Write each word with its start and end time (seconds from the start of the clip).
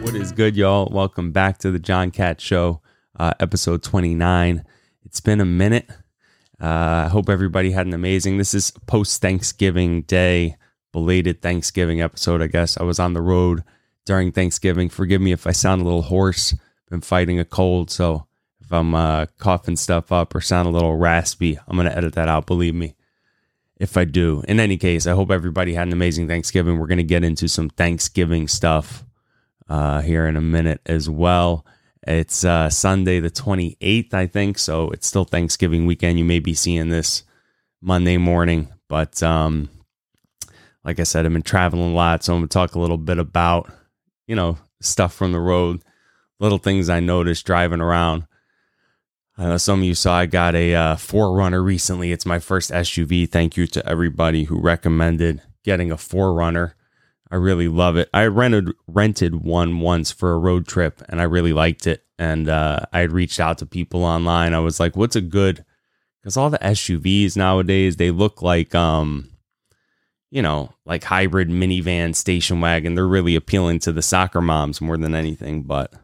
What 0.00 0.14
is 0.14 0.32
good, 0.32 0.56
y'all? 0.56 0.88
Welcome 0.90 1.30
back 1.32 1.58
to 1.58 1.70
the 1.70 1.78
Jon 1.78 2.10
Katz 2.10 2.42
Show, 2.42 2.80
uh, 3.18 3.34
episode 3.38 3.82
29. 3.82 4.64
It's 5.04 5.20
been 5.20 5.42
a 5.42 5.44
minute. 5.44 5.90
Uh, 6.58 7.04
I 7.04 7.08
hope 7.08 7.28
everybody 7.28 7.72
had 7.72 7.86
an 7.86 7.92
amazing. 7.92 8.38
This 8.38 8.54
is 8.54 8.70
post 8.86 9.20
Thanksgiving 9.20 10.02
Day, 10.02 10.56
belated 10.92 11.42
Thanksgiving 11.42 12.00
episode. 12.00 12.40
I 12.40 12.46
guess 12.46 12.78
I 12.78 12.84
was 12.84 12.98
on 12.98 13.12
the 13.12 13.20
road 13.20 13.62
during 14.06 14.32
Thanksgiving. 14.32 14.88
Forgive 14.88 15.20
me 15.20 15.32
if 15.32 15.46
I 15.46 15.52
sound 15.52 15.82
a 15.82 15.84
little 15.84 16.02
hoarse. 16.02 16.54
Been 16.88 17.02
fighting 17.02 17.38
a 17.38 17.44
cold, 17.44 17.90
so 17.90 18.26
if 18.62 18.72
I'm 18.72 18.94
uh, 18.94 19.26
coughing 19.38 19.76
stuff 19.76 20.10
up 20.10 20.34
or 20.34 20.40
sound 20.40 20.66
a 20.66 20.70
little 20.70 20.96
raspy, 20.96 21.58
I'm 21.68 21.76
gonna 21.76 21.90
edit 21.90 22.14
that 22.14 22.28
out. 22.28 22.46
Believe 22.46 22.74
me 22.74 22.94
if 23.80 23.96
I 23.96 24.04
do. 24.04 24.44
In 24.46 24.60
any 24.60 24.76
case, 24.76 25.06
I 25.06 25.12
hope 25.12 25.30
everybody 25.30 25.72
had 25.72 25.88
an 25.88 25.94
amazing 25.94 26.28
Thanksgiving. 26.28 26.78
We're 26.78 26.86
going 26.86 26.98
to 26.98 27.02
get 27.02 27.24
into 27.24 27.48
some 27.48 27.70
Thanksgiving 27.70 28.46
stuff 28.46 29.04
uh, 29.68 30.02
here 30.02 30.26
in 30.26 30.36
a 30.36 30.40
minute 30.42 30.82
as 30.84 31.08
well. 31.08 31.64
It's 32.06 32.44
uh, 32.44 32.68
Sunday, 32.68 33.20
the 33.20 33.30
28th, 33.30 34.12
I 34.12 34.26
think. 34.26 34.58
So 34.58 34.90
it's 34.90 35.06
still 35.06 35.24
Thanksgiving 35.24 35.86
weekend. 35.86 36.18
You 36.18 36.26
may 36.26 36.40
be 36.40 36.52
seeing 36.52 36.90
this 36.90 37.24
Monday 37.80 38.18
morning. 38.18 38.68
But 38.86 39.22
um, 39.22 39.70
like 40.84 41.00
I 41.00 41.04
said, 41.04 41.24
I've 41.24 41.32
been 41.32 41.42
traveling 41.42 41.92
a 41.92 41.94
lot. 41.94 42.22
So 42.22 42.34
I'm 42.34 42.40
going 42.40 42.48
to 42.48 42.52
talk 42.52 42.74
a 42.74 42.80
little 42.80 42.98
bit 42.98 43.18
about, 43.18 43.72
you 44.26 44.36
know, 44.36 44.58
stuff 44.82 45.14
from 45.14 45.32
the 45.32 45.40
road, 45.40 45.82
little 46.38 46.58
things 46.58 46.90
I 46.90 47.00
noticed 47.00 47.46
driving 47.46 47.80
around. 47.80 48.26
Some 49.56 49.80
of 49.80 49.84
you 49.84 49.94
saw 49.94 50.16
I 50.16 50.26
got 50.26 50.54
a 50.54 50.74
uh, 50.74 50.96
4Runner 50.96 51.64
recently. 51.64 52.12
It's 52.12 52.26
my 52.26 52.38
first 52.38 52.70
SUV. 52.70 53.26
Thank 53.26 53.56
you 53.56 53.66
to 53.68 53.86
everybody 53.86 54.44
who 54.44 54.60
recommended 54.60 55.40
getting 55.64 55.90
a 55.90 55.96
4Runner. 55.96 56.72
I 57.30 57.36
really 57.36 57.68
love 57.68 57.96
it. 57.96 58.10
I 58.12 58.26
rented 58.26 58.72
rented 58.88 59.36
one 59.36 59.80
once 59.80 60.10
for 60.10 60.32
a 60.32 60.38
road 60.38 60.66
trip, 60.66 61.00
and 61.08 61.20
I 61.20 61.24
really 61.24 61.52
liked 61.52 61.86
it. 61.86 62.04
And 62.18 62.48
uh, 62.48 62.80
I 62.92 63.00
had 63.00 63.12
reached 63.12 63.38
out 63.38 63.58
to 63.58 63.66
people 63.66 64.04
online. 64.04 64.52
I 64.52 64.58
was 64.58 64.80
like, 64.80 64.96
"What's 64.96 65.16
a 65.16 65.20
good?" 65.20 65.64
Because 66.20 66.36
all 66.36 66.50
the 66.50 66.58
SUVs 66.58 67.36
nowadays 67.36 67.96
they 67.96 68.10
look 68.10 68.42
like, 68.42 68.74
um, 68.74 69.30
you 70.30 70.42
know, 70.42 70.74
like 70.84 71.04
hybrid 71.04 71.48
minivan, 71.48 72.14
station 72.14 72.60
wagon. 72.60 72.94
They're 72.94 73.06
really 73.06 73.36
appealing 73.36 73.78
to 73.80 73.92
the 73.92 74.02
soccer 74.02 74.40
moms 74.40 74.80
more 74.80 74.96
than 74.96 75.14
anything. 75.14 75.62
But 75.62 75.94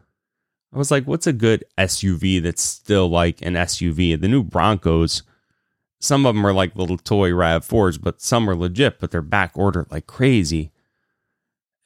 I 0.73 0.77
was 0.77 0.91
like, 0.91 1.05
what's 1.05 1.27
a 1.27 1.33
good 1.33 1.63
SUV 1.77 2.41
that's 2.41 2.61
still 2.61 3.09
like 3.09 3.41
an 3.41 3.53
SUV? 3.53 4.19
The 4.19 4.27
new 4.27 4.43
Broncos, 4.43 5.23
some 5.99 6.25
of 6.25 6.35
them 6.35 6.45
are 6.45 6.53
like 6.53 6.75
little 6.75 6.97
toy 6.97 7.31
RAV4s, 7.31 8.01
but 8.01 8.21
some 8.21 8.49
are 8.49 8.55
legit, 8.55 8.99
but 8.99 9.11
they're 9.11 9.21
back 9.21 9.51
ordered 9.55 9.91
like 9.91 10.07
crazy. 10.07 10.71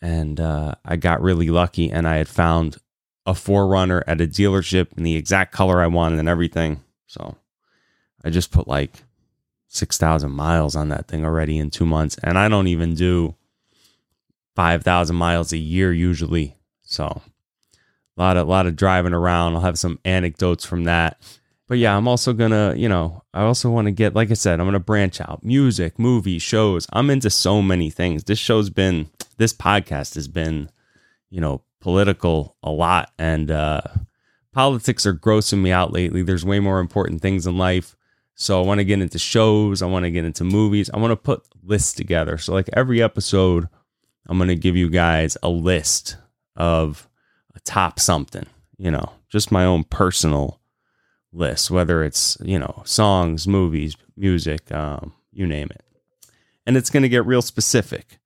And 0.01 0.39
uh, 0.39 0.75
I 0.83 0.95
got 0.95 1.21
really 1.21 1.49
lucky 1.49 1.91
and 1.91 2.07
I 2.07 2.17
had 2.17 2.27
found 2.27 2.77
a 3.25 3.33
4Runner 3.33 4.03
at 4.07 4.19
a 4.19 4.27
dealership 4.27 4.97
in 4.97 5.03
the 5.03 5.15
exact 5.15 5.53
color 5.53 5.79
I 5.81 5.87
wanted 5.87 6.19
and 6.19 6.27
everything. 6.27 6.81
So 7.05 7.37
I 8.25 8.31
just 8.31 8.51
put 8.51 8.67
like 8.67 9.03
6,000 9.67 10.31
miles 10.31 10.75
on 10.75 10.89
that 10.89 11.07
thing 11.07 11.23
already 11.23 11.57
in 11.57 11.69
two 11.69 11.85
months. 11.85 12.17
And 12.23 12.37
I 12.37 12.49
don't 12.49 12.67
even 12.67 12.95
do 12.95 13.35
5,000 14.55 15.15
miles 15.15 15.53
a 15.53 15.57
year 15.57 15.93
usually. 15.93 16.57
So 16.81 17.21
a 18.17 18.21
lot 18.21 18.37
of 18.37 18.47
lot 18.47 18.67
of 18.67 18.75
driving 18.75 19.13
around. 19.13 19.55
I'll 19.55 19.61
have 19.61 19.79
some 19.79 19.99
anecdotes 20.05 20.65
from 20.65 20.85
that. 20.85 21.19
But 21.67 21.77
yeah, 21.77 21.95
I'm 21.95 22.07
also 22.07 22.33
gonna, 22.33 22.73
you 22.75 22.89
know, 22.89 23.23
I 23.33 23.43
also 23.43 23.69
want 23.69 23.85
to 23.85 23.91
get, 23.91 24.13
like 24.13 24.29
I 24.29 24.33
said, 24.33 24.59
I'm 24.59 24.67
gonna 24.67 24.79
branch 24.79 25.21
out. 25.21 25.41
Music, 25.41 25.97
movies, 25.97 26.41
shows. 26.41 26.85
I'm 26.91 27.09
into 27.09 27.29
so 27.29 27.61
many 27.61 27.89
things. 27.89 28.25
This 28.25 28.39
show's 28.39 28.69
been, 28.69 29.09
this 29.37 29.53
podcast 29.53 30.15
has 30.15 30.27
been, 30.27 30.69
you 31.29 31.39
know, 31.39 31.61
political 31.79 32.57
a 32.61 32.71
lot, 32.71 33.11
and 33.17 33.49
uh, 33.49 33.81
politics 34.51 35.05
are 35.05 35.13
grossing 35.13 35.61
me 35.61 35.71
out 35.71 35.93
lately. 35.93 36.23
There's 36.23 36.43
way 36.43 36.59
more 36.59 36.81
important 36.81 37.21
things 37.21 37.47
in 37.47 37.57
life. 37.57 37.95
So 38.35 38.61
I 38.61 38.65
want 38.65 38.79
to 38.79 38.85
get 38.85 39.01
into 39.01 39.17
shows. 39.17 39.81
I 39.81 39.85
want 39.85 40.03
to 40.03 40.11
get 40.11 40.25
into 40.25 40.43
movies. 40.43 40.89
I 40.93 40.97
want 40.97 41.11
to 41.11 41.15
put 41.15 41.43
lists 41.63 41.93
together. 41.93 42.37
So 42.37 42.51
like 42.51 42.69
every 42.73 43.01
episode, 43.01 43.69
I'm 44.27 44.37
gonna 44.37 44.55
give 44.55 44.75
you 44.75 44.89
guys 44.89 45.37
a 45.41 45.47
list 45.47 46.17
of 46.57 47.07
top 47.59 47.99
something, 47.99 48.45
you 48.77 48.91
know, 48.91 49.11
just 49.29 49.51
my 49.51 49.65
own 49.65 49.83
personal 49.83 50.59
list, 51.33 51.71
whether 51.71 52.03
it's, 52.03 52.37
you 52.41 52.59
know, 52.59 52.81
songs, 52.85 53.47
movies, 53.47 53.95
music, 54.17 54.71
um, 54.71 55.13
you 55.31 55.47
name 55.47 55.67
it. 55.71 55.83
And 56.65 56.77
it's 56.77 56.89
going 56.89 57.03
to 57.03 57.09
get 57.09 57.25
real 57.25 57.41
specific. 57.41 58.19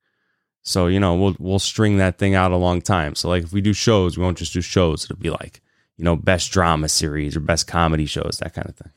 So, 0.62 0.88
you 0.88 0.98
know, 0.98 1.14
we'll 1.14 1.36
we'll 1.38 1.58
string 1.60 1.98
that 1.98 2.18
thing 2.18 2.34
out 2.34 2.50
a 2.50 2.56
long 2.56 2.82
time. 2.82 3.14
So 3.14 3.28
like 3.28 3.44
if 3.44 3.52
we 3.52 3.60
do 3.60 3.72
shows, 3.72 4.18
we 4.18 4.24
won't 4.24 4.38
just 4.38 4.52
do 4.52 4.60
shows. 4.60 5.04
It'll 5.04 5.16
be 5.16 5.30
like, 5.30 5.62
you 5.96 6.04
know, 6.04 6.16
best 6.16 6.50
drama 6.50 6.88
series 6.88 7.36
or 7.36 7.40
best 7.40 7.68
comedy 7.68 8.06
shows, 8.06 8.38
that 8.40 8.52
kind 8.52 8.68
of 8.68 8.76
thing. 8.76 8.92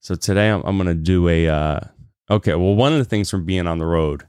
So 0.00 0.16
today 0.16 0.48
I'm, 0.48 0.62
I'm 0.62 0.76
going 0.76 0.88
to 0.88 0.94
do 0.94 1.28
a 1.28 1.48
uh 1.48 1.80
okay, 2.28 2.54
well 2.54 2.74
one 2.74 2.92
of 2.92 2.98
the 2.98 3.04
things 3.04 3.30
from 3.30 3.44
being 3.44 3.68
on 3.68 3.78
the 3.78 3.86
road, 3.86 4.26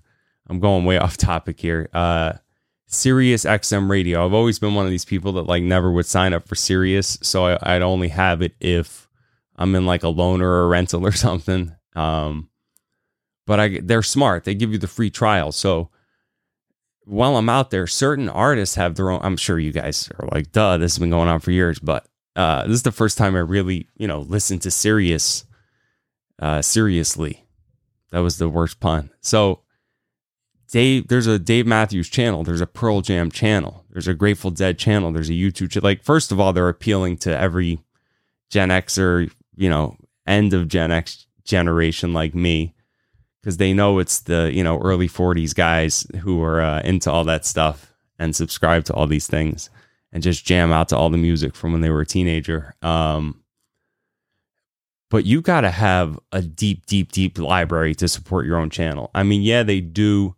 I'm 0.47 0.59
going 0.59 0.85
way 0.85 0.97
off 0.99 1.17
topic 1.17 1.59
here. 1.59 1.89
Uh 1.93 2.33
Sirius 2.93 3.45
XM 3.45 3.89
radio. 3.89 4.25
I've 4.25 4.33
always 4.33 4.59
been 4.59 4.75
one 4.75 4.85
of 4.85 4.91
these 4.91 5.05
people 5.05 5.31
that 5.33 5.47
like 5.47 5.63
never 5.63 5.89
would 5.89 6.05
sign 6.05 6.33
up 6.33 6.47
for 6.47 6.55
Sirius, 6.55 7.17
so 7.21 7.45
I, 7.45 7.73
would 7.73 7.81
only 7.81 8.09
have 8.09 8.41
it 8.41 8.53
if 8.59 9.07
I'm 9.55 9.73
in 9.75 9.85
like 9.85 10.03
a 10.03 10.07
loaner 10.07 10.41
or 10.41 10.63
a 10.63 10.67
rental 10.67 11.07
or 11.07 11.11
something. 11.13 11.73
Um, 11.95 12.49
but 13.47 13.59
I 13.61 13.79
they're 13.81 14.03
smart. 14.03 14.43
They 14.43 14.55
give 14.55 14.73
you 14.73 14.77
the 14.77 14.87
free 14.87 15.09
trial. 15.09 15.53
So 15.53 15.89
while 17.05 17.37
I'm 17.37 17.49
out 17.49 17.71
there, 17.71 17.87
certain 17.87 18.27
artists 18.27 18.75
have 18.75 18.95
their 18.95 19.09
own. 19.09 19.21
I'm 19.23 19.37
sure 19.37 19.57
you 19.57 19.71
guys 19.71 20.09
are 20.19 20.27
like, 20.29 20.51
duh, 20.51 20.77
this 20.77 20.93
has 20.93 20.99
been 20.99 21.09
going 21.09 21.29
on 21.29 21.39
for 21.39 21.51
years, 21.51 21.79
but 21.79 22.05
uh, 22.35 22.63
this 22.63 22.73
is 22.73 22.83
the 22.83 22.91
first 22.91 23.17
time 23.17 23.35
I 23.35 23.39
really, 23.39 23.87
you 23.95 24.07
know, 24.07 24.19
listened 24.19 24.63
to 24.63 24.71
Sirius 24.71 25.45
uh, 26.39 26.61
seriously. 26.61 27.45
That 28.11 28.19
was 28.19 28.37
the 28.37 28.49
worst 28.49 28.81
pun. 28.81 29.11
So 29.21 29.60
Dave, 30.71 31.09
there's 31.09 31.27
a 31.27 31.37
Dave 31.37 31.67
Matthews 31.67 32.09
channel, 32.09 32.43
there's 32.43 32.61
a 32.61 32.67
Pearl 32.67 33.01
Jam 33.01 33.29
channel, 33.29 33.83
there's 33.89 34.07
a 34.07 34.13
Grateful 34.13 34.51
Dead 34.51 34.79
channel, 34.79 35.11
there's 35.11 35.29
a 35.29 35.33
U2 35.33 35.69
channel. 35.69 35.83
Like, 35.85 36.01
first 36.01 36.31
of 36.31 36.39
all, 36.39 36.53
they're 36.53 36.69
appealing 36.69 37.17
to 37.17 37.37
every 37.37 37.79
Gen 38.49 38.69
Xer, 38.69 39.29
you 39.57 39.69
know, 39.69 39.97
end 40.25 40.53
of 40.53 40.69
Gen 40.69 40.91
X 40.91 41.25
generation 41.43 42.13
like 42.13 42.33
me, 42.33 42.73
because 43.41 43.57
they 43.57 43.73
know 43.73 43.99
it's 43.99 44.21
the, 44.21 44.49
you 44.53 44.63
know, 44.63 44.79
early 44.79 45.09
40s 45.09 45.53
guys 45.53 46.07
who 46.21 46.41
are 46.41 46.61
uh, 46.61 46.81
into 46.85 47.11
all 47.11 47.25
that 47.25 47.45
stuff 47.45 47.91
and 48.17 48.33
subscribe 48.33 48.85
to 48.85 48.93
all 48.93 49.07
these 49.07 49.27
things 49.27 49.69
and 50.13 50.23
just 50.23 50.45
jam 50.45 50.71
out 50.71 50.87
to 50.89 50.97
all 50.97 51.09
the 51.09 51.17
music 51.17 51.53
from 51.53 51.73
when 51.73 51.81
they 51.81 51.89
were 51.89 52.01
a 52.01 52.05
teenager. 52.05 52.75
Um, 52.81 53.41
but 55.09 55.25
you 55.25 55.41
got 55.41 55.61
to 55.61 55.71
have 55.71 56.17
a 56.31 56.41
deep, 56.41 56.85
deep, 56.85 57.11
deep 57.11 57.37
library 57.37 57.93
to 57.95 58.07
support 58.07 58.45
your 58.45 58.57
own 58.57 58.69
channel. 58.69 59.11
I 59.13 59.23
mean, 59.23 59.41
yeah, 59.41 59.63
they 59.63 59.81
do 59.81 60.35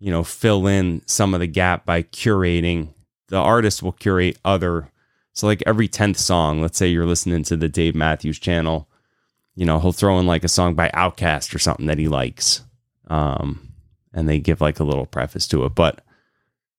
you 0.00 0.10
know, 0.10 0.24
fill 0.24 0.66
in 0.66 1.02
some 1.06 1.34
of 1.34 1.40
the 1.40 1.46
gap 1.46 1.84
by 1.84 2.02
curating. 2.02 2.88
The 3.28 3.36
artist 3.36 3.82
will 3.82 3.92
curate 3.92 4.38
other. 4.44 4.90
So, 5.32 5.46
like 5.46 5.62
every 5.66 5.88
10th 5.88 6.16
song, 6.16 6.60
let's 6.60 6.78
say 6.78 6.88
you're 6.88 7.06
listening 7.06 7.44
to 7.44 7.56
the 7.56 7.68
Dave 7.68 7.94
Matthews 7.94 8.38
channel, 8.38 8.88
you 9.54 9.64
know, 9.64 9.78
he'll 9.78 9.92
throw 9.92 10.18
in 10.18 10.26
like 10.26 10.42
a 10.42 10.48
song 10.48 10.74
by 10.74 10.88
OutKast 10.88 11.54
or 11.54 11.58
something 11.58 11.86
that 11.86 11.98
he 11.98 12.08
likes. 12.08 12.62
Um, 13.08 13.72
and 14.12 14.28
they 14.28 14.40
give 14.40 14.60
like 14.60 14.80
a 14.80 14.84
little 14.84 15.06
preface 15.06 15.46
to 15.48 15.64
it. 15.66 15.74
But 15.74 16.00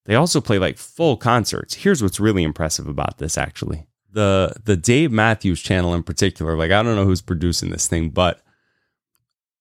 they 0.06 0.16
also 0.16 0.42
play 0.42 0.58
like 0.58 0.78
full 0.78 1.16
concerts. 1.16 1.76
Here's 1.76 2.02
what's 2.02 2.20
really 2.20 2.44
impressive 2.44 2.88
about 2.88 3.20
this 3.20 3.38
actually. 3.38 3.86
The 4.12 4.54
the 4.66 4.76
Dave 4.76 5.12
Matthews 5.12 5.62
channel 5.62 5.94
in 5.94 6.04
particular, 6.04 6.58
like 6.58 6.72
I 6.72 6.84
don't 6.84 6.96
know 6.96 7.06
who's 7.06 7.22
producing 7.22 7.70
this 7.70 7.88
thing, 7.88 8.10
but 8.10 8.42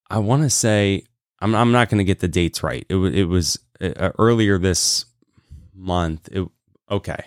I 0.09 0.19
want 0.19 0.42
to 0.42 0.50
say 0.50 1.04
I'm 1.40 1.54
I'm 1.54 1.72
not 1.72 1.88
going 1.88 1.98
to 1.98 2.04
get 2.04 2.20
the 2.20 2.28
dates 2.28 2.62
right. 2.62 2.84
It 2.88 2.97
was 2.97 3.15
it 3.15 3.24
was 3.24 3.59
uh, 3.80 4.10
earlier 4.18 4.59
this 4.59 5.06
month. 5.74 6.28
It, 6.30 6.47
okay, 6.91 7.24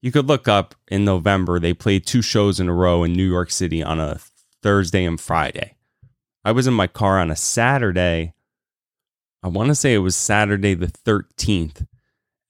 you 0.00 0.12
could 0.12 0.26
look 0.26 0.48
up 0.48 0.74
in 0.88 1.04
November. 1.04 1.58
They 1.58 1.74
played 1.74 2.06
two 2.06 2.22
shows 2.22 2.60
in 2.60 2.68
a 2.68 2.74
row 2.74 3.02
in 3.04 3.12
New 3.12 3.28
York 3.28 3.50
City 3.50 3.82
on 3.82 4.00
a 4.00 4.20
Thursday 4.62 5.04
and 5.04 5.20
Friday. 5.20 5.74
I 6.44 6.52
was 6.52 6.66
in 6.66 6.74
my 6.74 6.86
car 6.86 7.18
on 7.18 7.30
a 7.30 7.36
Saturday. 7.36 8.34
I 9.42 9.48
want 9.48 9.68
to 9.68 9.74
say 9.74 9.94
it 9.94 9.98
was 9.98 10.16
Saturday 10.16 10.74
the 10.74 10.86
13th, 10.86 11.86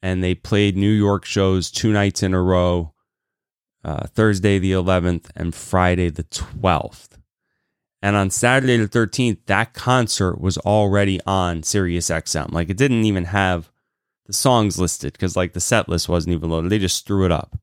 and 0.02 0.22
they 0.22 0.34
played 0.34 0.76
New 0.76 0.90
York 0.90 1.25
shows 1.25 1.70
two 1.70 1.92
nights 1.92 2.22
in 2.22 2.34
a 2.34 2.42
row. 2.42 2.94
Uh, 3.82 4.06
Thursday 4.08 4.58
the 4.58 4.72
11th 4.72 5.30
and 5.34 5.54
Friday 5.54 6.10
the 6.10 6.25
12th. 6.25 7.19
And 8.02 8.17
on 8.17 8.31
Saturday 8.31 8.76
the 8.76 8.88
13th, 8.88 9.38
that 9.47 9.75
concert 9.75 10.41
was 10.41 10.56
already 10.58 11.20
on 11.26 11.62
Sirius 11.62 12.08
XM. 12.08 12.52
Like 12.52 12.70
it 12.70 12.76
didn't 12.76 13.05
even 13.05 13.26
have 13.26 13.70
the 14.26 14.32
songs 14.32 14.79
listed 14.79 15.12
because 15.12 15.37
like 15.37 15.52
the 15.52 15.61
set 15.61 15.88
list 15.88 16.08
wasn't 16.08 16.35
even 16.35 16.50
loaded. 16.50 16.70
They 16.70 16.79
just 16.79 17.06
threw 17.06 17.25
it 17.25 17.32
up. 17.32 17.58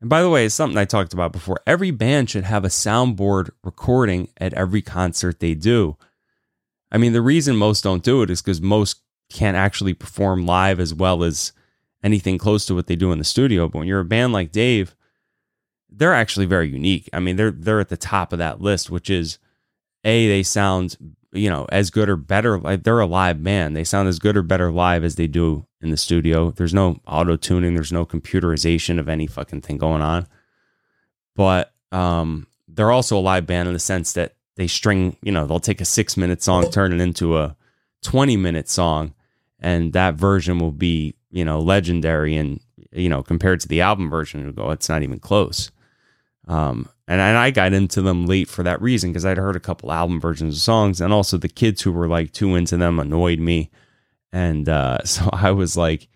And 0.00 0.10
by 0.10 0.22
the 0.22 0.30
way, 0.30 0.46
it's 0.46 0.54
something 0.54 0.78
I 0.78 0.84
talked 0.84 1.14
about 1.14 1.32
before. 1.32 1.58
Every 1.66 1.90
band 1.90 2.30
should 2.30 2.44
have 2.44 2.64
a 2.64 2.68
soundboard 2.68 3.50
recording 3.64 4.28
at 4.36 4.54
every 4.54 4.82
concert 4.82 5.40
they 5.40 5.54
do. 5.54 5.96
I 6.92 6.98
mean, 6.98 7.12
the 7.12 7.22
reason 7.22 7.56
most 7.56 7.82
don't 7.82 8.04
do 8.04 8.22
it 8.22 8.30
is 8.30 8.42
because 8.42 8.60
most 8.60 9.00
can't 9.30 9.56
actually 9.56 9.94
perform 9.94 10.46
live 10.46 10.78
as 10.78 10.94
well 10.94 11.24
as 11.24 11.52
anything 12.02 12.38
close 12.38 12.66
to 12.66 12.74
what 12.74 12.86
they 12.86 12.94
do 12.94 13.10
in 13.10 13.18
the 13.18 13.24
studio. 13.24 13.68
But 13.68 13.78
when 13.80 13.88
you're 13.88 14.00
a 14.00 14.04
band 14.04 14.32
like 14.32 14.52
Dave, 14.52 14.94
they're 15.90 16.14
actually 16.14 16.46
very 16.46 16.68
unique. 16.68 17.08
I 17.12 17.20
mean, 17.20 17.36
they're 17.36 17.50
they're 17.50 17.80
at 17.80 17.88
the 17.88 17.96
top 17.96 18.32
of 18.32 18.38
that 18.38 18.60
list, 18.60 18.90
which 18.90 19.10
is 19.10 19.38
a 20.06 20.28
they 20.28 20.42
sound 20.42 20.96
you 21.32 21.50
know 21.50 21.66
as 21.70 21.90
good 21.90 22.08
or 22.08 22.16
better. 22.16 22.58
Like 22.58 22.84
they're 22.84 23.00
a 23.00 23.06
live 23.06 23.42
band. 23.42 23.76
They 23.76 23.84
sound 23.84 24.08
as 24.08 24.18
good 24.18 24.36
or 24.36 24.42
better 24.42 24.70
live 24.72 25.04
as 25.04 25.16
they 25.16 25.26
do 25.26 25.66
in 25.82 25.90
the 25.90 25.96
studio. 25.96 26.50
There's 26.52 26.72
no 26.72 27.00
auto 27.06 27.36
tuning. 27.36 27.74
There's 27.74 27.92
no 27.92 28.06
computerization 28.06 28.98
of 28.98 29.08
any 29.08 29.26
fucking 29.26 29.60
thing 29.60 29.76
going 29.76 30.02
on. 30.02 30.26
But 31.34 31.74
um, 31.92 32.46
they're 32.68 32.90
also 32.90 33.18
a 33.18 33.20
live 33.20 33.46
band 33.46 33.68
in 33.68 33.74
the 33.74 33.80
sense 33.80 34.14
that 34.14 34.36
they 34.54 34.66
string. 34.66 35.16
You 35.22 35.32
know, 35.32 35.46
they'll 35.46 35.60
take 35.60 35.82
a 35.82 35.84
six 35.84 36.16
minute 36.16 36.42
song, 36.42 36.70
turn 36.70 36.92
it 36.92 37.00
into 37.00 37.36
a 37.36 37.56
twenty 38.02 38.36
minute 38.36 38.68
song, 38.68 39.12
and 39.60 39.92
that 39.92 40.14
version 40.14 40.58
will 40.58 40.72
be 40.72 41.14
you 41.30 41.44
know 41.44 41.60
legendary 41.60 42.36
and 42.36 42.60
you 42.92 43.08
know 43.08 43.22
compared 43.22 43.60
to 43.60 43.68
the 43.68 43.80
album 43.82 44.08
version, 44.08 44.40
it'll 44.40 44.52
go. 44.52 44.70
It's 44.70 44.88
not 44.88 45.02
even 45.02 45.18
close. 45.18 45.70
Um, 46.46 46.88
and, 47.08 47.20
and 47.20 47.36
I 47.36 47.50
got 47.50 47.72
into 47.72 48.02
them 48.02 48.26
late 48.26 48.48
for 48.48 48.62
that 48.62 48.80
reason 48.80 49.10
because 49.10 49.24
I'd 49.24 49.38
heard 49.38 49.56
a 49.56 49.60
couple 49.60 49.92
album 49.92 50.20
versions 50.20 50.56
of 50.56 50.62
songs, 50.62 51.00
and 51.00 51.12
also 51.12 51.36
the 51.36 51.48
kids 51.48 51.82
who 51.82 51.92
were 51.92 52.08
like 52.08 52.32
too 52.32 52.54
into 52.54 52.76
them 52.76 52.98
annoyed 52.98 53.38
me, 53.38 53.70
and 54.32 54.68
uh, 54.68 54.98
so 55.04 55.28
I 55.32 55.50
was 55.52 55.76
like, 55.76 56.08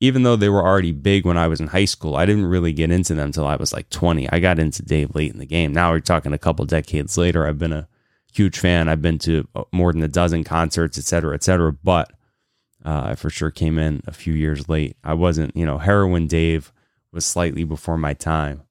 even 0.00 0.22
though 0.22 0.36
they 0.36 0.48
were 0.48 0.64
already 0.64 0.92
big 0.92 1.24
when 1.24 1.38
I 1.38 1.48
was 1.48 1.60
in 1.60 1.68
high 1.68 1.84
school, 1.86 2.16
I 2.16 2.26
didn't 2.26 2.46
really 2.46 2.72
get 2.72 2.90
into 2.90 3.14
them 3.14 3.26
until 3.26 3.46
I 3.46 3.56
was 3.56 3.72
like 3.72 3.88
20. 3.88 4.30
I 4.30 4.40
got 4.40 4.58
into 4.58 4.82
Dave 4.82 5.14
late 5.14 5.32
in 5.32 5.38
the 5.38 5.46
game. 5.46 5.72
Now 5.72 5.90
we're 5.90 6.00
talking 6.00 6.34
a 6.34 6.38
couple 6.38 6.66
decades 6.66 7.16
later. 7.16 7.46
I've 7.46 7.58
been 7.58 7.72
a 7.72 7.88
huge 8.30 8.58
fan. 8.58 8.88
I've 8.88 9.00
been 9.00 9.18
to 9.20 9.48
uh, 9.54 9.64
more 9.72 9.92
than 9.92 10.02
a 10.02 10.08
dozen 10.08 10.44
concerts, 10.44 10.98
et 10.98 11.04
cetera, 11.04 11.34
et 11.34 11.42
cetera. 11.42 11.72
But 11.72 12.12
uh, 12.84 13.02
I 13.06 13.14
for 13.14 13.30
sure 13.30 13.50
came 13.50 13.78
in 13.78 14.02
a 14.06 14.12
few 14.12 14.34
years 14.34 14.68
late. 14.68 14.98
I 15.02 15.14
wasn't, 15.14 15.56
you 15.56 15.64
know, 15.64 15.78
Heroin 15.78 16.26
Dave 16.26 16.72
was 17.10 17.24
slightly 17.24 17.64
before 17.64 17.96
my 17.96 18.12
time 18.12 18.65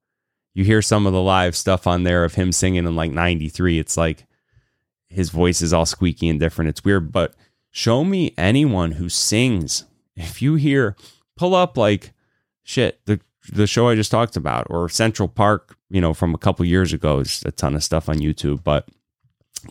you 0.56 0.64
hear 0.64 0.82
some 0.82 1.06
of 1.06 1.14
the 1.14 1.22
live 1.22 1.56
stuff 1.56 1.86
on 1.86 2.04
there 2.04 2.24
of 2.24 2.34
him 2.34 2.52
singing 2.52 2.88
in 2.88 2.96
like 2.96 3.12
93 3.12 3.78
it's 3.78 3.98
like 3.98 4.26
his 5.08 5.30
voice 5.30 5.62
is 5.62 5.72
all 5.72 5.86
squeaky 5.86 6.28
and 6.28 6.40
different. 6.40 6.70
It's 6.70 6.84
weird 6.84 7.12
but 7.12 7.36
show 7.70 8.04
me 8.04 8.34
anyone 8.38 8.94
who 8.94 9.10
sings. 9.10 9.86
If 10.16 10.42
you 10.42 10.56
hear 10.56 10.96
pull 11.38 11.54
up 11.54 11.78
like 11.78 12.14
shit 12.64 13.00
the 13.06 13.20
the 13.52 13.68
show 13.68 13.90
I 13.90 13.96
just 13.96 14.10
talked 14.10 14.36
about 14.36 14.66
or 14.70 14.90
Central 14.90 15.28
Park 15.28 15.78
you 15.90 16.02
know 16.02 16.14
from 16.14 16.34
a 16.34 16.40
couple 16.40 16.66
years 16.66 16.94
ago 16.94 17.20
is 17.20 17.44
a 17.46 17.52
ton 17.52 17.76
of 17.76 17.84
stuff 17.84 18.10
on 18.10 18.18
YouTube 18.18 18.64
but 18.64 18.88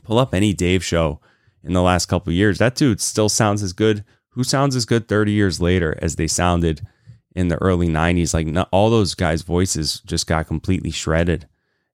pull 0.05 0.19
up 0.19 0.35
any 0.35 0.53
Dave 0.53 0.85
show 0.85 1.21
in 1.63 1.73
the 1.73 1.83
last 1.83 2.07
couple 2.07 2.33
years. 2.33 2.59
That 2.59 2.75
dude 2.75 3.01
still 3.01 3.29
sounds 3.29 3.63
as 3.63 3.73
good. 3.73 4.05
Who 4.31 4.45
sounds 4.45 4.77
as 4.77 4.85
good 4.85 5.09
30 5.09 5.33
years 5.33 5.61
later 5.61 5.97
as 6.03 6.17
they 6.17 6.27
sounded 6.27 6.87
in 7.35 7.49
the 7.49 7.57
early 7.57 7.89
90s 7.89 8.33
like 8.33 8.47
not, 8.47 8.69
all 8.71 8.91
those 8.91 9.15
guys 9.15 9.43
voices 9.43 10.01
just 10.07 10.27
got 10.27 10.47
completely 10.47 10.91
shredded. 10.91 11.49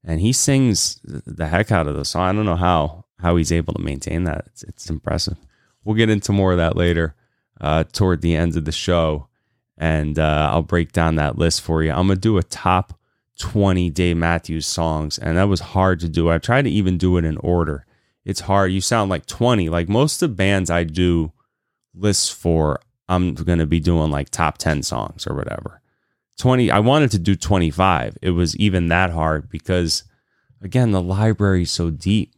And 0.05 0.21
he 0.21 0.33
sings 0.33 1.01
the 1.05 1.49
heck 1.49 1.71
out 1.71 1.87
of 1.87 1.97
the 1.97 2.05
song. 2.05 2.29
I 2.29 2.33
don't 2.33 2.47
know 2.47 2.57
how 2.57 3.05
how 3.19 3.37
he's 3.37 3.53
able 3.53 3.75
to 3.75 3.83
maintain 3.83 4.25
that. 4.25 4.45
It's, 4.47 4.63
it's 4.63 4.91
impressive. 4.91 5.37
We'll 5.85 5.97
get 5.97 6.09
into 6.09 6.33
more 6.33 6.53
of 6.53 6.59
that 6.59 6.77
later 6.77 7.15
uh, 7.61 7.85
toward 7.85 8.23
the 8.23 8.35
end 8.35 8.57
of 8.57 8.65
the 8.65 8.73
show. 8.73 9.29
And 9.77 10.19
uh, 10.19 10.51
i'll 10.53 10.63
break 10.63 10.93
down 10.93 11.17
that 11.17 11.39
list 11.39 11.63
for 11.63 11.83
you. 11.83 11.91
I'm 11.91 12.09
gonna 12.09 12.17
do 12.17 12.37
a 12.39 12.43
top 12.43 12.99
20 13.39 13.89
dave 13.91 14.17
matthews 14.19 14.67
songs 14.67 15.17
and 15.19 15.39
that 15.39 15.49
was 15.49 15.61
hard 15.61 16.01
to 16.01 16.09
do. 16.09 16.31
I 16.31 16.39
tried 16.39 16.63
to 16.63 16.71
even 16.71 16.99
do 16.99 17.17
it 17.17 17.25
in 17.25 17.39
order. 17.39 17.87
It's 18.25 18.41
hard. 18.41 18.73
You 18.73 18.83
sound 18.83 19.11
like 19.11 19.25
20 19.25 19.71
like 19.71 19.89
most 19.89 20.21
of 20.21 20.31
the 20.31 20.37
bands 20.37 20.69
i 20.69 20.85
do 20.85 21.33
lists 21.95 22.29
for 22.29 22.81
I'm 23.11 23.35
going 23.35 23.59
to 23.59 23.67
be 23.67 23.81
doing 23.81 24.11
like 24.11 24.31
top 24.31 24.57
10 24.59 24.85
songs 24.85 25.27
or 25.27 25.35
whatever. 25.35 25.83
20, 26.39 26.71
I 26.71 26.79
wanted 26.79 27.11
to 27.11 27.19
do 27.19 27.35
25. 27.35 28.17
It 28.23 28.31
was 28.31 28.57
even 28.57 28.89
that 28.89 29.11
hard 29.11 29.51
because, 29.51 30.05
again, 30.63 30.93
the 30.93 31.03
library 31.03 31.63
is 31.63 31.73
so 31.73 31.91
deep. 31.91 32.33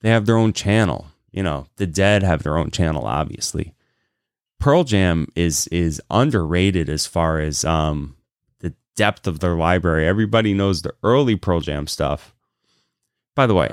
They 0.00 0.10
have 0.10 0.24
their 0.24 0.36
own 0.36 0.52
channel. 0.52 1.08
You 1.32 1.42
know, 1.42 1.66
the 1.76 1.86
Dead 1.86 2.22
have 2.22 2.44
their 2.44 2.56
own 2.56 2.70
channel, 2.70 3.06
obviously. 3.06 3.74
Pearl 4.60 4.84
Jam 4.84 5.28
is 5.34 5.66
is 5.68 6.00
underrated 6.10 6.88
as 6.88 7.06
far 7.06 7.38
as 7.40 7.64
um, 7.64 8.16
the 8.60 8.74
depth 8.96 9.26
of 9.26 9.40
their 9.40 9.54
library. 9.54 10.06
Everybody 10.06 10.54
knows 10.54 10.82
the 10.82 10.94
early 11.02 11.36
Pearl 11.36 11.60
Jam 11.60 11.86
stuff. 11.86 12.34
By 13.34 13.46
the 13.46 13.54
way, 13.54 13.68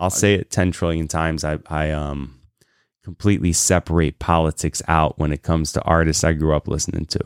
I'll 0.00 0.10
say 0.10 0.34
it 0.34 0.50
10 0.50 0.72
trillion 0.72 1.08
times. 1.08 1.44
I, 1.44 1.58
I 1.68 1.90
um 1.90 2.40
completely 3.04 3.52
separate 3.52 4.18
politics 4.18 4.82
out 4.88 5.18
when 5.18 5.32
it 5.32 5.42
comes 5.42 5.72
to 5.72 5.82
artists 5.82 6.24
I 6.24 6.32
grew 6.32 6.56
up 6.56 6.66
listening 6.66 7.04
to. 7.06 7.20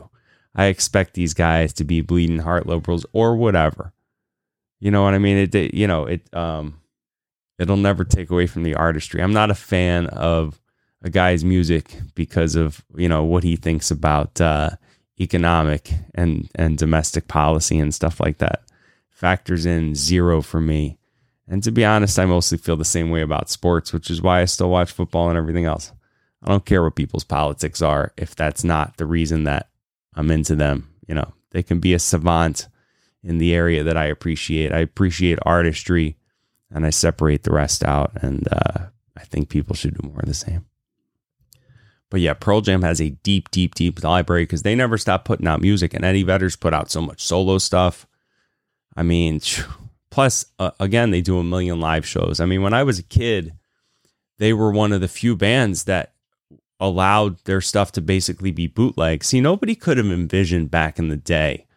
I 0.53 0.65
expect 0.65 1.13
these 1.13 1.33
guys 1.33 1.71
to 1.73 1.85
be 1.85 2.01
bleeding 2.01 2.39
heart 2.39 2.67
liberals 2.67 3.05
or 3.13 3.37
whatever. 3.37 3.93
You 4.79 4.91
know 4.91 5.03
what 5.03 5.13
I 5.13 5.19
mean? 5.19 5.37
It, 5.37 5.55
it 5.55 5.73
you 5.73 5.87
know, 5.87 6.05
it 6.05 6.31
um 6.35 6.79
it'll 7.57 7.77
never 7.77 8.03
take 8.03 8.29
away 8.29 8.45
from 8.45 8.63
the 8.63 8.75
artistry. 8.75 9.21
I'm 9.23 9.33
not 9.33 9.51
a 9.51 9.55
fan 9.55 10.07
of 10.07 10.59
a 11.01 11.09
guy's 11.09 11.45
music 11.45 11.97
because 12.13 12.55
of, 12.55 12.83
you 12.95 13.07
know, 13.07 13.23
what 13.23 13.43
he 13.43 13.55
thinks 13.55 13.89
about 13.89 14.41
uh 14.41 14.71
economic 15.19 15.91
and 16.13 16.49
and 16.55 16.77
domestic 16.77 17.27
policy 17.27 17.79
and 17.79 17.93
stuff 17.93 18.19
like 18.19 18.39
that. 18.39 18.63
Factors 19.09 19.65
in 19.65 19.95
zero 19.95 20.41
for 20.41 20.59
me 20.59 20.97
and 21.49 21.63
to 21.63 21.71
be 21.71 21.83
honest, 21.83 22.19
I 22.19 22.25
mostly 22.25 22.59
feel 22.59 22.77
the 22.77 22.85
same 22.85 23.09
way 23.09 23.21
about 23.21 23.49
sports, 23.49 23.91
which 23.91 24.11
is 24.11 24.21
why 24.21 24.41
I 24.41 24.45
still 24.45 24.69
watch 24.69 24.91
football 24.91 25.29
and 25.29 25.37
everything 25.37 25.65
else. 25.65 25.91
I 26.43 26.49
don't 26.49 26.65
care 26.65 26.83
what 26.83 26.95
people's 26.95 27.23
politics 27.23 27.81
are 27.81 28.13
if 28.17 28.35
that's 28.35 28.63
not 28.63 28.97
the 28.97 29.07
reason 29.07 29.45
that 29.45 29.69
I'm 30.13 30.29
into 30.29 30.55
them. 30.55 30.89
You 31.07 31.15
know, 31.15 31.33
they 31.51 31.63
can 31.63 31.79
be 31.79 31.95
a 31.95 31.99
savant 31.99 32.67
in 33.23 33.39
the 33.39 33.53
area 33.53 33.83
that 33.83 33.97
I 33.97 34.05
appreciate. 34.05 34.71
I 34.71 34.79
appreciate 34.79 35.39
artistry 35.41 36.17
and 36.71 36.85
I 36.85 36.91
separate 36.91 37.43
the 37.43 37.51
rest 37.51 37.83
out. 37.83 38.11
And 38.21 38.47
uh, 38.51 38.85
I 39.17 39.23
think 39.23 39.49
people 39.49 39.75
should 39.75 39.97
do 39.99 40.07
more 40.07 40.19
of 40.19 40.27
the 40.27 40.35
same. 40.35 40.65
But 42.11 42.21
yeah, 42.21 42.33
Pearl 42.35 42.61
Jam 42.61 42.83
has 42.83 43.01
a 43.01 43.09
deep, 43.09 43.49
deep, 43.51 43.73
deep 43.75 44.03
library 44.03 44.43
because 44.43 44.61
they 44.61 44.75
never 44.75 44.97
stop 44.97 45.25
putting 45.25 45.47
out 45.47 45.61
music. 45.61 45.93
And 45.95 46.05
Eddie 46.05 46.23
Vedder's 46.23 46.55
put 46.55 46.73
out 46.73 46.91
so 46.91 47.01
much 47.01 47.23
solo 47.23 47.57
stuff. 47.57 48.07
I 48.95 49.03
mean, 49.03 49.41
Plus, 50.11 50.45
uh, 50.57 50.71
again, 50.79 51.11
they 51.11 51.21
do 51.21 51.37
a 51.37 51.43
million 51.43 51.79
live 51.79 52.05
shows. 52.05 52.39
I 52.39 52.45
mean, 52.45 52.61
when 52.61 52.73
I 52.73 52.83
was 52.83 52.99
a 52.99 53.03
kid, 53.03 53.53
they 54.37 54.53
were 54.53 54.71
one 54.71 54.91
of 54.91 55.01
the 55.01 55.07
few 55.07 55.35
bands 55.35 55.83
that 55.83 56.13
allowed 56.79 57.37
their 57.45 57.61
stuff 57.61 57.91
to 57.91 58.01
basically 58.01 58.51
be 58.51 58.65
bootleg. 58.65 59.23
See, 59.23 59.41
nobody 59.41 59.75
could 59.75 59.97
have 59.97 60.07
envisioned 60.07 60.71
back 60.71 60.97
in 60.97 61.09
the 61.09 61.17
day 61.17 61.67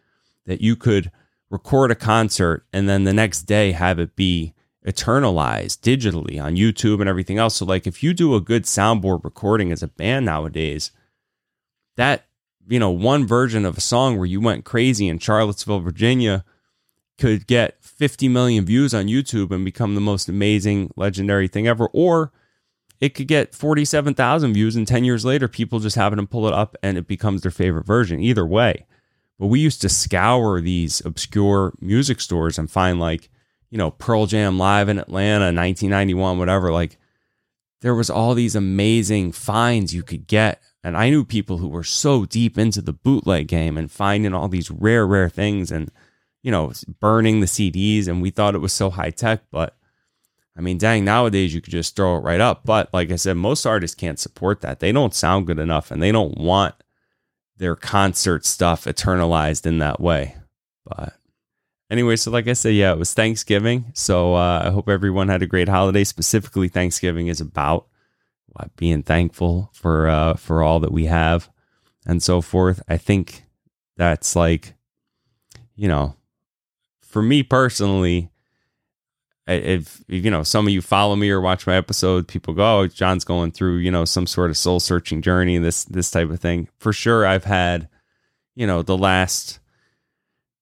that 0.45 0.61
you 0.61 0.75
could 0.75 1.11
record 1.49 1.91
a 1.91 1.95
concert 1.95 2.65
and 2.73 2.89
then 2.89 3.03
the 3.03 3.13
next 3.13 3.43
day 3.43 3.73
have 3.73 3.99
it 3.99 4.15
be 4.15 4.53
eternalized 4.85 5.79
digitally 5.81 6.41
on 6.41 6.55
YouTube 6.55 6.99
and 6.99 7.09
everything 7.09 7.37
else. 7.37 7.55
So, 7.55 7.65
like, 7.65 7.85
if 7.85 8.01
you 8.01 8.13
do 8.13 8.35
a 8.35 8.41
good 8.41 8.63
soundboard 8.63 9.23
recording 9.23 9.71
as 9.71 9.83
a 9.83 9.87
band 9.87 10.25
nowadays, 10.25 10.91
that, 11.95 12.25
you 12.67 12.79
know, 12.79 12.91
one 12.91 13.27
version 13.27 13.65
of 13.65 13.77
a 13.77 13.81
song 13.81 14.17
where 14.17 14.25
you 14.25 14.41
went 14.41 14.65
crazy 14.65 15.07
in 15.07 15.19
Charlottesville, 15.19 15.79
Virginia 15.79 16.43
could 17.17 17.47
get 17.47 17.83
50 17.83 18.27
million 18.27 18.65
views 18.65 18.93
on 18.93 19.05
YouTube 19.05 19.51
and 19.51 19.63
become 19.63 19.95
the 19.95 20.01
most 20.01 20.27
amazing, 20.27 20.91
legendary 20.95 21.47
thing 21.47 21.67
ever. 21.67 21.87
Or 21.93 22.31
it 22.99 23.09
could 23.15 23.27
get 23.27 23.53
47,000 23.53 24.53
views 24.53 24.75
and 24.75 24.87
10 24.87 25.03
years 25.03 25.25
later, 25.25 25.47
people 25.47 25.79
just 25.79 25.95
happen 25.95 26.17
to 26.17 26.25
pull 26.25 26.47
it 26.47 26.53
up 26.53 26.75
and 26.81 26.97
it 26.97 27.07
becomes 27.07 27.41
their 27.41 27.51
favorite 27.51 27.85
version. 27.85 28.19
Either 28.19 28.45
way. 28.45 28.85
But 29.39 29.47
we 29.47 29.59
used 29.59 29.81
to 29.81 29.89
scour 29.89 30.61
these 30.61 31.03
obscure 31.05 31.73
music 31.81 32.21
stores 32.21 32.57
and 32.57 32.69
find 32.69 32.99
like, 32.99 33.29
you 33.69 33.77
know, 33.77 33.91
Pearl 33.91 34.25
Jam 34.25 34.57
live 34.57 34.89
in 34.89 34.99
Atlanta, 34.99 35.45
1991, 35.45 36.37
whatever. 36.37 36.71
Like 36.71 36.97
there 37.81 37.95
was 37.95 38.09
all 38.09 38.33
these 38.33 38.55
amazing 38.55 39.31
finds 39.31 39.93
you 39.93 40.03
could 40.03 40.27
get. 40.27 40.61
And 40.83 40.95
I 40.95 41.09
knew 41.09 41.25
people 41.25 41.57
who 41.57 41.67
were 41.67 41.83
so 41.83 42.25
deep 42.25 42.57
into 42.57 42.81
the 42.81 42.93
bootleg 42.93 43.47
game 43.47 43.77
and 43.77 43.91
finding 43.91 44.33
all 44.33 44.47
these 44.47 44.69
rare, 44.69 45.07
rare 45.07 45.29
things. 45.29 45.71
And 45.71 45.91
you 46.43 46.51
know, 46.51 46.71
burning 46.99 47.39
the 47.39 47.47
CDs 47.47 48.07
and 48.07 48.21
we 48.21 48.29
thought 48.29 48.53
it 48.53 48.59
was 48.59 48.73
so 48.73 48.91
high 48.91 49.09
tech, 49.09 49.43
but 49.49 49.75
I 50.55 50.61
mean, 50.61 50.77
dang, 50.77 51.03
nowadays 51.03 51.53
you 51.55 51.61
could 51.61 51.71
just 51.71 51.95
throw 51.95 52.17
it 52.17 52.19
right 52.19 52.39
up. 52.39 52.63
But 52.63 52.93
like 52.93 53.11
I 53.11 53.15
said, 53.15 53.37
most 53.37 53.65
artists 53.65 53.95
can't 53.95 54.19
support 54.19 54.61
that. 54.61 54.79
They 54.79 54.91
don't 54.91 55.15
sound 55.15 55.47
good 55.47 55.57
enough 55.57 55.89
and 55.89 56.03
they 56.03 56.11
don't 56.11 56.37
want 56.37 56.75
their 57.57 57.75
concert 57.75 58.45
stuff 58.45 58.85
eternalized 58.85 59.65
in 59.65 59.79
that 59.79 59.99
way. 59.99 60.35
But 60.85 61.13
anyway, 61.89 62.17
so 62.17 62.29
like 62.29 62.47
I 62.47 62.53
said, 62.53 62.75
yeah, 62.75 62.91
it 62.91 62.99
was 62.99 63.13
Thanksgiving. 63.13 63.91
So 63.93 64.35
uh, 64.35 64.63
I 64.65 64.69
hope 64.69 64.89
everyone 64.89 65.29
had 65.29 65.41
a 65.41 65.47
great 65.47 65.69
holiday. 65.69 66.03
Specifically, 66.03 66.67
Thanksgiving 66.67 67.27
is 67.27 67.41
about 67.41 67.87
what, 68.47 68.75
being 68.75 69.01
thankful 69.01 69.71
for 69.73 70.07
uh, 70.07 70.35
for 70.35 70.61
all 70.61 70.79
that 70.81 70.91
we 70.91 71.05
have 71.05 71.49
and 72.05 72.21
so 72.21 72.41
forth. 72.41 72.83
I 72.87 72.97
think 72.97 73.43
that's 73.97 74.35
like, 74.35 74.75
you 75.75 75.87
know, 75.87 76.15
for 77.13 77.21
me 77.21 77.43
personally, 77.43 78.31
if, 79.45 80.03
you 80.07 80.31
know 80.31 80.41
some 80.41 80.65
of 80.65 80.73
you 80.73 80.81
follow 80.81 81.15
me 81.15 81.29
or 81.29 81.39
watch 81.39 81.67
my 81.67 81.75
episode, 81.75 82.27
people 82.27 82.55
go, 82.55 82.79
"Oh, 82.79 82.87
Jon's 82.87 83.23
going 83.23 83.51
through 83.51 83.77
you 83.77 83.91
know 83.91 84.03
some 84.03 84.25
sort 84.25 84.49
of 84.49 84.57
soul 84.57 84.79
searching 84.79 85.21
journey, 85.21 85.59
this 85.59 85.83
this 85.85 86.09
type 86.09 86.31
of 86.31 86.39
thing." 86.39 86.69
For 86.79 86.91
sure, 86.91 87.23
I've 87.23 87.43
had, 87.43 87.87
you 88.55 88.65
know, 88.65 88.81
the 88.81 88.97
last 88.97 89.59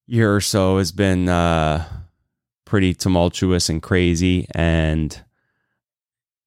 year 0.07 0.35
or 0.35 0.41
so 0.41 0.77
has 0.77 0.91
been 0.91 1.29
uh, 1.29 1.87
pretty 2.65 2.95
tumultuous 2.95 3.69
and 3.69 3.81
crazy, 3.81 4.45
and 4.53 5.23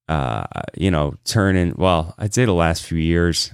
uh, 0.07 0.45
you 0.77 0.91
know, 0.91 1.15
turning. 1.23 1.73
Well, 1.77 2.13
I'd 2.19 2.35
say 2.35 2.45
the 2.45 2.53
last 2.53 2.83
few 2.83 2.99
years, 2.99 3.51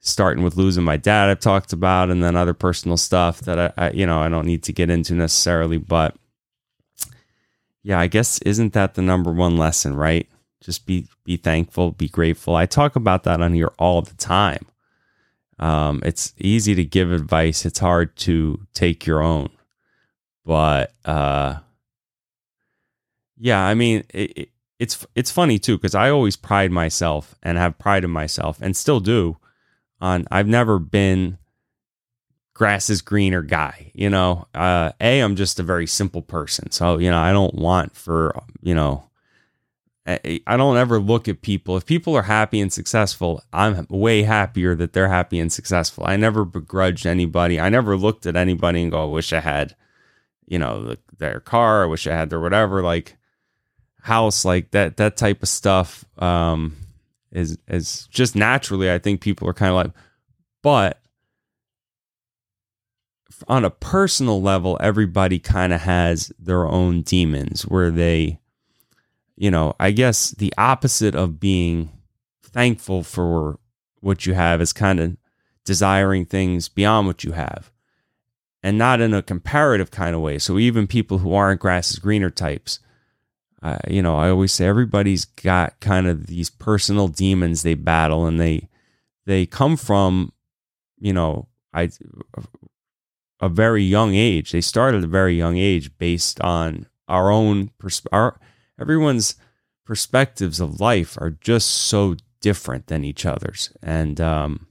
starting 0.00 0.42
with 0.42 0.56
losing 0.56 0.84
my 0.84 0.96
dad, 0.96 1.28
I've 1.28 1.40
talked 1.40 1.72
about, 1.72 2.10
and 2.10 2.22
then 2.24 2.34
other 2.36 2.54
personal 2.54 2.96
stuff 2.96 3.40
that 3.42 3.58
I, 3.58 3.72
I 3.76 3.90
you 3.92 4.06
know, 4.06 4.20
I 4.20 4.28
don't 4.28 4.46
need 4.46 4.62
to 4.64 4.72
get 4.72 4.90
into 4.90 5.14
necessarily, 5.14 5.76
but 5.76 6.16
yeah, 7.82 7.98
I 8.00 8.06
guess 8.06 8.38
isn't 8.42 8.72
that 8.72 8.94
the 8.94 9.02
number 9.02 9.32
one 9.32 9.56
lesson, 9.56 9.94
right? 9.94 10.28
Just 10.60 10.86
be 10.86 11.06
be 11.24 11.36
thankful, 11.36 11.92
be 11.92 12.08
grateful. 12.08 12.56
I 12.56 12.66
talk 12.66 12.96
about 12.96 13.24
that 13.24 13.40
on 13.40 13.54
here 13.54 13.72
all 13.78 14.02
the 14.02 14.14
time. 14.14 14.66
Um, 15.58 16.02
it's 16.04 16.34
easy 16.38 16.74
to 16.74 16.84
give 16.84 17.12
advice; 17.12 17.64
it's 17.64 17.78
hard 17.78 18.16
to 18.16 18.66
take 18.74 19.06
your 19.06 19.22
own. 19.22 19.50
But 20.44 20.92
uh, 21.04 21.56
yeah, 23.38 23.64
I 23.64 23.74
mean, 23.74 24.04
it, 24.12 24.36
it, 24.36 24.48
it's 24.78 25.06
it's 25.14 25.30
funny 25.30 25.58
too 25.58 25.76
because 25.76 25.94
I 25.94 26.10
always 26.10 26.36
pride 26.36 26.70
myself 26.70 27.34
and 27.42 27.56
have 27.56 27.78
pride 27.78 28.04
in 28.04 28.10
myself 28.10 28.58
and 28.60 28.76
still 28.76 29.00
do 29.00 29.38
on. 30.00 30.26
I've 30.30 30.48
never 30.48 30.78
been 30.78 31.38
grass 32.60 32.90
is 32.90 33.00
greener 33.00 33.40
guy. 33.40 33.90
You 33.94 34.10
know, 34.10 34.46
uh, 34.54 34.92
a 35.00 35.20
I'm 35.20 35.34
just 35.34 35.58
a 35.58 35.62
very 35.62 35.86
simple 35.86 36.20
person, 36.20 36.70
so 36.70 36.98
you 36.98 37.10
know 37.10 37.18
I 37.18 37.32
don't 37.32 37.54
want 37.54 37.96
for 37.96 38.38
you 38.62 38.74
know. 38.74 39.04
I 40.06 40.56
don't 40.56 40.76
ever 40.76 40.98
look 40.98 41.28
at 41.28 41.40
people. 41.40 41.76
If 41.76 41.86
people 41.86 42.16
are 42.16 42.22
happy 42.22 42.60
and 42.60 42.72
successful, 42.72 43.44
I'm 43.52 43.86
way 43.88 44.22
happier 44.24 44.74
that 44.74 44.92
they're 44.92 45.08
happy 45.08 45.38
and 45.38 45.52
successful. 45.52 46.04
I 46.04 46.16
never 46.16 46.44
begrudged 46.44 47.06
anybody. 47.06 47.60
I 47.60 47.68
never 47.68 47.96
looked 47.96 48.26
at 48.26 48.34
anybody 48.34 48.82
and 48.82 48.90
go, 48.90 49.04
"I 49.04 49.12
wish 49.12 49.32
I 49.32 49.38
had, 49.40 49.76
you 50.48 50.58
know, 50.58 50.82
the, 50.82 50.98
their 51.18 51.38
car. 51.38 51.84
I 51.84 51.86
wish 51.86 52.08
I 52.08 52.14
had 52.14 52.28
their 52.28 52.40
whatever." 52.40 52.82
Like 52.82 53.18
house, 54.02 54.44
like 54.44 54.72
that. 54.72 54.96
That 54.96 55.16
type 55.16 55.42
of 55.44 55.48
stuff 55.48 56.04
um, 56.18 56.76
is 57.32 57.58
is 57.68 58.06
just 58.10 58.34
naturally. 58.36 58.90
I 58.90 58.98
think 58.98 59.20
people 59.20 59.48
are 59.48 59.54
kind 59.54 59.70
of 59.70 59.76
like, 59.76 59.92
but 60.62 61.00
on 63.48 63.64
a 63.64 63.70
personal 63.70 64.42
level, 64.42 64.76
everybody 64.80 65.38
kind 65.38 65.72
of 65.72 65.80
has 65.82 66.32
their 66.38 66.66
own 66.66 67.02
demons 67.02 67.62
where 67.62 67.90
they, 67.90 68.38
you 69.36 69.50
know, 69.50 69.74
I 69.80 69.92
guess 69.92 70.30
the 70.32 70.52
opposite 70.58 71.14
of 71.14 71.40
being 71.40 71.90
thankful 72.42 73.02
for 73.02 73.58
what 74.00 74.26
you 74.26 74.34
have 74.34 74.60
is 74.60 74.72
kind 74.72 75.00
of 75.00 75.16
desiring 75.64 76.26
things 76.26 76.68
beyond 76.68 77.06
what 77.06 77.24
you 77.24 77.32
have 77.32 77.70
and 78.62 78.76
not 78.76 79.00
in 79.00 79.14
a 79.14 79.22
comparative 79.22 79.90
kind 79.90 80.14
of 80.14 80.20
way. 80.20 80.38
So 80.38 80.58
even 80.58 80.86
people 80.86 81.18
who 81.18 81.32
aren't 81.32 81.60
grass 81.60 81.90
is 81.90 81.98
greener 81.98 82.30
types, 82.30 82.80
uh, 83.62 83.78
you 83.88 84.00
know, 84.00 84.16
I 84.16 84.30
always 84.30 84.52
say 84.52 84.66
everybody's 84.66 85.24
got 85.24 85.78
kind 85.80 86.06
of 86.06 86.26
these 86.26 86.48
personal 86.48 87.08
demons 87.08 87.62
they 87.62 87.74
battle 87.74 88.26
and 88.26 88.40
they 88.40 88.68
they 89.26 89.46
come 89.46 89.76
from, 89.76 90.32
you 90.98 91.12
know, 91.12 91.48
I 91.72 91.90
a 93.40 93.48
very 93.48 93.82
young 93.82 94.14
age. 94.14 94.52
They 94.52 94.60
start 94.60 94.94
at 94.94 95.04
a 95.04 95.08
very 95.08 95.36
young 95.36 95.56
age 95.56 95.96
based 95.98 96.40
on 96.40 96.86
our 97.08 97.30
own 97.30 97.70
pers- 97.78 98.06
our 98.12 98.40
everyone's 98.80 99.34
perspectives 99.84 100.60
of 100.60 100.80
life 100.80 101.18
are 101.20 101.30
just 101.30 101.68
so 101.68 102.16
different 102.40 102.86
than 102.86 103.04
each 103.04 103.26
other's, 103.26 103.72
and 103.82 104.20
um, 104.20 104.66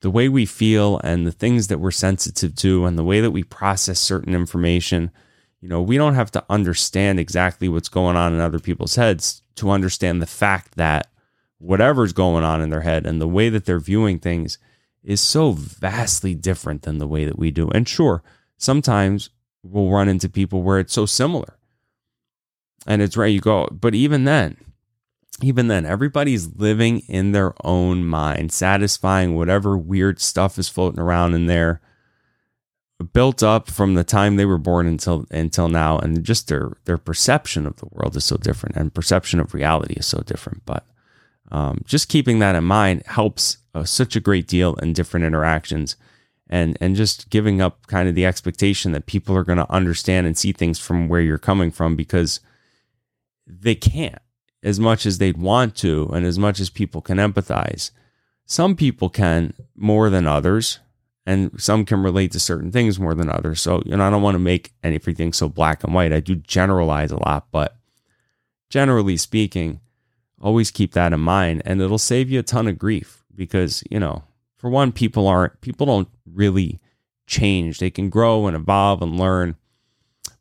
the 0.00 0.10
way 0.10 0.28
we 0.28 0.46
feel 0.46 1.00
and 1.04 1.26
the 1.26 1.32
things 1.32 1.68
that 1.68 1.78
we're 1.78 1.90
sensitive 1.90 2.54
to 2.56 2.86
and 2.86 2.98
the 2.98 3.04
way 3.04 3.20
that 3.20 3.30
we 3.30 3.44
process 3.44 3.98
certain 3.98 4.34
information. 4.34 5.10
You 5.62 5.68
know, 5.68 5.80
we 5.80 5.96
don't 5.96 6.16
have 6.16 6.32
to 6.32 6.44
understand 6.50 7.20
exactly 7.20 7.68
what's 7.68 7.88
going 7.88 8.16
on 8.16 8.34
in 8.34 8.40
other 8.40 8.58
people's 8.58 8.96
heads 8.96 9.42
to 9.54 9.70
understand 9.70 10.20
the 10.20 10.26
fact 10.26 10.74
that 10.74 11.06
whatever's 11.58 12.12
going 12.12 12.42
on 12.42 12.60
in 12.60 12.70
their 12.70 12.80
head 12.80 13.06
and 13.06 13.20
the 13.20 13.28
way 13.28 13.48
that 13.48 13.64
they're 13.64 13.78
viewing 13.78 14.18
things 14.18 14.58
is 15.04 15.20
so 15.20 15.52
vastly 15.52 16.34
different 16.34 16.82
than 16.82 16.98
the 16.98 17.06
way 17.06 17.24
that 17.24 17.38
we 17.38 17.52
do. 17.52 17.70
And 17.70 17.88
sure, 17.88 18.24
sometimes 18.56 19.30
we'll 19.62 19.88
run 19.88 20.08
into 20.08 20.28
people 20.28 20.62
where 20.62 20.80
it's 20.80 20.92
so 20.92 21.06
similar. 21.06 21.56
And 22.84 23.00
it's 23.00 23.16
right, 23.16 23.26
you 23.26 23.40
go. 23.40 23.68
But 23.70 23.94
even 23.94 24.24
then, 24.24 24.56
even 25.40 25.68
then, 25.68 25.86
everybody's 25.86 26.56
living 26.56 27.00
in 27.08 27.30
their 27.30 27.54
own 27.64 28.04
mind, 28.04 28.50
satisfying 28.50 29.36
whatever 29.36 29.78
weird 29.78 30.20
stuff 30.20 30.58
is 30.58 30.68
floating 30.68 31.00
around 31.00 31.34
in 31.34 31.46
there, 31.46 31.80
built 33.02 33.42
up 33.42 33.70
from 33.70 33.94
the 33.94 34.04
time 34.04 34.36
they 34.36 34.44
were 34.44 34.58
born 34.58 34.86
until 34.86 35.26
until 35.30 35.68
now, 35.68 35.98
and 35.98 36.24
just 36.24 36.48
their 36.48 36.72
their 36.84 36.98
perception 36.98 37.66
of 37.66 37.76
the 37.76 37.88
world 37.90 38.16
is 38.16 38.24
so 38.24 38.36
different, 38.36 38.76
and 38.76 38.94
perception 38.94 39.40
of 39.40 39.54
reality 39.54 39.94
is 39.94 40.06
so 40.06 40.20
different. 40.20 40.64
But 40.66 40.86
um, 41.50 41.82
just 41.84 42.08
keeping 42.08 42.38
that 42.38 42.54
in 42.54 42.64
mind 42.64 43.02
helps 43.06 43.58
uh, 43.74 43.84
such 43.84 44.16
a 44.16 44.20
great 44.20 44.46
deal 44.48 44.74
in 44.76 44.92
different 44.92 45.26
interactions 45.26 45.96
and 46.52 46.76
and 46.80 46.94
just 46.94 47.30
giving 47.30 47.60
up 47.60 47.86
kind 47.86 48.08
of 48.08 48.14
the 48.14 48.26
expectation 48.26 48.92
that 48.92 49.06
people 49.06 49.36
are 49.36 49.42
going 49.42 49.58
to 49.58 49.72
understand 49.72 50.26
and 50.26 50.36
see 50.36 50.52
things 50.52 50.78
from 50.78 51.08
where 51.08 51.20
you're 51.20 51.38
coming 51.38 51.70
from 51.70 51.96
because 51.96 52.40
they 53.46 53.74
can't 53.74 54.20
as 54.62 54.78
much 54.78 55.06
as 55.06 55.18
they'd 55.18 55.38
want 55.38 55.74
to 55.74 56.08
and 56.12 56.26
as 56.26 56.38
much 56.38 56.60
as 56.60 56.68
people 56.68 57.00
can 57.00 57.16
empathize 57.16 57.90
some 58.44 58.76
people 58.76 59.08
can 59.08 59.54
more 59.74 60.10
than 60.10 60.26
others 60.26 60.78
and 61.24 61.52
some 61.60 61.84
can 61.84 62.02
relate 62.02 62.32
to 62.32 62.40
certain 62.40 62.72
things 62.72 62.98
more 62.98 63.14
than 63.14 63.30
others 63.30 63.60
so 63.60 63.82
you 63.84 63.96
know 63.96 64.06
i 64.06 64.10
don't 64.10 64.22
want 64.22 64.34
to 64.34 64.40
make 64.40 64.72
anything 64.82 65.32
so 65.32 65.48
black 65.48 65.84
and 65.84 65.94
white 65.94 66.12
i 66.12 66.20
do 66.20 66.34
generalize 66.34 67.10
a 67.10 67.22
lot 67.24 67.46
but 67.50 67.76
generally 68.70 69.16
speaking 69.16 69.80
always 70.40 70.70
keep 70.70 70.92
that 70.92 71.12
in 71.12 71.20
mind 71.20 71.62
and 71.64 71.80
it'll 71.80 71.98
save 71.98 72.28
you 72.28 72.40
a 72.40 72.42
ton 72.42 72.66
of 72.66 72.78
grief 72.78 73.22
because, 73.34 73.82
you 73.90 73.98
know, 73.98 74.24
for 74.56 74.68
one, 74.68 74.92
people 74.92 75.26
aren't, 75.26 75.60
people 75.60 75.86
don't 75.86 76.08
really 76.26 76.80
change. 77.26 77.78
They 77.78 77.90
can 77.90 78.10
grow 78.10 78.46
and 78.46 78.56
evolve 78.56 79.02
and 79.02 79.18
learn, 79.18 79.56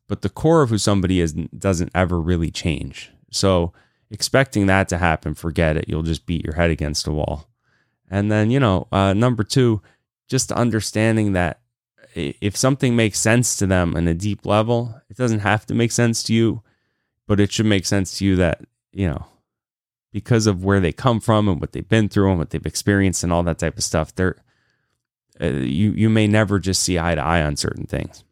but 0.08 0.22
the 0.22 0.30
core 0.30 0.62
of 0.62 0.70
who 0.70 0.78
somebody 0.78 1.22
is 1.22 1.34
doesn't 1.34 1.92
ever 1.96 2.20
really 2.20 2.52
change. 2.52 3.12
So, 3.32 3.74
expecting 4.10 4.66
that 4.66 4.90
to 4.90 4.98
happen, 4.98 5.34
forget 5.36 5.78
it. 5.78 5.86
You'll 5.88 6.04
just 6.04 6.26
beat 6.26 6.44
your 6.44 6.56
head 6.56 6.70
against 6.70 7.08
a 7.08 7.12
wall. 7.12 7.48
And 8.10 8.30
then, 8.30 8.52
you 8.52 8.60
know, 8.60 8.88
uh, 8.92 9.14
number 9.14 9.44
two, 9.46 9.82
just 10.32 10.52
understanding 10.54 11.34
that 11.34 11.60
if 12.16 12.56
something 12.56 12.96
makes 12.96 13.20
sense 13.20 13.58
to 13.58 13.68
them 13.68 13.98
in 13.98 14.08
a 14.08 14.14
deep 14.14 14.46
level, 14.46 14.96
it 15.10 15.18
doesn't 15.18 15.40
have 15.40 15.66
to 15.66 15.74
make 15.74 15.92
sense 15.92 16.24
to 16.24 16.34
you, 16.34 16.64
but 17.28 17.42
it 17.42 17.52
should 17.52 17.66
make 17.66 17.86
sense 17.86 18.18
to 18.18 18.26
you 18.26 18.38
that, 18.38 18.62
you 18.94 19.10
know, 19.10 19.26
because 20.14 20.48
of 20.48 20.64
where 20.64 20.80
they 20.80 20.94
come 20.94 21.20
from 21.20 21.50
and 21.50 21.60
what 21.60 21.74
they've 21.74 21.88
been 21.88 22.08
through 22.08 22.30
and 22.30 22.40
what 22.40 22.52
they've 22.52 22.66
experienced 22.66 23.24
and 23.24 23.34
all 23.34 23.44
that 23.44 23.60
type 23.60 23.78
of 23.78 23.84
stuff. 23.84 24.16
They're 24.16 24.38
uh, 25.42 25.48
you 25.48 25.92
you 25.92 26.10
may 26.10 26.28
never 26.28 26.60
just 26.60 26.82
see 26.82 26.98
eye 26.98 27.16
to 27.16 27.22
eye 27.22 27.42
on 27.42 27.58
certain 27.58 27.86
things. 27.86 28.24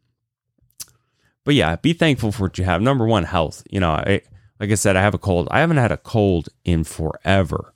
But 1.44 1.54
yeah, 1.54 1.76
be 1.76 1.92
thankful 1.92 2.32
for 2.32 2.44
what 2.44 2.56
you 2.56 2.64
have. 2.64 2.80
Number 2.80 3.06
one, 3.06 3.24
health. 3.24 3.62
You 3.70 3.80
know, 3.80 3.90
I, 3.90 4.22
like 4.58 4.70
I 4.70 4.74
said, 4.74 4.96
I 4.96 5.02
have 5.02 5.14
a 5.14 5.18
cold. 5.18 5.48
I 5.50 5.60
haven't 5.60 5.76
had 5.76 5.92
a 5.92 5.98
cold 5.98 6.48
in 6.64 6.84
forever. 6.84 7.74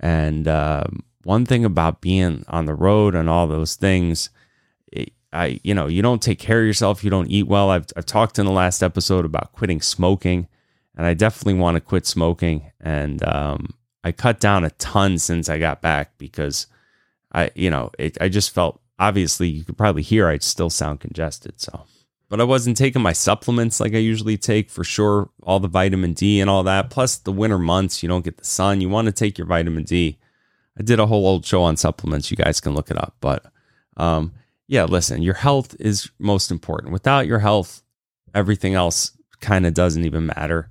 And 0.00 0.48
um, 0.48 1.04
one 1.24 1.46
thing 1.46 1.64
about 1.64 2.00
being 2.00 2.44
on 2.48 2.66
the 2.66 2.74
road 2.74 3.14
and 3.14 3.28
all 3.28 3.46
those 3.46 3.76
things, 3.76 4.30
it, 4.92 5.12
I 5.32 5.60
you 5.62 5.74
know 5.74 5.86
you 5.86 6.02
don't 6.02 6.22
take 6.22 6.38
care 6.38 6.60
of 6.60 6.66
yourself. 6.66 7.04
You 7.04 7.10
don't 7.10 7.30
eat 7.30 7.46
well. 7.46 7.70
I've 7.70 7.86
I've 7.96 8.06
talked 8.06 8.38
in 8.38 8.46
the 8.46 8.52
last 8.52 8.82
episode 8.82 9.24
about 9.24 9.52
quitting 9.52 9.80
smoking 9.80 10.48
and 10.96 11.06
I 11.06 11.14
definitely 11.14 11.54
want 11.54 11.76
to 11.76 11.80
quit 11.80 12.06
smoking. 12.06 12.70
And 12.80 13.22
um, 13.24 13.74
I 14.04 14.12
cut 14.12 14.40
down 14.40 14.64
a 14.64 14.70
ton 14.70 15.18
since 15.18 15.48
I 15.48 15.58
got 15.58 15.80
back 15.80 16.18
because 16.18 16.66
I, 17.32 17.50
you 17.54 17.70
know, 17.70 17.90
it, 17.98 18.18
I 18.20 18.28
just 18.28 18.54
felt 18.54 18.80
obviously 18.98 19.48
you 19.48 19.64
could 19.64 19.78
probably 19.78 20.02
hear 20.02 20.28
I 20.28 20.38
still 20.38 20.70
sound 20.70 21.00
congested. 21.00 21.60
So, 21.60 21.84
but 22.28 22.40
I 22.40 22.44
wasn't 22.44 22.76
taking 22.76 23.02
my 23.02 23.12
supplements 23.12 23.80
like 23.80 23.94
I 23.94 23.98
usually 23.98 24.36
take 24.36 24.70
for 24.70 24.84
sure, 24.84 25.30
all 25.42 25.60
the 25.60 25.68
vitamin 25.68 26.12
D 26.12 26.40
and 26.40 26.50
all 26.50 26.62
that. 26.64 26.90
Plus, 26.90 27.16
the 27.16 27.32
winter 27.32 27.58
months, 27.58 28.02
you 28.02 28.08
don't 28.08 28.24
get 28.24 28.36
the 28.38 28.44
sun. 28.44 28.80
You 28.80 28.88
want 28.88 29.06
to 29.06 29.12
take 29.12 29.38
your 29.38 29.46
vitamin 29.46 29.84
D. 29.84 30.18
I 30.78 30.82
did 30.82 31.00
a 31.00 31.06
whole 31.06 31.26
old 31.26 31.44
show 31.44 31.62
on 31.62 31.76
supplements. 31.76 32.30
You 32.30 32.36
guys 32.36 32.60
can 32.60 32.74
look 32.74 32.90
it 32.90 32.98
up. 32.98 33.16
But 33.20 33.44
um, 33.96 34.32
yeah, 34.68 34.84
listen, 34.84 35.22
your 35.22 35.34
health 35.34 35.76
is 35.78 36.10
most 36.18 36.50
important. 36.50 36.92
Without 36.92 37.26
your 37.26 37.40
health, 37.40 37.82
everything 38.34 38.74
else 38.74 39.16
kind 39.40 39.66
of 39.66 39.74
doesn't 39.74 40.04
even 40.04 40.26
matter 40.26 40.70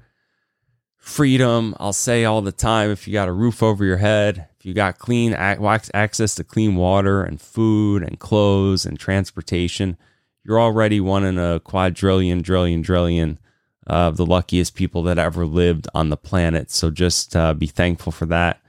freedom. 1.02 1.76
I'll 1.80 1.94
say 1.94 2.24
all 2.24 2.42
the 2.42 2.52
time 2.52 2.92
if 2.92 3.08
you 3.08 3.14
got 3.14 3.28
a 3.28 3.34
roof 3.34 3.62
over 3.64 3.84
your 3.84 3.98
head, 3.98 4.48
if 4.58 4.66
you 4.66 4.74
got 4.74 5.00
clean 5.00 5.34
access 5.34 6.36
to 6.36 6.44
clean 6.44 6.76
water 6.76 7.24
and 7.24 7.42
food 7.42 8.04
and 8.04 8.20
clothes 8.20 8.86
and 8.86 9.00
transportation, 9.00 9.98
you're 10.46 10.62
already 10.62 11.02
one 11.02 11.26
in 11.26 11.40
a 11.40 11.60
quadrillion, 11.60 12.44
trillion, 12.44 12.84
trillion 12.84 13.40
of 13.88 14.16
the 14.16 14.26
luckiest 14.26 14.76
people 14.76 15.02
that 15.04 15.18
ever 15.18 15.46
lived 15.46 15.88
on 15.96 16.10
the 16.10 16.18
planet. 16.18 16.70
So 16.70 16.92
just 16.92 17.36
uh, 17.36 17.56
be 17.56 17.68
thankful 17.68 18.12
for 18.12 18.28
that. 18.28 18.62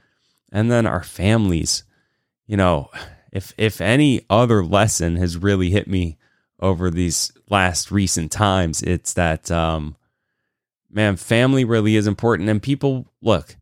And 0.53 0.71
then 0.71 0.87
our 0.87 1.03
families, 1.03 1.83
you 2.47 2.57
know, 2.57 2.91
if 3.33 3.55
if 3.57 3.81
any 3.81 4.25
other 4.29 4.63
lesson 4.65 5.17
has 5.17 5.39
really 5.39 5.71
hit 5.71 5.89
me 5.89 6.19
over 6.61 6.91
these 6.91 7.33
last 7.49 7.91
recent 7.91 8.31
times, 8.31 8.83
it's 8.83 9.15
that 9.15 9.51
um, 9.51 9.97
man, 10.91 11.17
family 11.17 11.65
really 11.65 11.97
is 11.97 12.07
important. 12.07 12.51
And 12.51 12.63
people 12.63 13.11
look, 13.23 13.57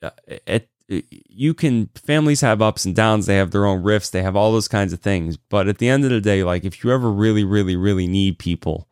uh, 0.00 0.10
it, 0.46 0.70
you 0.88 1.54
can 1.54 1.88
families 1.94 2.42
have 2.42 2.62
ups 2.62 2.84
and 2.84 2.94
downs. 2.94 3.26
They 3.26 3.36
have 3.36 3.50
their 3.50 3.66
own 3.66 3.82
rifts. 3.82 4.10
They 4.10 4.22
have 4.22 4.36
all 4.36 4.52
those 4.52 4.68
kinds 4.68 4.92
of 4.92 5.00
things. 5.00 5.36
But 5.36 5.66
at 5.66 5.78
the 5.78 5.88
end 5.88 6.04
of 6.04 6.10
the 6.10 6.20
day 6.20 6.44
like 6.44 6.64
if 6.64 6.84
you 6.84 6.92
ever 6.92 7.10
really 7.10 7.44
really 7.44 7.74
really 7.74 8.06
need 8.06 8.38
people 8.38 8.88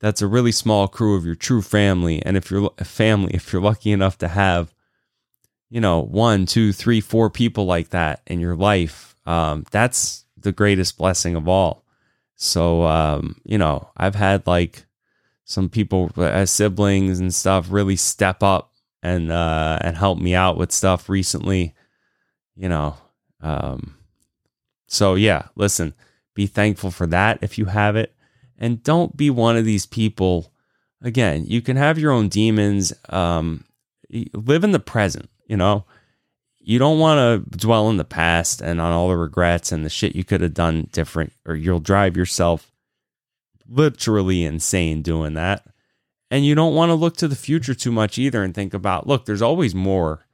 that's 0.00 0.22
a 0.22 0.26
really 0.26 0.52
small 0.52 0.88
crew 0.88 1.16
of 1.16 1.26
your 1.26 1.34
true 1.34 1.62
family. 1.62 2.22
And 2.24 2.36
if 2.36 2.50
you're 2.50 2.70
a 2.78 2.84
family 2.84 3.30
if 3.34 3.52
you're 3.52 3.62
lucky 3.62 3.92
enough 3.92 4.18
to 4.18 4.28
have 4.28 4.74
you 5.70 5.80
know 5.80 6.00
one 6.00 6.46
two 6.46 6.72
three 6.72 7.00
four 7.00 7.30
people 7.30 7.64
like 7.64 7.90
that 7.90 8.20
in 8.26 8.40
your 8.40 8.56
life 8.56 9.14
um, 9.26 9.64
that's 9.70 10.24
the 10.36 10.52
greatest 10.52 10.98
blessing 10.98 11.34
of 11.36 11.48
all 11.48 11.84
so 12.36 12.84
um, 12.84 13.40
you 13.44 13.56
know 13.56 13.88
i've 13.96 14.14
had 14.14 14.46
like 14.46 14.84
some 15.44 15.68
people 15.68 16.10
as 16.16 16.50
siblings 16.50 17.18
and 17.18 17.34
stuff 17.34 17.66
really 17.70 17.96
step 17.96 18.42
up 18.42 18.70
and 19.02 19.32
uh, 19.32 19.78
and 19.80 19.96
help 19.96 20.18
me 20.18 20.34
out 20.34 20.56
with 20.56 20.72
stuff 20.72 21.08
recently. 21.08 21.74
You 22.56 22.68
know, 22.68 22.96
um, 23.40 23.96
so 24.86 25.14
yeah. 25.14 25.48
Listen, 25.56 25.94
be 26.34 26.46
thankful 26.46 26.90
for 26.90 27.06
that 27.08 27.38
if 27.42 27.58
you 27.58 27.66
have 27.66 27.96
it, 27.96 28.14
and 28.58 28.82
don't 28.82 29.16
be 29.16 29.30
one 29.30 29.56
of 29.56 29.64
these 29.64 29.86
people. 29.86 30.52
Again, 31.02 31.46
you 31.46 31.62
can 31.62 31.76
have 31.76 31.98
your 31.98 32.12
own 32.12 32.28
demons. 32.28 32.92
Um, 33.08 33.64
live 34.32 34.64
in 34.64 34.72
the 34.72 34.80
present. 34.80 35.30
You 35.46 35.56
know, 35.56 35.84
you 36.58 36.78
don't 36.78 36.98
want 36.98 37.18
to 37.50 37.58
dwell 37.58 37.88
in 37.90 37.96
the 37.96 38.04
past 38.04 38.60
and 38.60 38.80
on 38.80 38.92
all 38.92 39.08
the 39.08 39.16
regrets 39.16 39.72
and 39.72 39.84
the 39.84 39.90
shit 39.90 40.14
you 40.14 40.24
could 40.24 40.40
have 40.40 40.54
done 40.54 40.88
different, 40.92 41.32
or 41.46 41.54
you'll 41.54 41.80
drive 41.80 42.16
yourself 42.16 42.70
literally 43.68 44.44
insane 44.44 45.02
doing 45.02 45.34
that. 45.34 45.64
And 46.30 46.46
you 46.46 46.54
don't 46.54 46.74
want 46.74 46.90
to 46.90 46.94
look 46.94 47.16
to 47.16 47.28
the 47.28 47.36
future 47.36 47.74
too 47.74 47.90
much 47.90 48.18
either 48.18 48.42
and 48.42 48.54
think 48.54 48.74
about, 48.74 49.06
look, 49.06 49.24
there's 49.24 49.42
always 49.42 49.74
more. 49.74 50.26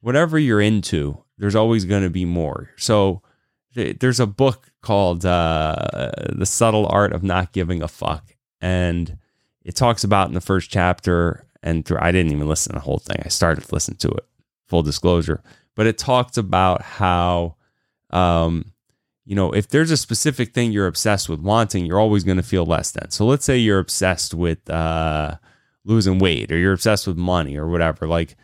Whatever 0.00 0.38
you're 0.38 0.60
into, 0.60 1.22
there's 1.38 1.54
always 1.54 1.84
going 1.84 2.02
to 2.02 2.10
be 2.10 2.24
more. 2.24 2.70
So 2.76 3.22
there's 3.74 4.20
a 4.20 4.26
book 4.26 4.72
called 4.82 5.24
uh, 5.24 6.10
The 6.32 6.46
Subtle 6.46 6.86
Art 6.88 7.12
of 7.12 7.22
Not 7.22 7.52
Giving 7.52 7.82
a 7.82 7.88
Fuck. 7.88 8.34
And 8.60 9.18
it 9.64 9.76
talks 9.76 10.04
about 10.04 10.28
in 10.28 10.34
the 10.34 10.40
first 10.40 10.70
chapter, 10.70 11.46
and 11.64 11.84
through, 11.84 11.98
I 12.00 12.12
didn't 12.12 12.30
even 12.30 12.48
listen 12.48 12.72
to 12.72 12.78
the 12.78 12.84
whole 12.84 13.00
thing. 13.00 13.20
I 13.24 13.28
started 13.28 13.64
to 13.64 13.74
listen 13.74 13.96
to 13.96 14.08
it, 14.08 14.24
full 14.68 14.84
disclosure. 14.84 15.42
But 15.74 15.88
it 15.88 15.98
talks 15.98 16.36
about 16.36 16.82
how 16.82 17.56
um, 18.10 18.72
you 19.24 19.34
know, 19.34 19.52
if 19.52 19.68
there's 19.68 19.90
a 19.90 19.96
specific 19.96 20.52
thing 20.52 20.70
you're 20.70 20.86
obsessed 20.86 21.28
with 21.28 21.40
wanting, 21.40 21.86
you're 21.86 21.98
always 21.98 22.24
going 22.24 22.36
to 22.36 22.42
feel 22.42 22.66
less 22.66 22.90
than. 22.90 23.10
So 23.10 23.24
let's 23.24 23.44
say 23.44 23.58
you're 23.58 23.78
obsessed 23.78 24.34
with 24.34 24.68
uh, 24.68 25.36
losing 25.84 26.18
weight 26.18 26.52
or 26.52 26.58
you're 26.58 26.74
obsessed 26.74 27.06
with 27.06 27.16
money 27.16 27.56
or 27.56 27.68
whatever. 27.68 28.06
Like 28.06 28.36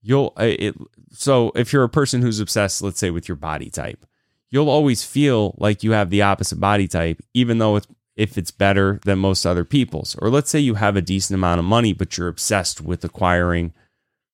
you'll, 0.00 0.32
uh, 0.38 0.54
it, 0.58 0.74
so 1.12 1.52
if 1.54 1.72
you're 1.72 1.84
a 1.84 1.88
person 1.88 2.22
who's 2.22 2.40
obsessed, 2.40 2.82
let's 2.82 2.98
say 2.98 3.10
with 3.10 3.28
your 3.28 3.36
body 3.36 3.68
type, 3.68 4.06
you'll 4.48 4.70
always 4.70 5.04
feel 5.04 5.54
like 5.58 5.84
you 5.84 5.92
have 5.92 6.08
the 6.08 6.22
opposite 6.22 6.58
body 6.58 6.88
type, 6.88 7.20
even 7.34 7.58
though 7.58 7.76
it's, 7.76 7.86
if 8.20 8.36
it's 8.36 8.50
better 8.50 9.00
than 9.06 9.18
most 9.18 9.46
other 9.46 9.64
people's. 9.64 10.14
Or 10.16 10.28
let's 10.28 10.50
say 10.50 10.58
you 10.58 10.74
have 10.74 10.94
a 10.94 11.00
decent 11.00 11.36
amount 11.36 11.58
of 11.58 11.64
money, 11.64 11.94
but 11.94 12.18
you're 12.18 12.28
obsessed 12.28 12.82
with 12.82 13.02
acquiring 13.02 13.72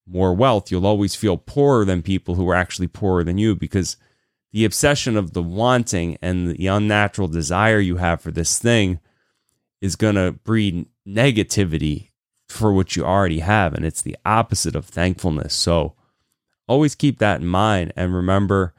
more 0.08 0.34
wealth, 0.34 0.72
you'll 0.72 0.88
always 0.88 1.14
feel 1.14 1.36
poorer 1.36 1.84
than 1.84 2.02
people 2.02 2.34
who 2.34 2.48
are 2.50 2.54
actually 2.54 2.88
poorer 2.88 3.22
than 3.22 3.38
you 3.38 3.54
because 3.54 3.96
the 4.52 4.64
obsession 4.64 5.16
of 5.16 5.34
the 5.34 5.42
wanting 5.42 6.18
and 6.20 6.50
the 6.56 6.66
unnatural 6.66 7.28
desire 7.28 7.78
you 7.78 7.98
have 7.98 8.20
for 8.20 8.32
this 8.32 8.58
thing 8.58 8.98
is 9.80 9.94
going 9.94 10.16
to 10.16 10.32
breed 10.32 10.86
negativity 11.06 12.10
for 12.48 12.72
what 12.72 12.96
you 12.96 13.04
already 13.04 13.38
have. 13.38 13.72
And 13.72 13.86
it's 13.86 14.02
the 14.02 14.16
opposite 14.24 14.74
of 14.74 14.86
thankfulness. 14.86 15.54
So 15.54 15.94
always 16.66 16.96
keep 16.96 17.20
that 17.20 17.40
in 17.40 17.46
mind 17.46 17.92
and 17.94 18.12
remember, 18.12 18.74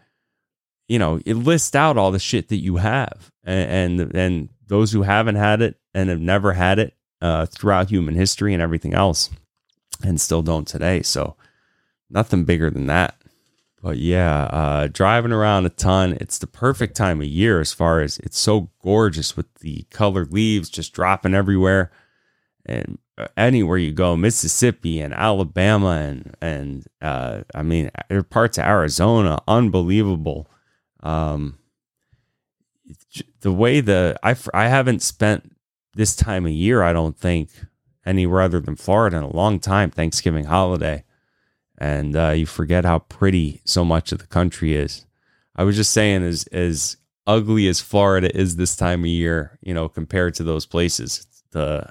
you 0.89 0.99
know, 0.99 1.21
it 1.25 1.35
lists 1.35 1.75
out 1.75 1.97
all 1.97 2.11
the 2.11 2.19
shit 2.19 2.49
that 2.49 2.57
you 2.57 2.77
have. 2.77 3.31
And, 3.45 4.01
and, 4.01 4.15
and 4.15 4.49
those 4.67 4.91
who 4.91 5.03
haven't 5.03 5.35
had 5.35 5.61
it 5.61 5.79
and 5.93 6.09
have 6.09 6.19
never 6.19 6.53
had 6.53 6.79
it 6.79 6.93
uh, 7.21 7.45
throughout 7.45 7.89
human 7.89 8.15
history 8.15 8.53
and 8.53 8.61
everything 8.61 8.93
else 8.93 9.29
and 10.03 10.21
still 10.21 10.41
don't 10.41 10.67
today. 10.67 11.01
So 11.01 11.35
nothing 12.09 12.43
bigger 12.43 12.69
than 12.69 12.87
that. 12.87 13.15
But 13.81 13.97
yeah, 13.97 14.43
uh, 14.45 14.87
driving 14.91 15.31
around 15.31 15.65
a 15.65 15.69
ton. 15.69 16.17
It's 16.19 16.39
the 16.39 16.47
perfect 16.47 16.95
time 16.95 17.21
of 17.21 17.27
year 17.27 17.59
as 17.59 17.73
far 17.73 18.01
as 18.01 18.17
it's 18.19 18.39
so 18.39 18.71
gorgeous 18.81 19.37
with 19.37 19.53
the 19.55 19.85
colored 19.91 20.33
leaves 20.33 20.69
just 20.69 20.93
dropping 20.93 21.35
everywhere. 21.35 21.91
And 22.65 22.97
uh, 23.17 23.27
anywhere 23.37 23.77
you 23.77 23.93
go, 23.93 24.17
Mississippi 24.17 24.99
and 24.99 25.13
Alabama 25.13 25.89
and 25.89 26.35
and 26.41 26.87
uh, 27.01 27.43
I 27.53 27.61
mean 27.61 27.91
parts 28.29 28.57
of 28.57 28.65
Arizona, 28.65 29.39
unbelievable. 29.47 30.49
Um, 31.01 31.57
the 33.41 33.51
way 33.51 33.81
the 33.81 34.19
I 34.23 34.35
I 34.53 34.67
haven't 34.67 35.01
spent 35.01 35.55
this 35.93 36.15
time 36.15 36.45
of 36.45 36.51
year, 36.51 36.83
I 36.83 36.93
don't 36.93 37.17
think 37.17 37.49
anywhere 38.05 38.41
other 38.41 38.59
than 38.59 38.75
Florida 38.75 39.17
in 39.17 39.23
a 39.23 39.35
long 39.35 39.59
time. 39.59 39.91
Thanksgiving 39.91 40.45
holiday 40.45 41.03
and 41.77 42.15
uh, 42.15 42.29
you 42.29 42.45
forget 42.45 42.85
how 42.85 42.99
pretty 42.99 43.61
so 43.63 43.85
much 43.85 44.11
of 44.11 44.19
the 44.19 44.27
country 44.27 44.75
is. 44.75 45.05
I 45.55 45.63
was 45.63 45.75
just 45.75 45.91
saying, 45.91 46.23
as 46.23 46.45
as 46.47 46.97
ugly 47.25 47.67
as 47.67 47.79
Florida 47.79 48.35
is 48.35 48.55
this 48.55 48.75
time 48.75 49.01
of 49.01 49.07
year, 49.07 49.57
you 49.61 49.73
know, 49.73 49.87
compared 49.87 50.33
to 50.35 50.43
those 50.43 50.65
places, 50.65 51.27
the 51.51 51.87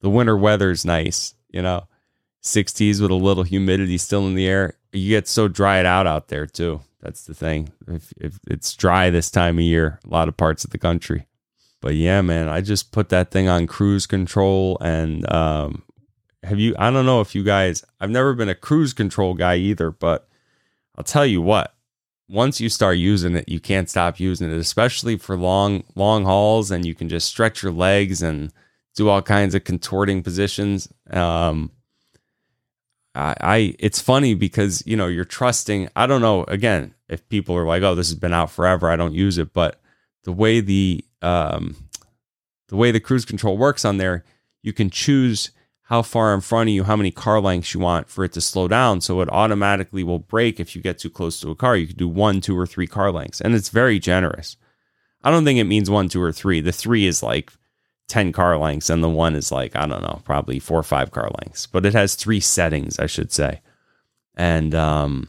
the 0.00 0.10
winter 0.10 0.36
weather 0.36 0.70
is 0.70 0.84
nice, 0.84 1.34
you 1.48 1.62
know, 1.62 1.86
60s 2.42 3.00
with 3.00 3.10
a 3.10 3.14
little 3.14 3.42
humidity 3.42 3.98
still 3.98 4.26
in 4.26 4.34
the 4.34 4.46
air. 4.46 4.74
You 4.92 5.10
get 5.10 5.28
so 5.28 5.48
dried 5.48 5.86
out 5.86 6.06
out 6.06 6.28
there 6.28 6.46
too. 6.46 6.80
That's 7.00 7.24
the 7.24 7.34
thing. 7.34 7.72
If, 7.86 8.12
if 8.16 8.38
it's 8.46 8.74
dry 8.74 9.10
this 9.10 9.30
time 9.30 9.58
of 9.58 9.64
year, 9.64 10.00
a 10.04 10.08
lot 10.08 10.28
of 10.28 10.36
parts 10.36 10.64
of 10.64 10.70
the 10.70 10.78
country. 10.78 11.26
But 11.80 11.94
yeah, 11.94 12.22
man, 12.22 12.48
I 12.48 12.62
just 12.62 12.90
put 12.90 13.10
that 13.10 13.30
thing 13.30 13.48
on 13.48 13.66
cruise 13.66 14.06
control 14.06 14.78
and 14.80 15.30
um, 15.32 15.82
have 16.42 16.58
you 16.58 16.74
I 16.78 16.90
don't 16.90 17.06
know 17.06 17.20
if 17.20 17.34
you 17.34 17.44
guys 17.44 17.84
I've 18.00 18.10
never 18.10 18.34
been 18.34 18.48
a 18.48 18.54
cruise 18.54 18.92
control 18.92 19.34
guy 19.34 19.56
either, 19.56 19.90
but 19.90 20.28
I'll 20.96 21.04
tell 21.04 21.26
you 21.26 21.42
what, 21.42 21.74
once 22.28 22.60
you 22.60 22.68
start 22.68 22.96
using 22.96 23.36
it, 23.36 23.48
you 23.48 23.60
can't 23.60 23.90
stop 23.90 24.18
using 24.18 24.50
it, 24.50 24.56
especially 24.56 25.16
for 25.16 25.36
long 25.36 25.84
long 25.94 26.24
hauls 26.24 26.70
and 26.70 26.86
you 26.86 26.94
can 26.94 27.08
just 27.08 27.28
stretch 27.28 27.62
your 27.62 27.72
legs 27.72 28.22
and 28.22 28.52
do 28.94 29.08
all 29.08 29.22
kinds 29.22 29.54
of 29.54 29.64
contorting 29.64 30.22
positions. 30.22 30.88
Um 31.10 31.70
I, 33.18 33.74
it's 33.78 34.00
funny 34.00 34.34
because 34.34 34.82
you 34.86 34.96
know 34.96 35.06
you're 35.06 35.24
trusting 35.24 35.88
I 35.96 36.06
don't 36.06 36.20
know 36.20 36.44
again 36.44 36.94
if 37.08 37.28
people 37.28 37.56
are 37.56 37.66
like 37.66 37.82
oh 37.82 37.94
this 37.94 38.08
has 38.08 38.18
been 38.18 38.34
out 38.34 38.50
forever 38.50 38.90
I 38.90 38.96
don't 38.96 39.14
use 39.14 39.38
it 39.38 39.52
but 39.52 39.80
the 40.24 40.32
way 40.32 40.60
the 40.60 41.04
um 41.22 41.76
the 42.68 42.76
way 42.76 42.90
the 42.90 43.00
cruise 43.00 43.24
control 43.24 43.56
works 43.56 43.84
on 43.84 43.96
there 43.96 44.24
you 44.62 44.72
can 44.72 44.90
choose 44.90 45.50
how 45.86 46.02
far 46.02 46.34
in 46.34 46.40
front 46.40 46.68
of 46.68 46.74
you, 46.74 46.82
how 46.82 46.96
many 46.96 47.12
car 47.12 47.40
lengths 47.40 47.72
you 47.72 47.78
want 47.78 48.08
for 48.08 48.24
it 48.24 48.32
to 48.32 48.40
slow 48.40 48.66
down. 48.66 49.00
So 49.00 49.20
it 49.20 49.28
automatically 49.30 50.02
will 50.02 50.18
brake 50.18 50.58
if 50.58 50.74
you 50.74 50.82
get 50.82 50.98
too 50.98 51.10
close 51.10 51.38
to 51.40 51.50
a 51.50 51.54
car. 51.54 51.76
You 51.76 51.86
could 51.86 51.96
do 51.96 52.08
one, 52.08 52.40
two, 52.40 52.58
or 52.58 52.66
three 52.66 52.88
car 52.88 53.12
lengths. 53.12 53.40
And 53.40 53.54
it's 53.54 53.68
very 53.68 54.00
generous. 54.00 54.56
I 55.22 55.30
don't 55.30 55.44
think 55.44 55.60
it 55.60 55.64
means 55.64 55.88
one, 55.88 56.08
two, 56.08 56.20
or 56.20 56.32
three. 56.32 56.60
The 56.60 56.72
three 56.72 57.06
is 57.06 57.22
like 57.22 57.52
10 58.08 58.32
car 58.32 58.56
lengths, 58.58 58.90
and 58.90 59.02
the 59.02 59.08
one 59.08 59.34
is 59.34 59.50
like, 59.50 59.74
I 59.74 59.86
don't 59.86 60.02
know, 60.02 60.20
probably 60.24 60.58
four 60.58 60.78
or 60.78 60.84
five 60.84 61.10
car 61.10 61.30
lengths. 61.42 61.66
But 61.66 61.84
it 61.86 61.92
has 61.94 62.14
three 62.14 62.40
settings, 62.40 62.98
I 62.98 63.06
should 63.06 63.32
say. 63.32 63.60
And, 64.36 64.74
um, 64.74 65.28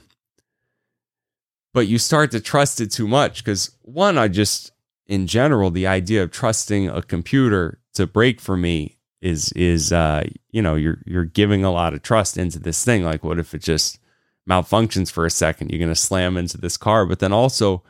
but 1.74 1.88
you 1.88 1.98
start 1.98 2.32
to 2.32 2.40
trust 2.40 2.82
it 2.82 2.92
too 2.92 3.08
much 3.08 3.44
because 3.44 3.72
one, 3.82 4.18
I 4.18 4.28
just, 4.28 4.72
in 5.06 5.28
general, 5.28 5.72
the 5.72 5.88
idea 5.88 6.24
of 6.24 6.32
trusting 6.32 6.90
a 6.90 7.02
computer 7.02 7.80
to 7.94 8.06
brake 8.06 8.40
for 8.40 8.58
me 8.58 8.98
is 9.22 9.52
is 9.54 9.92
uh 9.92 10.24
you 10.52 10.62
know 10.62 10.76
you're 10.76 11.00
you're 11.06 11.26
giving 11.26 11.64
a 11.64 11.72
lot 11.72 11.94
of 11.94 12.02
trust 12.04 12.38
into 12.38 12.60
this 12.60 12.84
thing 12.86 13.04
like 13.04 13.24
what 13.24 13.40
if 13.40 13.54
it 13.54 13.62
just 13.62 14.00
malfunctions 14.48 15.12
for 15.12 15.26
a 15.26 15.32
second 15.32 15.70
you're 15.70 15.80
going 15.80 15.90
to 15.90 15.96
slam 15.96 16.38
into 16.38 16.58
this 16.58 16.78
car 16.78 17.06
but 17.06 17.20
then 17.20 17.34
also 17.34 17.84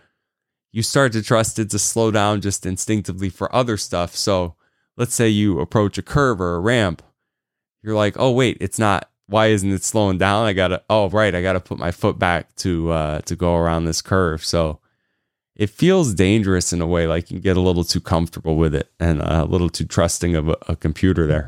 you 0.71 0.81
start 0.81 1.11
to 1.11 1.21
trust 1.21 1.59
it 1.59 1.69
to 1.69 1.77
slow 1.77 2.11
down 2.11 2.39
just 2.41 2.65
instinctively 2.65 3.29
for 3.29 3.53
other 3.53 3.77
stuff 3.77 4.15
so 4.15 4.55
let's 4.97 5.15
say 5.15 5.29
you 5.29 5.59
approach 5.59 5.97
a 5.97 6.01
curve 6.01 6.41
or 6.41 6.55
a 6.55 6.59
ramp 6.59 7.01
you're 7.83 7.95
like 7.95 8.15
oh 8.17 8.31
wait 8.31 8.57
it's 8.59 8.79
not 8.79 9.09
why 9.27 9.47
isn't 9.47 9.71
it 9.71 9.83
slowing 9.83 10.17
down 10.17 10.45
i 10.45 10.53
gotta 10.53 10.81
oh 10.89 11.09
right 11.09 11.35
i 11.35 11.41
gotta 11.41 11.59
put 11.59 11.77
my 11.77 11.91
foot 11.91 12.19
back 12.19 12.53
to 12.55 12.91
uh 12.91 13.19
to 13.21 13.35
go 13.35 13.55
around 13.55 13.85
this 13.85 14.01
curve 14.01 14.43
so 14.43 14.79
it 15.57 15.71
feels 15.71 16.13
dangerous 16.13 16.71
in 16.71 16.81
a 16.81 16.87
way, 16.87 17.07
like 17.07 17.31
you 17.31 17.39
get 17.39 17.57
a 17.57 17.61
little 17.61 17.83
too 17.83 17.99
comfortable 17.99 18.55
with 18.55 18.75
it 18.75 18.91
and 18.99 19.21
a 19.21 19.43
little 19.43 19.69
too 19.69 19.85
trusting 19.85 20.35
of 20.35 20.49
a, 20.49 20.57
a 20.67 20.75
computer 20.75 21.25
there. 21.25 21.47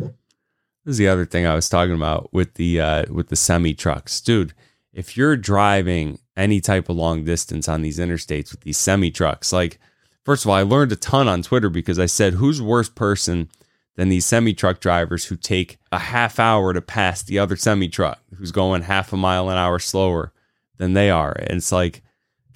This 0.83 0.93
is 0.93 0.97
the 0.97 1.07
other 1.07 1.27
thing 1.27 1.45
I 1.45 1.53
was 1.53 1.69
talking 1.69 1.93
about 1.93 2.33
with 2.33 2.55
the 2.55 2.81
uh, 2.81 3.05
with 3.13 3.29
the 3.29 3.35
semi 3.35 3.75
trucks, 3.75 4.19
dude. 4.19 4.53
If 4.91 5.15
you're 5.15 5.37
driving 5.37 6.17
any 6.35 6.59
type 6.59 6.89
of 6.89 6.95
long 6.95 7.23
distance 7.23 7.69
on 7.69 7.83
these 7.83 7.99
interstates 7.99 8.49
with 8.51 8.61
these 8.61 8.77
semi 8.77 9.11
trucks, 9.11 9.53
like 9.53 9.79
first 10.23 10.45
of 10.45 10.49
all, 10.49 10.55
I 10.55 10.63
learned 10.63 10.91
a 10.91 10.95
ton 10.95 11.27
on 11.27 11.41
Twitter 11.41 11.69
because 11.69 11.99
I 11.99 12.05
said, 12.05 12.33
"Who's 12.33 12.61
worse 12.61 12.89
person 12.89 13.49
than 13.95 14.09
these 14.09 14.25
semi 14.25 14.53
truck 14.53 14.79
drivers 14.79 15.25
who 15.25 15.35
take 15.35 15.77
a 15.91 15.99
half 15.99 16.39
hour 16.39 16.73
to 16.73 16.81
pass 16.81 17.21
the 17.21 17.39
other 17.39 17.55
semi 17.55 17.87
truck 17.87 18.19
who's 18.37 18.51
going 18.51 18.83
half 18.83 19.11
a 19.13 19.17
mile 19.17 19.49
an 19.49 19.57
hour 19.57 19.79
slower 19.79 20.33
than 20.77 20.93
they 20.93 21.09
are?" 21.09 21.31
And 21.31 21.57
it's 21.57 21.71
like 21.71 22.01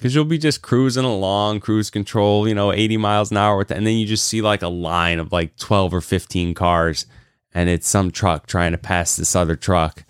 because 0.03 0.13
you'll 0.13 0.25
be 0.25 0.37
just 0.37 0.61
cruising 0.61 1.05
along, 1.05 1.61
cruise 1.61 1.89
control, 1.89 2.45
you 2.45 2.53
know, 2.53 2.73
80 2.73 2.97
miles 2.97 3.31
an 3.31 3.37
hour, 3.37 3.65
and 3.69 3.87
then 3.87 3.95
you 3.95 4.05
just 4.05 4.27
see 4.27 4.41
like 4.41 4.61
a 4.61 4.67
line 4.67 5.17
of 5.17 5.31
like 5.31 5.55
12 5.55 5.93
or 5.93 6.01
15 6.01 6.53
cars, 6.53 7.05
and 7.53 7.69
it's 7.69 7.87
some 7.87 8.11
truck 8.11 8.45
trying 8.45 8.73
to 8.73 8.77
pass 8.77 9.15
this 9.15 9.33
other 9.33 9.55
truck, 9.55 10.03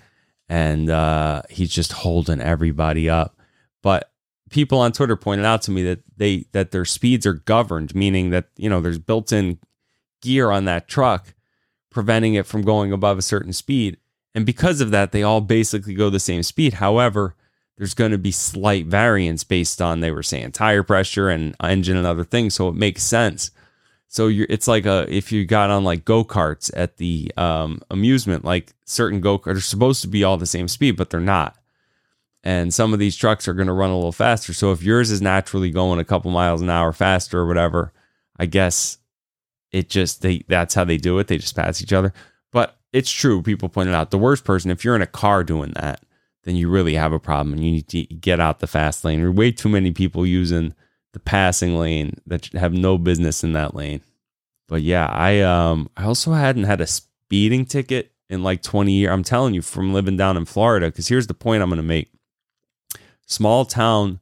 and 0.50 0.90
uh, 0.90 1.44
he's 1.48 1.70
just 1.70 1.92
holding 1.92 2.42
everybody 2.42 3.08
up. 3.08 3.40
But 3.84 4.12
people 4.54 4.80
on 4.80 4.92
Twitter 4.92 5.16
pointed 5.16 5.46
out 5.46 5.64
to 5.64 5.72
me 5.72 5.84
that 5.84 6.00
they 6.16 6.46
that 6.54 6.72
their 6.72 6.86
speeds 6.86 7.26
are 7.26 7.34
governed, 7.34 7.94
meaning 7.94 8.30
that 8.30 8.50
you 8.56 8.70
know 8.70 8.80
there's 8.80 9.00
built-in 9.00 9.60
gear 10.22 10.52
on 10.52 10.66
that 10.66 10.88
truck 10.88 11.34
preventing 11.90 12.34
it 12.34 12.46
from 12.46 12.62
going 12.62 12.92
above 12.92 13.18
a 13.18 13.22
certain 13.22 13.54
speed, 13.54 13.98
and 14.34 14.46
because 14.46 14.82
of 14.82 14.92
that, 14.92 15.12
they 15.12 15.24
all 15.24 15.42
basically 15.42 15.94
go 15.94 16.10
the 16.10 16.20
same 16.20 16.44
speed. 16.44 16.76
However 16.76 17.36
there's 17.78 17.96
going 17.96 18.12
to 18.12 18.18
be 18.18 18.32
slight 18.32 18.86
variance 18.86 19.44
based 19.44 19.82
on 19.82 20.00
they 20.00 20.12
were 20.12 20.24
saying 20.24 20.52
tire 20.52 20.84
pressure 20.84 21.30
and 21.30 21.56
engine 21.62 21.98
and 21.98 22.06
other 22.06 22.24
things 22.24 22.54
so 22.54 22.70
it 22.70 22.76
makes 22.76 23.04
sense. 23.04 23.52
So 24.08 24.28
you're 24.28 24.48
it's 24.48 24.68
like 24.68 24.86
a 24.86 25.08
if 25.10 25.32
you 25.32 25.44
got 25.46 25.72
on 25.72 25.84
like 25.84 26.06
go-karts 26.06 26.70
at 26.76 26.98
the 26.98 27.32
um, 27.36 27.82
amusement 27.90 28.46
like 28.46 28.74
certain 28.86 29.22
go-karts 29.22 29.58
are 29.58 29.62
supposed 29.62 30.02
to 30.04 30.08
be 30.08 30.24
all 30.24 30.38
the 30.38 30.46
same 30.46 30.68
speed 30.68 30.96
but 30.96 31.10
they're 31.10 31.20
not 31.20 31.58
and 32.44 32.74
some 32.74 32.94
of 32.94 33.00
these 33.00 33.16
trucks 33.16 33.48
are 33.48 33.54
going 33.54 33.68
to 33.68 33.74
run 33.74 33.90
a 33.90 33.96
little 33.96 34.12
faster 34.12 34.54
so 34.54 34.72
if 34.72 34.84
yours 34.84 35.12
is 35.12 35.22
naturally 35.22 35.72
going 35.72 36.00
a 36.00 36.06
couple 36.06 36.32
miles 36.32 36.62
an 36.62 36.70
hour 36.70 36.92
faster 36.94 37.40
or 37.40 37.48
whatever 37.48 37.92
i 38.38 38.46
guess 38.46 38.98
it 39.72 39.90
just 39.90 40.22
they 40.22 40.44
that's 40.48 40.74
how 40.74 40.84
they 40.84 40.98
do 40.98 41.20
it 41.20 41.28
they 41.28 41.38
just 41.38 41.56
pass 41.56 41.82
each 41.82 41.94
other 41.94 42.14
but 42.52 42.78
it's 42.92 43.12
true 43.12 43.42
people 43.42 43.70
pointed 43.70 43.94
out 43.94 44.12
the 44.12 44.18
worst 44.18 44.44
person 44.44 44.72
if 44.72 44.84
you're 44.84 44.96
in 44.96 45.02
a 45.02 45.08
car 45.08 45.44
doing 45.44 45.72
that 45.76 46.04
then 46.44 46.56
you 46.56 46.70
really 46.70 46.96
have 46.96 47.14
a 47.14 47.20
problem 47.20 47.54
and 47.54 47.64
you 47.64 47.72
need 47.72 47.88
to 47.90 48.04
get 48.04 48.40
out 48.40 48.60
the 48.60 48.68
fast 48.68 49.04
lane. 49.04 49.20
There 49.20 49.30
are 49.30 49.32
way 49.32 49.52
too 49.52 49.70
many 49.70 49.92
people 49.92 50.26
using 50.26 50.74
the 51.14 51.20
passing 51.20 51.78
lane 51.78 52.20
that 52.28 52.48
have 52.54 52.74
no 52.74 52.98
business 52.98 53.44
in 53.44 53.54
that 53.54 53.76
lane. 53.76 54.02
But 54.68 54.82
yeah, 54.82 55.08
I 55.08 55.42
um 55.42 55.90
I 55.96 56.06
also 56.06 56.34
hadn't 56.34 56.64
had 56.64 56.82
a 56.82 56.88
speeding 56.88 57.66
ticket 57.66 58.12
in 58.30 58.44
like 58.44 58.62
20 58.62 58.92
years. 58.92 59.12
I'm 59.12 59.24
telling 59.24 59.54
you 59.54 59.62
from 59.62 59.94
living 59.94 60.18
down 60.18 60.38
in 60.38 60.46
Florida 60.46 60.92
cuz 60.92 61.08
here's 61.08 61.28
the 61.28 61.34
point 61.34 61.64
I'm 61.64 61.70
going 61.70 61.78
to 61.78 61.84
make. 61.84 62.10
Small 63.26 63.66
town 63.66 64.20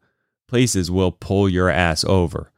places 0.48 0.92
will 0.92 1.12
pull 1.12 1.50
your 1.50 1.70
ass 1.70 2.04
over. 2.04 2.52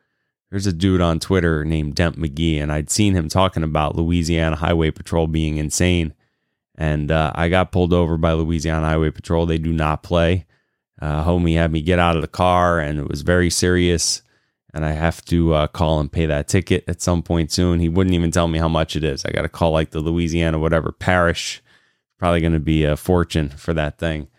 There's 0.49 0.67
a 0.67 0.73
dude 0.73 1.01
on 1.01 1.19
Twitter 1.19 1.65
named 1.65 1.95
Dent 1.95 2.17
McGee 2.17 2.61
and 2.61 2.71
I'd 2.71 2.89
seen 2.89 3.15
him 3.15 3.29
talking 3.29 3.63
about 3.63 3.95
Louisiana 3.95 4.55
Highway 4.55 4.91
Patrol 4.91 5.27
being 5.27 5.57
insane 5.57 6.13
and 6.75 7.11
uh, 7.11 7.31
I 7.35 7.49
got 7.49 7.71
pulled 7.71 7.93
over 7.93 8.17
by 8.17 8.33
Louisiana 8.33 8.87
Highway 8.87 9.11
Patrol. 9.11 9.45
They 9.45 9.57
do 9.57 9.71
not 9.71 10.03
play. 10.03 10.45
Uh, 11.01 11.23
homie 11.23 11.55
had 11.55 11.71
me 11.71 11.81
get 11.81 11.99
out 11.99 12.15
of 12.15 12.21
the 12.21 12.27
car, 12.27 12.79
and 12.79 12.99
it 12.99 13.07
was 13.07 13.21
very 13.21 13.49
serious. 13.49 14.21
And 14.73 14.83
I 14.83 14.93
have 14.93 15.23
to 15.25 15.53
uh, 15.53 15.67
call 15.67 15.99
and 15.99 16.11
pay 16.11 16.25
that 16.25 16.47
ticket 16.47 16.83
at 16.87 17.01
some 17.01 17.21
point 17.21 17.51
soon. 17.51 17.79
He 17.79 17.89
wouldn't 17.89 18.15
even 18.15 18.31
tell 18.31 18.47
me 18.47 18.57
how 18.57 18.67
much 18.67 18.95
it 18.95 19.03
is. 19.03 19.23
I 19.23 19.31
got 19.31 19.43
to 19.43 19.49
call 19.49 19.71
like 19.71 19.91
the 19.91 19.99
Louisiana 19.99 20.57
whatever 20.57 20.91
parish. 20.91 21.61
Probably 22.17 22.41
going 22.41 22.53
to 22.53 22.59
be 22.59 22.83
a 22.83 22.97
fortune 22.97 23.49
for 23.49 23.73
that 23.75 23.99
thing. 23.99 24.29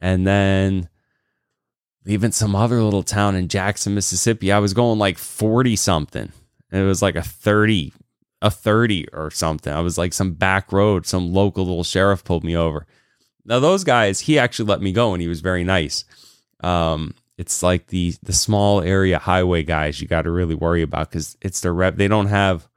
And 0.00 0.26
then 0.26 0.88
leaving 2.06 2.32
some 2.32 2.54
other 2.54 2.82
little 2.82 3.02
town 3.02 3.34
in 3.34 3.48
Jackson, 3.48 3.94
Mississippi. 3.94 4.52
I 4.52 4.60
was 4.60 4.72
going 4.72 4.98
like 4.98 5.18
40 5.18 5.76
something. 5.76 6.32
It 6.70 6.82
was 6.82 7.02
like 7.02 7.16
a 7.16 7.22
30 7.22 7.92
a 8.42 8.50
30 8.50 9.08
or 9.12 9.30
something. 9.30 9.72
I 9.72 9.80
was 9.80 9.98
like 9.98 10.12
some 10.12 10.32
back 10.32 10.72
road, 10.72 11.06
some 11.06 11.32
local 11.32 11.64
little 11.64 11.84
sheriff 11.84 12.24
pulled 12.24 12.44
me 12.44 12.56
over. 12.56 12.86
Now 13.44 13.60
those 13.60 13.84
guys, 13.84 14.20
he 14.20 14.38
actually 14.38 14.68
let 14.68 14.82
me 14.82 14.92
go 14.92 15.12
and 15.12 15.22
he 15.22 15.28
was 15.28 15.40
very 15.40 15.64
nice. 15.64 16.04
Um, 16.60 17.14
it's 17.38 17.62
like 17.62 17.88
the 17.88 18.14
the 18.22 18.32
small 18.32 18.80
area 18.80 19.18
highway 19.18 19.62
guys 19.62 20.00
you 20.00 20.08
got 20.08 20.22
to 20.22 20.30
really 20.30 20.54
worry 20.54 20.82
about 20.82 21.10
because 21.10 21.36
it's 21.42 21.60
their 21.60 21.74
rep. 21.74 21.96
They 21.96 22.08
don't 22.08 22.26
have 22.28 22.68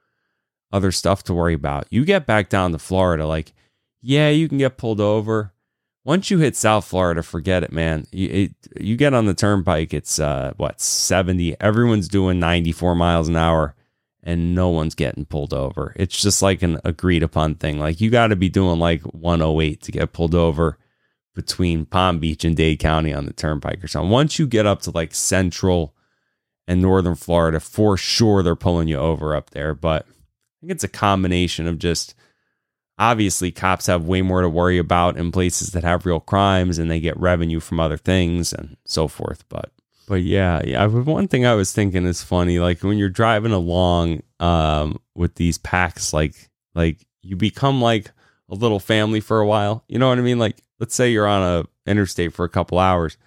other 0.72 0.92
stuff 0.92 1.24
to 1.24 1.34
worry 1.34 1.54
about. 1.54 1.88
You 1.90 2.06
get 2.06 2.26
back 2.26 2.50
down 2.50 2.72
to 2.74 2.80
Florida, 2.80 3.26
like 3.26 3.54
yeah, 4.02 4.30
you 4.30 4.48
can 4.48 4.58
get 4.58 4.78
pulled 4.78 5.02
over. 5.02 5.54
Once 6.10 6.32
you 6.32 6.40
hit 6.40 6.56
South 6.56 6.86
Florida, 6.86 7.22
forget 7.22 7.62
it, 7.62 7.72
man. 7.72 8.08
You 8.12 8.30
it, 8.30 8.52
you 8.82 8.98
get 8.98 9.14
on 9.14 9.28
the 9.28 9.36
turnpike, 9.36 9.94
it's 9.94 10.18
uh, 10.18 10.54
what 10.58 10.82
seventy. 10.82 11.56
Everyone's 11.62 12.08
doing 12.08 12.40
ninety 12.40 12.72
four 12.72 12.96
miles 12.96 13.28
an 13.28 13.36
hour 13.36 13.76
and 14.24 14.56
no 14.56 14.70
one's 14.70 14.96
getting 14.96 15.26
pulled 15.26 15.54
over. 15.54 15.94
It's 15.96 16.20
just 16.20 16.42
like 16.42 16.64
an 16.64 16.80
agreed 16.84 17.22
upon 17.22 17.56
thing. 17.56 17.78
Like 17.78 18.02
you 18.02 18.10
got 18.10 18.30
to 18.30 18.36
be 18.36 18.50
doing 18.50 18.80
like 18.80 19.04
108 19.04 19.84
to 19.84 19.92
get 19.92 20.12
pulled 20.12 20.34
over 20.34 20.80
between 21.36 21.86
Palm 21.86 22.18
Beach 22.18 22.44
and 22.44 22.58
Dade 22.58 22.80
County 22.80 23.14
on 23.14 23.28
the 23.28 23.34
turnpike 23.34 23.84
or 23.84 23.88
something. 23.88 24.10
Once 24.10 24.40
you 24.40 24.48
get 24.48 24.66
up 24.66 24.82
to 24.82 24.92
like 24.92 25.14
central 25.14 25.94
and 26.68 26.82
northern 26.82 27.14
Florida, 27.14 27.60
for 27.60 27.98
sure 27.98 28.42
they're 28.42 28.56
pulling 28.56 28.88
you 28.88 28.98
over 28.98 29.36
up 29.36 29.52
there. 29.52 29.76
But 29.76 30.08
I 30.08 30.60
think 30.62 30.72
it's 30.72 30.84
a 30.84 30.88
combination 30.88 31.68
of 31.68 31.78
just 31.78 32.16
obviously 33.00 33.50
cops 33.50 33.88
have 33.88 34.06
way 34.06 34.22
more 34.22 34.42
to 34.42 34.50
worry 34.50 34.78
about 34.78 35.18
in 35.18 35.32
places 35.32 35.72
that 35.72 35.84
have 35.86 36.06
real 36.06 36.20
crimes 36.20 36.78
and 36.78 36.92
they 36.92 37.00
get 37.00 37.18
revenue 37.18 37.62
from 37.62 37.80
other 37.80 37.98
things 37.98 38.52
and 38.52 38.76
so 38.86 39.08
forth. 39.08 39.48
But 39.48 39.72
but 40.08 40.22
yeah, 40.22 40.62
yeah. 40.66 40.86
One 40.86 41.28
thing 41.28 41.46
I 41.46 41.56
was 41.56 41.72
thinking 41.72 42.06
is 42.06 42.22
funny, 42.22 42.60
like 42.60 42.84
when 42.84 42.98
you're 42.98 43.10
driving 43.10 43.54
along 43.54 44.22
um, 44.40 45.00
with 45.16 45.36
these 45.36 45.58
packs, 45.58 46.14
like 46.14 46.50
like 46.76 47.06
you 47.22 47.36
become 47.36 47.82
like 47.82 48.12
a 48.50 48.56
little 48.56 48.80
family 48.80 49.22
for 49.22 49.40
a 49.40 49.48
while. 49.48 49.84
You 49.88 49.98
know 49.98 50.10
what 50.10 50.18
I 50.18 50.22
mean? 50.22 50.40
Like 50.40 50.62
let's 50.80 50.96
say 50.96 51.10
you're 51.12 51.28
on 51.28 51.42
a 51.42 51.90
interstate 51.90 52.34
for 52.34 52.44
a 52.44 52.50
couple 52.50 52.80
hours, 52.80 53.18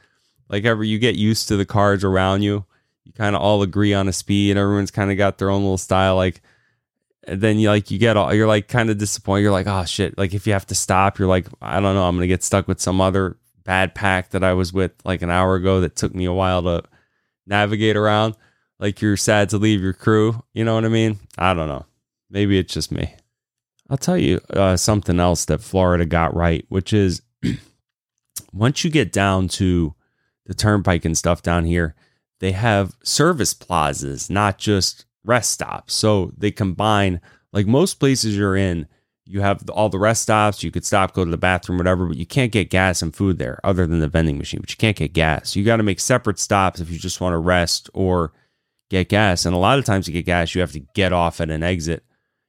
like 0.49 0.65
ever 0.65 0.85
you 0.85 0.99
get 0.99 1.15
used 1.15 1.49
to 1.49 1.57
the 1.57 1.65
cars 1.65 2.05
around 2.05 2.43
you. 2.43 2.67
You 3.05 3.13
kind 3.13 3.35
of 3.35 3.43
all 3.43 3.63
agree 3.63 3.95
on 3.95 4.07
a 4.07 4.13
speed, 4.13 4.51
and 4.51 4.59
everyone's 4.59 4.91
kind 4.91 5.11
of 5.11 5.17
got 5.17 5.39
their 5.39 5.51
own 5.51 5.63
little 5.63 5.79
style. 5.79 6.17
Like 6.17 6.43
then 7.27 7.59
you 7.59 7.69
like 7.69 7.91
you 7.91 7.99
get 7.99 8.17
all 8.17 8.35
you're 8.35 8.47
like 8.47 8.69
kind 8.69 8.91
of 8.91 8.99
disappointed. 8.99 9.43
You're 9.43 9.53
like, 9.53 9.67
oh 9.67 9.85
shit. 9.85 10.19
Like 10.19 10.35
if 10.35 10.47
you 10.47 10.53
have 10.53 10.67
to 10.67 10.75
stop, 10.75 11.19
you're 11.19 11.29
like, 11.29 11.47
I 11.61 11.81
don't 11.81 11.95
know, 11.95 12.07
I'm 12.07 12.17
gonna 12.17 12.27
get 12.27 12.43
stuck 12.43 12.69
with 12.69 12.81
some 12.81 13.01
other 13.01 13.37
bad 13.65 13.95
pack 13.95 14.31
that 14.31 14.43
I 14.43 14.55
was 14.55 14.73
with 14.73 14.93
like 15.05 15.23
an 15.23 15.31
hour 15.31 15.55
ago 15.55 15.81
that 15.81 15.97
took 15.97 16.15
me 16.15 16.25
a 16.25 16.33
while 16.33 16.63
to 16.63 16.83
navigate 17.47 17.97
around. 17.97 18.37
Like 18.79 19.01
you're 19.01 19.17
sad 19.17 19.51
to 19.51 19.59
leave 19.59 19.81
your 19.81 19.93
crew. 19.93 20.43
You 20.53 20.65
know 20.65 20.75
what 20.75 20.85
I 20.85 20.89
mean? 20.89 21.19
I 21.39 21.55
don't 21.55 21.69
know. 21.69 21.87
Maybe 22.31 22.59
it's 22.59 22.75
just 22.75 22.91
me. 22.91 23.15
I'll 23.89 23.99
tell 23.99 24.17
you 24.17 24.41
uh, 24.51 24.77
something 24.77 25.21
else 25.21 25.45
that 25.45 25.61
Florida 25.61 26.07
got 26.07 26.35
right, 26.35 26.65
which 26.69 26.93
is 26.93 27.23
once 28.53 28.85
you 28.85 28.91
get 28.91 29.13
down 29.13 29.49
to 29.49 29.95
the 30.47 30.55
turnpike 30.55 31.05
and 31.05 31.17
stuff 31.17 31.43
down 31.43 31.67
here, 31.67 31.95
they 32.41 32.53
have 32.53 32.97
service 33.05 33.55
plazas, 33.55 34.29
not 34.29 34.59
just 34.59 35.05
rest 35.25 35.51
stops. 35.51 35.95
So 35.95 36.33
they 36.37 36.51
combine, 36.51 37.21
like 37.53 37.67
most 37.67 37.95
places 37.95 38.37
you're 38.37 38.57
in, 38.57 38.87
you 39.25 39.41
have 39.41 39.69
all 39.71 39.89
the 39.89 39.99
rest 39.99 40.23
stops. 40.23 40.63
You 40.63 40.71
could 40.71 40.85
stop, 40.85 41.15
go 41.15 41.25
to 41.25 41.31
the 41.31 41.37
bathroom, 41.37 41.79
whatever, 41.79 42.07
but 42.07 42.17
you 42.17 42.27
can't 42.27 42.53
get 42.53 42.71
gas 42.71 43.03
and 43.03 43.15
food 43.15 43.39
there 43.39 43.61
other 43.63 43.87
than 43.87 44.01
the 44.01 44.09
vending 44.09 44.37
machine. 44.37 44.61
But 44.61 44.71
you 44.71 44.77
can't 44.77 44.97
get 44.97 45.13
gas. 45.13 45.55
You 45.55 45.65
got 45.65 45.77
to 45.77 45.83
make 45.83 46.01
separate 46.01 46.39
stops 46.39 46.81
if 46.81 46.91
you 46.91 46.99
just 46.99 47.21
want 47.21 47.35
to 47.35 47.39
rest 47.39 47.89
or 47.95 48.33
get 48.91 49.09
gas. 49.09 49.47
And 49.47 49.55
a 49.55 49.59
lot 49.59 49.79
of 49.79 49.85
times 49.85 50.07
to 50.07 50.13
get 50.13 50.27
gas, 50.27 50.55
you 50.55 50.61
have 50.61 50.73
to 50.73 50.81
get 50.95 51.13
off 51.13 51.41
at 51.41 51.51
an 51.51 51.63
exit, 51.63 52.05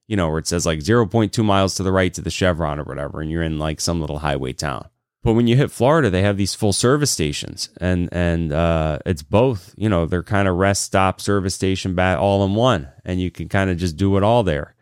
you 0.08 0.18
know, 0.18 0.30
where 0.30 0.40
it 0.40 0.48
says 0.48 0.66
like 0.66 0.80
0.2 0.80 1.46
miles 1.46 1.76
to 1.76 1.84
the 1.84 1.92
right 1.92 2.14
to 2.14 2.22
the 2.22 2.32
Chevron 2.32 2.80
or 2.80 2.84
whatever, 2.84 3.22
and 3.22 3.32
you're 3.32 3.44
in 3.44 3.60
like 3.60 3.80
some 3.80 4.02
little 4.02 4.20
highway 4.20 4.52
town. 4.54 4.88
But 5.24 5.34
when 5.34 5.48
you 5.48 5.56
hit 5.56 5.72
Florida, 5.72 6.10
they 6.10 6.22
have 6.22 6.36
these 6.36 6.54
full 6.54 6.74
service 6.74 7.10
stations, 7.10 7.70
and 7.80 8.10
and 8.12 8.52
uh, 8.52 9.00
it's 9.06 9.24
both. 9.24 9.74
You 9.78 9.88
know, 9.88 10.06
they're 10.06 10.22
kind 10.22 10.50
of 10.50 10.58
rest 10.58 10.84
stop 10.84 11.22
service 11.22 11.56
station 11.56 11.96
bat 11.96 12.20
all 12.20 12.46
in 12.46 12.56
one, 12.56 12.90
and 13.06 13.22
you 13.22 13.32
can 13.32 13.48
kind 13.48 13.70
of 13.70 13.78
just 13.78 13.96
do 13.96 14.18
it 14.18 14.24
all 14.24 14.44
there. 14.44 14.76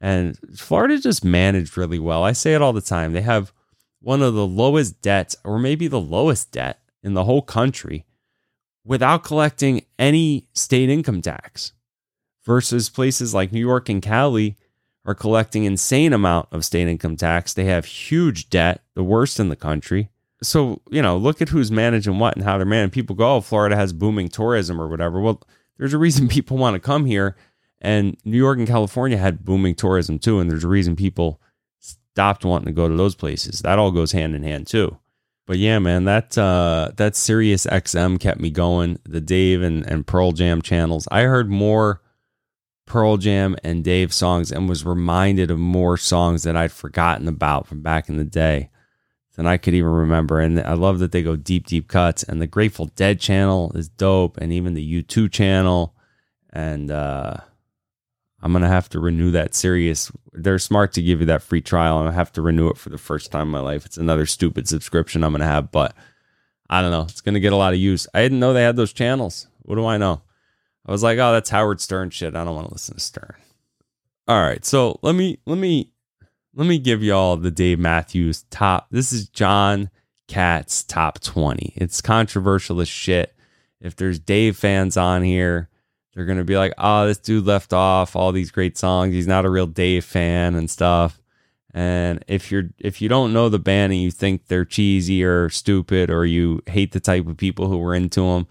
And 0.00 0.38
Florida 0.56 0.98
just 0.98 1.24
managed 1.24 1.76
really 1.76 1.98
well. 1.98 2.22
I 2.22 2.32
say 2.32 2.54
it 2.54 2.62
all 2.62 2.74
the 2.74 2.82
time. 2.82 3.14
They 3.14 3.22
have 3.22 3.52
one 4.00 4.22
of 4.22 4.34
the 4.34 4.46
lowest 4.46 5.00
debts, 5.00 5.36
or 5.42 5.58
maybe 5.58 5.88
the 5.88 6.00
lowest 6.00 6.52
debt 6.52 6.80
in 7.02 7.14
the 7.14 7.24
whole 7.24 7.42
country 7.42 8.04
without 8.84 9.24
collecting 9.24 9.84
any 9.98 10.48
state 10.52 10.90
income 10.90 11.22
tax 11.22 11.72
versus 12.44 12.90
places 12.90 13.34
like 13.34 13.52
New 13.52 13.60
York 13.60 13.88
and 13.88 14.02
Cali 14.02 14.58
are 15.08 15.14
collecting 15.14 15.64
insane 15.64 16.12
amount 16.12 16.48
of 16.52 16.66
state 16.66 16.86
income 16.86 17.16
tax. 17.16 17.54
They 17.54 17.64
have 17.64 17.86
huge 17.86 18.50
debt, 18.50 18.82
the 18.92 19.02
worst 19.02 19.40
in 19.40 19.48
the 19.48 19.56
country. 19.56 20.10
So, 20.42 20.82
you 20.90 21.00
know, 21.00 21.16
look 21.16 21.40
at 21.40 21.48
who's 21.48 21.72
managing 21.72 22.18
what 22.18 22.36
and 22.36 22.44
how 22.44 22.58
they're 22.58 22.66
managing. 22.66 22.90
People 22.90 23.16
go, 23.16 23.36
oh, 23.36 23.40
Florida 23.40 23.74
has 23.74 23.94
booming 23.94 24.28
tourism 24.28 24.78
or 24.78 24.86
whatever. 24.86 25.18
Well, 25.18 25.42
there's 25.78 25.94
a 25.94 25.98
reason 25.98 26.28
people 26.28 26.58
want 26.58 26.74
to 26.74 26.80
come 26.80 27.06
here. 27.06 27.36
And 27.80 28.18
New 28.26 28.36
York 28.36 28.58
and 28.58 28.68
California 28.68 29.16
had 29.16 29.46
booming 29.46 29.76
tourism 29.76 30.18
too. 30.18 30.40
And 30.40 30.50
there's 30.50 30.64
a 30.64 30.68
reason 30.68 30.94
people 30.94 31.40
stopped 31.78 32.44
wanting 32.44 32.66
to 32.66 32.72
go 32.72 32.86
to 32.86 32.94
those 32.94 33.14
places. 33.14 33.60
That 33.60 33.78
all 33.78 33.90
goes 33.90 34.12
hand 34.12 34.34
in 34.34 34.42
hand 34.42 34.66
too. 34.66 34.98
But 35.46 35.56
yeah, 35.56 35.78
man, 35.78 36.04
that 36.04 36.36
uh, 36.36 36.90
that 36.96 37.16
Sirius 37.16 37.64
XM 37.64 38.20
kept 38.20 38.40
me 38.40 38.50
going. 38.50 38.98
The 39.04 39.22
Dave 39.22 39.62
and, 39.62 39.86
and 39.86 40.06
Pearl 40.06 40.32
Jam 40.32 40.60
channels. 40.60 41.08
I 41.10 41.22
heard 41.22 41.48
more 41.48 42.02
Pearl 42.88 43.16
Jam 43.18 43.56
and 43.62 43.84
Dave 43.84 44.12
songs 44.12 44.50
and 44.50 44.68
was 44.68 44.84
reminded 44.84 45.50
of 45.50 45.58
more 45.58 45.96
songs 45.96 46.42
that 46.42 46.56
I'd 46.56 46.72
forgotten 46.72 47.28
about 47.28 47.66
from 47.66 47.82
back 47.82 48.08
in 48.08 48.16
the 48.16 48.24
day 48.24 48.70
than 49.36 49.46
I 49.46 49.56
could 49.56 49.74
even 49.74 49.90
remember. 49.90 50.40
And 50.40 50.58
I 50.60 50.72
love 50.72 50.98
that 50.98 51.12
they 51.12 51.22
go 51.22 51.36
deep, 51.36 51.66
deep 51.66 51.86
cuts. 51.86 52.24
And 52.24 52.42
the 52.42 52.46
Grateful 52.46 52.86
Dead 52.86 53.20
channel 53.20 53.70
is 53.74 53.88
dope, 53.88 54.36
and 54.38 54.52
even 54.52 54.74
the 54.74 55.02
U2 55.02 55.30
channel. 55.30 55.94
And 56.50 56.90
uh, 56.90 57.36
I'm 58.42 58.52
gonna 58.52 58.68
have 58.68 58.88
to 58.90 59.00
renew 59.00 59.30
that 59.32 59.54
Sirius. 59.54 60.10
They're 60.32 60.58
smart 60.58 60.92
to 60.94 61.02
give 61.02 61.20
you 61.20 61.26
that 61.26 61.42
free 61.42 61.60
trial. 61.60 61.98
I'm 61.98 62.06
gonna 62.06 62.16
have 62.16 62.32
to 62.32 62.42
renew 62.42 62.68
it 62.68 62.78
for 62.78 62.88
the 62.88 62.98
first 62.98 63.30
time 63.30 63.48
in 63.48 63.52
my 63.52 63.60
life. 63.60 63.86
It's 63.86 63.96
another 63.96 64.26
stupid 64.26 64.66
subscription 64.66 65.22
I'm 65.22 65.32
gonna 65.32 65.44
have, 65.44 65.70
but 65.70 65.94
I 66.70 66.82
don't 66.82 66.90
know. 66.90 67.02
It's 67.02 67.20
gonna 67.20 67.40
get 67.40 67.52
a 67.52 67.56
lot 67.56 67.74
of 67.74 67.78
use. 67.78 68.06
I 68.14 68.22
didn't 68.22 68.40
know 68.40 68.52
they 68.52 68.62
had 68.62 68.76
those 68.76 68.92
channels. 68.92 69.46
What 69.62 69.76
do 69.76 69.86
I 69.86 69.98
know? 69.98 70.22
I 70.86 70.92
was 70.92 71.02
like, 71.02 71.18
oh, 71.18 71.32
that's 71.32 71.50
Howard 71.50 71.80
Stern 71.80 72.10
shit. 72.10 72.34
I 72.34 72.44
don't 72.44 72.54
want 72.54 72.68
to 72.68 72.74
listen 72.74 72.94
to 72.94 73.00
Stern. 73.00 73.34
All 74.26 74.42
right, 74.42 74.64
so 74.64 74.98
let 75.02 75.14
me 75.14 75.38
let 75.46 75.58
me 75.58 75.92
let 76.54 76.66
me 76.66 76.78
give 76.78 77.02
y'all 77.02 77.36
the 77.36 77.50
Dave 77.50 77.78
Matthews 77.78 78.44
top. 78.50 78.88
This 78.90 79.12
is 79.12 79.28
Jon 79.28 79.90
Katz 80.28 80.82
top 80.82 81.20
20. 81.20 81.72
It's 81.76 82.00
controversial 82.00 82.80
as 82.80 82.88
shit. 82.88 83.34
If 83.80 83.96
there's 83.96 84.18
Dave 84.18 84.56
fans 84.56 84.96
on 84.96 85.22
here, 85.22 85.68
they're 86.14 86.26
to 86.26 86.44
be 86.44 86.56
like, 86.56 86.74
oh, 86.78 87.06
this 87.06 87.18
dude 87.18 87.46
left 87.46 87.72
off 87.72 88.16
all 88.16 88.32
these 88.32 88.50
great 88.50 88.76
songs. 88.76 89.14
He's 89.14 89.28
not 89.28 89.44
a 89.44 89.50
real 89.50 89.68
Dave 89.68 90.04
fan 90.04 90.56
and 90.56 90.68
stuff. 90.68 91.20
And 91.72 92.24
if 92.26 92.50
you're 92.50 92.70
if 92.78 93.00
you 93.00 93.08
don't 93.08 93.32
know 93.32 93.48
the 93.48 93.58
band 93.58 93.92
and 93.92 94.02
you 94.02 94.10
think 94.10 94.46
they're 94.46 94.64
cheesy 94.64 95.22
or 95.22 95.48
stupid 95.48 96.10
or 96.10 96.24
you 96.24 96.60
hate 96.66 96.92
the 96.92 96.98
type 96.98 97.26
of 97.28 97.36
people 97.36 97.68
who 97.68 97.78
were 97.78 97.94
into 97.94 98.22
them, 98.22 98.48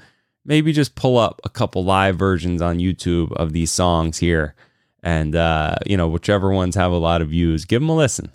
maybe 0.47 0.71
just 0.71 0.95
pull 0.95 1.17
up 1.17 1.39
a 1.43 1.49
couple 1.49 1.83
live 1.83 2.17
versions 2.17 2.61
on 2.61 2.79
YouTube 2.79 3.31
of 3.33 3.53
these 3.53 3.69
songs 3.69 4.17
here. 4.17 4.55
And 5.03 5.35
uh, 5.35 5.75
you 5.85 5.95
know, 5.95 6.07
whichever 6.07 6.49
ones 6.51 6.73
have 6.75 6.91
a 6.91 6.97
lot 6.97 7.21
of 7.21 7.29
views, 7.29 7.65
give 7.65 7.81
them 7.81 7.89
a 7.89 7.95
listen. 7.95 8.31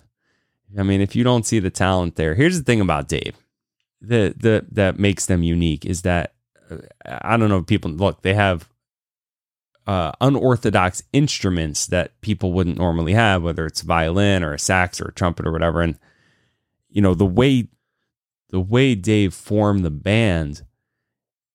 I 0.77 0.83
mean, 0.83 1.01
if 1.01 1.15
you 1.15 1.23
don't 1.23 1.45
see 1.45 1.59
the 1.59 1.69
talent 1.69 2.15
there, 2.15 2.35
here's 2.35 2.57
the 2.57 2.63
thing 2.63 2.79
about 2.79 3.09
Dave. 3.09 3.35
The 3.99 4.33
the 4.37 4.65
that 4.71 4.97
makes 4.97 5.25
them 5.25 5.43
unique 5.43 5.85
is 5.85 6.03
that 6.03 6.33
uh, 6.71 6.77
I 7.05 7.35
don't 7.35 7.49
know 7.49 7.61
people 7.61 7.91
look, 7.91 8.21
they 8.21 8.33
have 8.33 8.69
uh, 9.85 10.13
unorthodox 10.21 11.03
instruments 11.11 11.87
that 11.87 12.19
people 12.21 12.53
wouldn't 12.53 12.77
normally 12.77 13.13
have, 13.13 13.43
whether 13.43 13.65
it's 13.65 13.81
violin 13.81 14.43
or 14.43 14.53
a 14.53 14.59
sax 14.59 15.01
or 15.01 15.09
a 15.09 15.13
trumpet 15.13 15.45
or 15.45 15.51
whatever. 15.51 15.81
And 15.81 15.99
you 16.89 17.01
know 17.01 17.13
the 17.13 17.25
way 17.25 17.67
the 18.49 18.59
way 18.59 18.95
Dave 18.95 19.33
formed 19.33 19.83
the 19.83 19.91
band, 19.91 20.63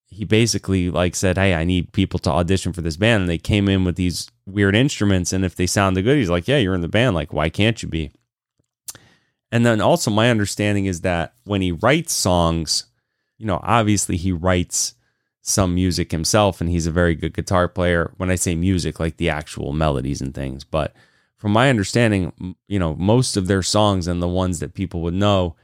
he 0.08 0.24
basically 0.24 0.90
like 0.90 1.14
said, 1.14 1.36
"Hey, 1.38 1.54
I 1.54 1.64
need 1.64 1.92
people 1.92 2.18
to 2.20 2.30
audition 2.30 2.72
for 2.72 2.80
this 2.80 2.96
band," 2.96 3.22
and 3.22 3.30
they 3.30 3.38
came 3.38 3.68
in 3.68 3.84
with 3.84 3.96
these 3.96 4.28
weird 4.46 4.74
instruments. 4.74 5.32
And 5.32 5.44
if 5.44 5.54
they 5.54 5.66
sounded 5.66 6.02
good, 6.02 6.18
he's 6.18 6.30
like, 6.30 6.48
"Yeah, 6.48 6.58
you're 6.58 6.74
in 6.74 6.80
the 6.80 6.88
band. 6.88 7.14
Like, 7.14 7.32
why 7.32 7.48
can't 7.48 7.82
you 7.82 7.88
be?" 7.88 8.10
And 9.50 9.64
then 9.64 9.80
also, 9.80 10.10
my 10.10 10.30
understanding 10.30 10.86
is 10.86 11.02
that 11.02 11.34
when 11.44 11.62
he 11.62 11.72
writes 11.72 12.12
songs, 12.12 12.84
you 13.38 13.46
know, 13.46 13.60
obviously 13.62 14.16
he 14.16 14.32
writes 14.32 14.94
some 15.48 15.74
music 15.74 16.10
himself 16.10 16.60
and 16.60 16.68
he's 16.68 16.86
a 16.86 16.92
very 16.92 17.14
good 17.14 17.32
guitar 17.32 17.68
player 17.68 18.12
when 18.18 18.30
i 18.30 18.34
say 18.34 18.54
music 18.54 19.00
like 19.00 19.16
the 19.16 19.30
actual 19.30 19.72
melodies 19.72 20.20
and 20.20 20.34
things 20.34 20.62
but 20.62 20.94
from 21.36 21.52
my 21.52 21.70
understanding 21.70 22.54
you 22.66 22.78
know 22.78 22.94
most 22.96 23.36
of 23.36 23.46
their 23.46 23.62
songs 23.62 24.06
and 24.06 24.20
the 24.20 24.28
ones 24.28 24.58
that 24.58 24.74
people 24.74 25.00
would 25.00 25.14
know 25.14 25.56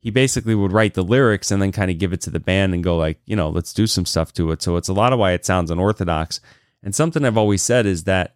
he 0.00 0.10
basically 0.10 0.54
would 0.54 0.72
write 0.72 0.94
the 0.94 1.02
lyrics 1.02 1.50
and 1.50 1.60
then 1.60 1.72
kind 1.72 1.90
of 1.90 1.98
give 1.98 2.12
it 2.12 2.20
to 2.20 2.30
the 2.30 2.40
band 2.40 2.74
and 2.74 2.84
go 2.84 2.96
like 2.96 3.20
you 3.26 3.36
know 3.36 3.48
let's 3.48 3.72
do 3.72 3.86
some 3.86 4.06
stuff 4.06 4.32
to 4.32 4.50
it 4.50 4.62
so 4.62 4.76
it's 4.76 4.88
a 4.88 4.92
lot 4.92 5.12
of 5.12 5.18
why 5.18 5.32
it 5.32 5.44
sounds 5.44 5.70
unorthodox 5.70 6.40
and 6.82 6.94
something 6.94 7.24
i've 7.24 7.38
always 7.38 7.62
said 7.62 7.86
is 7.86 8.04
that 8.04 8.34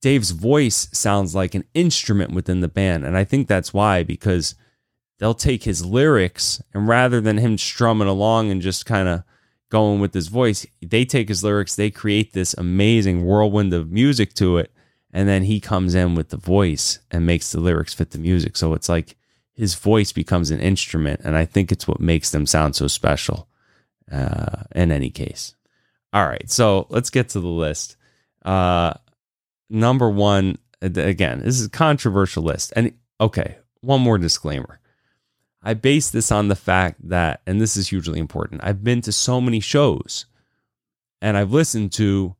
dave's 0.00 0.30
voice 0.30 0.88
sounds 0.92 1.34
like 1.34 1.54
an 1.54 1.64
instrument 1.74 2.32
within 2.32 2.60
the 2.60 2.68
band 2.68 3.04
and 3.04 3.16
i 3.16 3.24
think 3.24 3.46
that's 3.46 3.74
why 3.74 4.02
because 4.02 4.54
they'll 5.18 5.34
take 5.34 5.64
his 5.64 5.84
lyrics 5.84 6.62
and 6.74 6.88
rather 6.88 7.20
than 7.20 7.38
him 7.38 7.56
strumming 7.56 8.08
along 8.08 8.50
and 8.50 8.62
just 8.62 8.86
kind 8.86 9.08
of 9.08 9.22
going 9.72 10.00
with 10.00 10.12
his 10.12 10.28
voice. 10.28 10.66
They 10.82 11.06
take 11.06 11.28
his 11.28 11.42
lyrics, 11.42 11.74
they 11.74 11.90
create 11.90 12.34
this 12.34 12.54
amazing 12.54 13.24
whirlwind 13.24 13.72
of 13.72 13.90
music 13.90 14.34
to 14.34 14.58
it, 14.58 14.70
and 15.14 15.26
then 15.26 15.44
he 15.44 15.60
comes 15.60 15.94
in 15.94 16.14
with 16.14 16.28
the 16.28 16.36
voice 16.36 16.98
and 17.10 17.24
makes 17.24 17.50
the 17.50 17.58
lyrics 17.58 17.94
fit 17.94 18.10
the 18.10 18.18
music. 18.18 18.58
So 18.58 18.74
it's 18.74 18.90
like 18.90 19.16
his 19.54 19.74
voice 19.74 20.12
becomes 20.12 20.50
an 20.50 20.60
instrument, 20.60 21.20
and 21.24 21.36
I 21.36 21.44
think 21.44 21.70
it's 21.70 21.86
what 21.86 22.00
makes 22.00 22.30
them 22.30 22.46
sound 22.46 22.76
so 22.76 22.88
special. 22.88 23.48
Uh, 24.10 24.64
in 24.74 24.90
any 24.90 25.10
case, 25.10 25.54
all 26.12 26.26
right. 26.26 26.50
So 26.50 26.86
let's 26.90 27.08
get 27.08 27.30
to 27.30 27.40
the 27.40 27.46
list. 27.46 27.96
Uh, 28.44 28.94
number 29.70 30.10
one, 30.10 30.58
again, 30.82 31.40
this 31.40 31.60
is 31.60 31.66
a 31.66 31.70
controversial 31.70 32.42
list, 32.42 32.72
and 32.76 32.92
okay, 33.20 33.56
one 33.80 34.00
more 34.00 34.18
disclaimer. 34.18 34.80
I 35.62 35.74
base 35.74 36.10
this 36.10 36.32
on 36.32 36.48
the 36.48 36.56
fact 36.56 37.08
that, 37.08 37.40
and 37.46 37.60
this 37.60 37.76
is 37.76 37.88
hugely 37.88 38.18
important, 38.18 38.62
I've 38.64 38.82
been 38.82 39.00
to 39.02 39.12
so 39.12 39.40
many 39.40 39.60
shows 39.60 40.26
and 41.22 41.36
I've 41.36 41.52
listened 41.52 41.92
to 41.92 42.34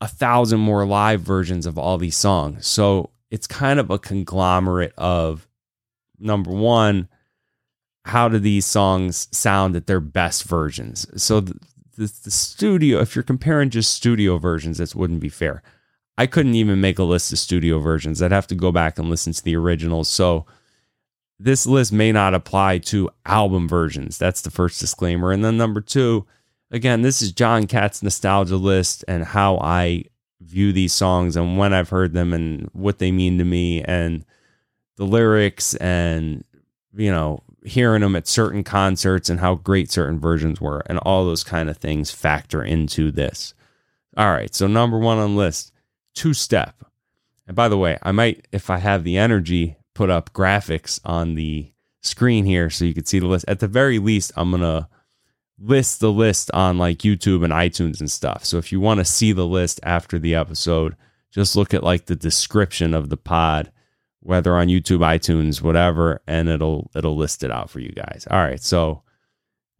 a 0.00 0.06
thousand 0.06 0.60
more 0.60 0.86
live 0.86 1.22
versions 1.22 1.66
of 1.66 1.78
all 1.78 1.98
these 1.98 2.16
songs. 2.16 2.66
So 2.66 3.10
it's 3.30 3.46
kind 3.46 3.80
of 3.80 3.90
a 3.90 3.98
conglomerate 3.98 4.92
of 4.96 5.48
number 6.20 6.50
one, 6.50 7.08
how 8.04 8.28
do 8.28 8.38
these 8.38 8.66
songs 8.66 9.28
sound 9.32 9.76
at 9.76 9.86
their 9.86 10.00
best 10.00 10.44
versions? 10.44 11.06
So 11.22 11.40
the, 11.40 11.54
the, 11.96 12.12
the 12.24 12.30
studio, 12.30 13.00
if 13.00 13.14
you're 13.14 13.22
comparing 13.22 13.70
just 13.70 13.92
studio 13.92 14.38
versions, 14.38 14.78
this 14.78 14.94
wouldn't 14.94 15.20
be 15.20 15.28
fair. 15.28 15.62
I 16.16 16.26
couldn't 16.26 16.54
even 16.54 16.80
make 16.80 16.98
a 16.98 17.04
list 17.04 17.32
of 17.32 17.38
studio 17.38 17.78
versions. 17.78 18.20
I'd 18.20 18.32
have 18.32 18.46
to 18.48 18.54
go 18.54 18.72
back 18.72 18.98
and 18.98 19.08
listen 19.08 19.32
to 19.32 19.42
the 19.42 19.56
originals. 19.56 20.08
So 20.08 20.46
this 21.38 21.66
list 21.66 21.92
may 21.92 22.12
not 22.12 22.34
apply 22.34 22.78
to 22.78 23.08
album 23.24 23.66
versions. 23.66 24.18
That's 24.18 24.42
the 24.42 24.50
first 24.50 24.80
disclaimer. 24.80 25.32
And 25.32 25.42
then 25.42 25.56
number 25.56 25.80
two, 25.80 26.26
again, 26.70 27.02
this 27.02 27.22
is 27.22 27.32
Jon 27.32 27.66
Katz 27.66 28.02
nostalgia 28.02 28.56
list 28.56 29.04
and 29.08 29.24
how 29.24 29.58
I 29.58 30.04
view 30.40 30.72
these 30.72 30.92
songs 30.92 31.36
and 31.36 31.58
when 31.58 31.72
I've 31.72 31.90
heard 31.90 32.12
them 32.12 32.32
and 32.32 32.68
what 32.72 32.98
they 32.98 33.12
mean 33.12 33.38
to 33.38 33.44
me 33.44 33.82
and 33.82 34.24
the 35.00 35.06
lyrics 35.06 35.74
and 35.76 36.44
you 36.94 37.10
know 37.10 37.42
hearing 37.64 38.02
them 38.02 38.14
at 38.14 38.28
certain 38.28 38.62
concerts 38.62 39.30
and 39.30 39.40
how 39.40 39.54
great 39.54 39.90
certain 39.90 40.20
versions 40.20 40.60
were 40.60 40.82
and 40.86 40.98
all 40.98 41.24
those 41.24 41.42
kind 41.42 41.70
of 41.70 41.78
things 41.78 42.10
factor 42.10 42.62
into 42.62 43.10
this. 43.10 43.54
All 44.18 44.30
right, 44.30 44.54
so 44.54 44.66
number 44.66 44.98
1 44.98 45.16
on 45.16 45.36
list, 45.36 45.72
two 46.14 46.34
step. 46.34 46.84
And 47.46 47.56
by 47.56 47.68
the 47.68 47.78
way, 47.78 47.96
I 48.02 48.12
might 48.12 48.46
if 48.52 48.68
I 48.68 48.76
have 48.76 49.02
the 49.02 49.16
energy 49.16 49.78
put 49.94 50.10
up 50.10 50.34
graphics 50.34 51.00
on 51.02 51.34
the 51.34 51.72
screen 52.02 52.44
here 52.44 52.68
so 52.68 52.84
you 52.84 52.92
can 52.92 53.06
see 53.06 53.20
the 53.20 53.26
list. 53.26 53.46
At 53.48 53.60
the 53.60 53.68
very 53.68 53.98
least, 53.98 54.32
I'm 54.36 54.50
going 54.50 54.62
to 54.62 54.86
list 55.58 56.00
the 56.00 56.12
list 56.12 56.50
on 56.52 56.76
like 56.76 56.98
YouTube 56.98 57.42
and 57.42 57.54
iTunes 57.54 58.00
and 58.00 58.10
stuff. 58.10 58.44
So 58.44 58.58
if 58.58 58.70
you 58.70 58.80
want 58.80 58.98
to 58.98 59.06
see 59.06 59.32
the 59.32 59.46
list 59.46 59.80
after 59.82 60.18
the 60.18 60.34
episode, 60.34 60.94
just 61.30 61.56
look 61.56 61.72
at 61.72 61.84
like 61.84 62.04
the 62.04 62.16
description 62.16 62.92
of 62.92 63.08
the 63.08 63.16
pod, 63.16 63.72
whether 64.20 64.54
on 64.54 64.68
YouTube, 64.68 64.98
iTunes, 64.98 65.62
whatever, 65.62 66.20
and 66.26 66.48
it'll 66.48 66.90
it'll 66.94 67.16
list 67.16 67.42
it 67.42 67.50
out 67.50 67.70
for 67.70 67.80
you 67.80 67.90
guys. 67.90 68.26
All 68.30 68.38
right. 68.38 68.62
So 68.62 69.02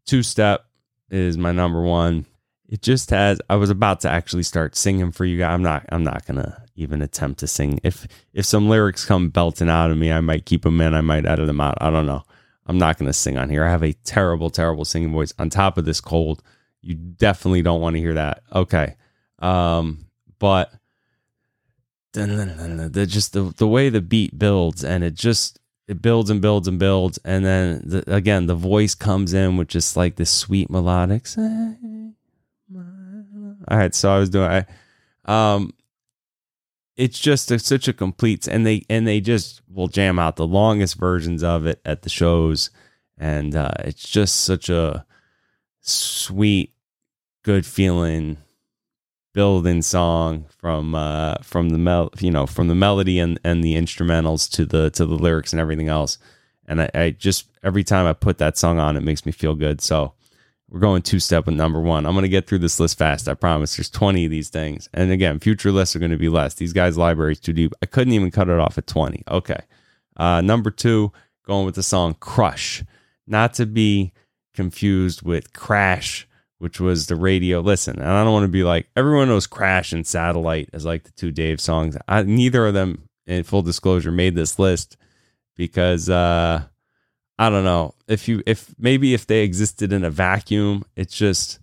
two 0.07 0.23
step 0.23 0.65
is 1.11 1.39
my 1.39 1.53
number 1.53 1.83
one. 1.83 2.27
It 2.69 2.83
just 2.83 3.11
has 3.11 3.41
I 3.51 3.57
was 3.57 3.71
about 3.71 4.01
to 4.01 4.11
actually 4.11 4.45
start 4.45 4.77
singing 4.77 5.13
for 5.13 5.25
you 5.25 5.39
guys. 5.39 5.55
I'm 5.55 5.63
not 5.63 5.85
I'm 5.91 6.05
not 6.05 6.27
gonna 6.27 6.65
even 6.75 7.03
attempt 7.03 7.41
to 7.41 7.47
sing. 7.47 7.81
If 7.83 8.07
if 8.33 8.47
some 8.47 8.69
lyrics 8.69 9.05
come 9.05 9.29
belting 9.29 9.69
out 9.69 9.91
of 9.91 9.99
me, 9.99 10.13
I 10.13 10.21
might 10.21 10.47
keep 10.47 10.63
them 10.63 10.81
in. 10.81 10.95
I 10.95 11.01
might 11.01 11.27
edit 11.27 11.47
them 11.47 11.61
out. 11.61 11.79
I 11.81 11.91
don't 11.91 12.07
know. 12.07 12.23
I'm 12.67 12.79
not 12.79 12.99
to 12.99 13.13
sing 13.13 13.37
on 13.37 13.51
here. 13.51 13.65
I 13.65 13.71
have 13.71 13.83
a 13.83 13.93
terrible, 13.93 14.49
terrible 14.49 14.85
singing 14.85 15.13
voice. 15.13 15.35
On 15.41 15.51
top 15.51 15.77
of 15.77 15.85
this 15.85 16.01
cold, 16.01 16.41
you 16.83 16.95
definitely 16.95 17.63
don't 17.63 17.81
want 17.81 17.97
to 17.97 18.01
hear 18.01 18.15
that. 18.15 18.43
Okay, 18.55 18.95
um, 19.41 20.07
but 20.39 20.73
the 22.93 23.07
just 23.07 23.33
the 23.33 23.43
the 23.57 23.69
way 23.69 23.89
the 23.89 24.01
beat 24.01 24.39
builds 24.39 24.85
and 24.85 25.05
it 25.05 25.15
just 25.15 25.59
it 25.87 26.01
builds 26.03 26.31
and 26.31 26.41
builds 26.41 26.69
and 26.69 26.79
builds 26.79 27.19
and 27.25 27.45
then 27.45 27.83
the, 27.85 28.15
again 28.15 28.47
the 28.47 28.55
voice 28.55 28.95
comes 28.95 29.33
in 29.33 29.57
with 29.57 29.69
just 29.69 29.97
like 29.97 30.17
this 30.17 30.31
sweet 30.31 30.71
melodic. 30.71 31.27
All 33.69 33.77
right, 33.77 33.95
so 33.95 34.11
I 34.11 34.19
was 34.19 34.31
doing 34.31 34.49
I 34.49 34.67
um 35.25 35.73
it's 36.97 37.19
just 37.19 37.51
a, 37.51 37.59
such 37.59 37.89
a 37.89 37.93
complete 37.93 38.47
and 38.47 38.67
they 38.67 38.85
and 38.91 39.07
they 39.07 39.21
just 39.21 39.63
will 39.69 39.89
jam 39.89 40.19
out 40.19 40.37
the 40.37 40.47
longest 40.47 40.97
versions 40.97 41.43
of 41.43 41.67
it 41.67 41.81
at 41.85 42.03
the 42.03 42.11
shows 42.11 42.71
and 43.17 43.55
uh, 43.55 43.73
it's 43.81 44.09
just 44.09 44.37
such 44.45 44.69
a 44.69 45.05
sweet 45.81 46.75
good 47.43 47.65
feeling 47.65 48.39
building 49.33 49.81
song 49.83 50.45
from 50.59 50.95
uh 50.95 51.37
from 51.43 51.71
the 51.71 51.79
mel 51.79 52.11
you 52.19 52.31
know 52.31 52.47
from 52.47 52.69
the 52.69 52.75
melody 52.75 53.19
and 53.19 53.39
and 53.45 53.63
the 53.63 53.75
instrumentals 53.75 54.51
to 54.51 54.65
the 54.65 54.91
to 54.91 55.07
the 55.07 55.15
lyrics 55.15 55.53
and 55.53 55.61
everything 55.61 55.89
else. 55.89 56.19
And 56.67 56.83
I, 56.83 56.91
I 56.95 57.11
just 57.11 57.49
every 57.63 57.85
time 57.85 58.07
i 58.07 58.13
put 58.13 58.39
that 58.39 58.57
song 58.57 58.79
on 58.79 58.97
it 58.97 59.03
makes 59.03 59.25
me 59.27 59.33
feel 59.33 59.55
good. 59.55 59.81
So 59.81 60.15
we're 60.69 60.81
going 60.81 61.03
two 61.03 61.19
step 61.19 61.47
with 61.47 61.57
number 61.57 61.81
one. 61.81 62.07
I'm 62.07 62.13
going 62.13 62.23
to 62.23 62.29
get 62.29 62.47
through 62.47 62.61
this 62.61 62.79
list 62.79 62.97
fast 62.97 63.29
i 63.29 63.35
promise. 63.35 63.77
There's 63.77 63.91
20 63.91 64.27
of 64.27 64.31
these 64.31 64.51
things. 64.51 64.89
And 64.93 65.11
again 65.11 65.39
future 65.39 65.73
lists 65.73 65.95
are 65.95 66.01
going 66.01 66.13
to 66.13 66.19
be 66.19 66.29
less. 66.29 66.55
These 66.55 66.73
guys 66.73 66.99
libraries 66.99 67.41
too 67.41 67.53
deep. 67.53 67.73
I 67.83 67.87
couldn't 67.87 68.15
even 68.15 68.31
cut 68.31 68.49
it 68.49 68.59
off 68.59 68.79
at 68.79 68.87
20 68.87 69.25
okay. 69.31 69.61
Uh 70.17 70.41
number 70.41 70.71
two 70.71 71.13
going 71.45 71.67
with 71.67 71.77
the 71.77 71.83
song 71.83 72.15
crush. 72.19 72.83
Not 73.27 73.55
to 73.55 73.67
be 73.67 74.13
confused 74.55 75.23
with 75.23 75.53
crash 75.53 76.27
which 76.61 76.79
was 76.79 77.07
the 77.07 77.17
radio. 77.17 77.61
Listen, 77.61 77.99
and 77.99 78.07
I 78.09 78.23
don't 78.23 78.35
want 78.35 78.45
to 78.45 78.49
be 78.49 78.65
like 78.65 78.87
everyone 78.95 79.29
knows 79.29 79.47
Crash 79.47 79.93
and 79.93 80.07
Satellite 80.07 80.69
as 80.75 80.85
like 80.85 81.05
the 81.05 81.11
two 81.13 81.33
Dave 81.33 81.59
songs. 81.59 81.97
I, 82.07 82.23
neither 82.23 82.67
of 82.67 82.75
them, 82.75 83.09
in 83.27 83.45
full 83.45 83.63
disclosure, 83.63 84.13
made 84.13 84.35
this 84.35 84.59
list 84.59 84.99
because 85.57 86.11
uh, 86.11 86.63
I 87.39 87.49
don't 87.49 87.65
know 87.65 87.95
if 88.09 88.29
you 88.29 88.43
if 88.47 88.75
maybe 88.79 89.15
if 89.15 89.27
they 89.27 89.43
existed 89.43 89.91
in 89.91 90.05
a 90.05 90.11
vacuum, 90.11 90.85
it's 90.97 91.17
just 91.17 91.61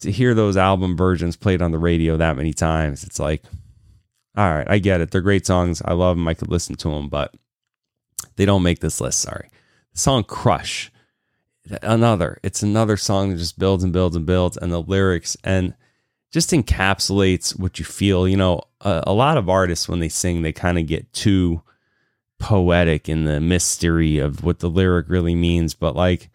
to 0.00 0.12
hear 0.12 0.34
those 0.34 0.58
album 0.58 0.94
versions 0.94 1.34
played 1.34 1.62
on 1.62 1.70
the 1.70 1.78
radio 1.78 2.18
that 2.18 2.36
many 2.36 2.52
times. 2.52 3.04
It's 3.04 3.18
like, 3.18 3.42
all 4.36 4.44
right, 4.44 4.68
I 4.68 4.78
get 4.78 5.00
it. 5.00 5.10
They're 5.10 5.22
great 5.22 5.46
songs. 5.46 5.80
I 5.82 5.94
love 5.94 6.18
them. 6.18 6.28
I 6.28 6.34
could 6.34 6.50
listen 6.50 6.76
to 6.76 6.90
them, 6.90 7.08
but 7.08 7.34
they 8.36 8.44
don't 8.44 8.62
make 8.62 8.80
this 8.80 9.00
list. 9.00 9.20
Sorry. 9.20 9.48
The 9.94 9.98
song 9.98 10.24
Crush 10.24 10.91
another 11.82 12.38
it's 12.42 12.62
another 12.62 12.96
song 12.96 13.30
that 13.30 13.36
just 13.36 13.58
builds 13.58 13.84
and 13.84 13.92
builds 13.92 14.16
and 14.16 14.26
builds 14.26 14.56
and 14.56 14.72
the 14.72 14.82
lyrics 14.82 15.36
and 15.44 15.74
just 16.32 16.50
encapsulates 16.50 17.58
what 17.58 17.78
you 17.78 17.84
feel 17.84 18.26
you 18.26 18.36
know 18.36 18.60
a, 18.80 19.04
a 19.06 19.12
lot 19.12 19.36
of 19.36 19.48
artists 19.48 19.88
when 19.88 20.00
they 20.00 20.08
sing 20.08 20.42
they 20.42 20.52
kind 20.52 20.78
of 20.78 20.86
get 20.86 21.12
too 21.12 21.62
poetic 22.38 23.08
in 23.08 23.24
the 23.24 23.40
mystery 23.40 24.18
of 24.18 24.42
what 24.42 24.58
the 24.58 24.68
lyric 24.68 25.08
really 25.08 25.36
means 25.36 25.74
but 25.74 25.94
like 25.94 26.30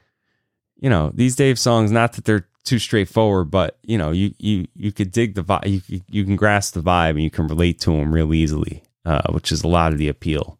you 0.77 0.89
know 0.89 1.11
these 1.13 1.35
dave 1.35 1.59
songs 1.59 1.91
not 1.91 2.13
that 2.13 2.23
they're 2.23 2.47
too 2.63 2.79
straightforward 2.79 3.51
but 3.51 3.77
you 3.83 3.97
know 3.97 4.11
you 4.11 4.33
you 4.39 4.65
you 4.75 4.91
could 4.91 5.11
dig 5.11 5.35
the 5.35 5.43
vibe 5.43 5.83
you, 5.89 6.01
you 6.09 6.23
can 6.23 6.37
grasp 6.37 6.73
the 6.73 6.81
vibe 6.81 7.11
and 7.11 7.23
you 7.23 7.29
can 7.29 7.47
relate 7.47 7.79
to 7.79 7.91
them 7.91 8.13
real 8.13 8.33
easily 8.33 8.83
uh, 9.05 9.21
which 9.31 9.53
is 9.53 9.63
a 9.63 9.69
lot 9.69 9.93
of 9.93 9.97
the 9.97 10.09
appeal. 10.09 10.59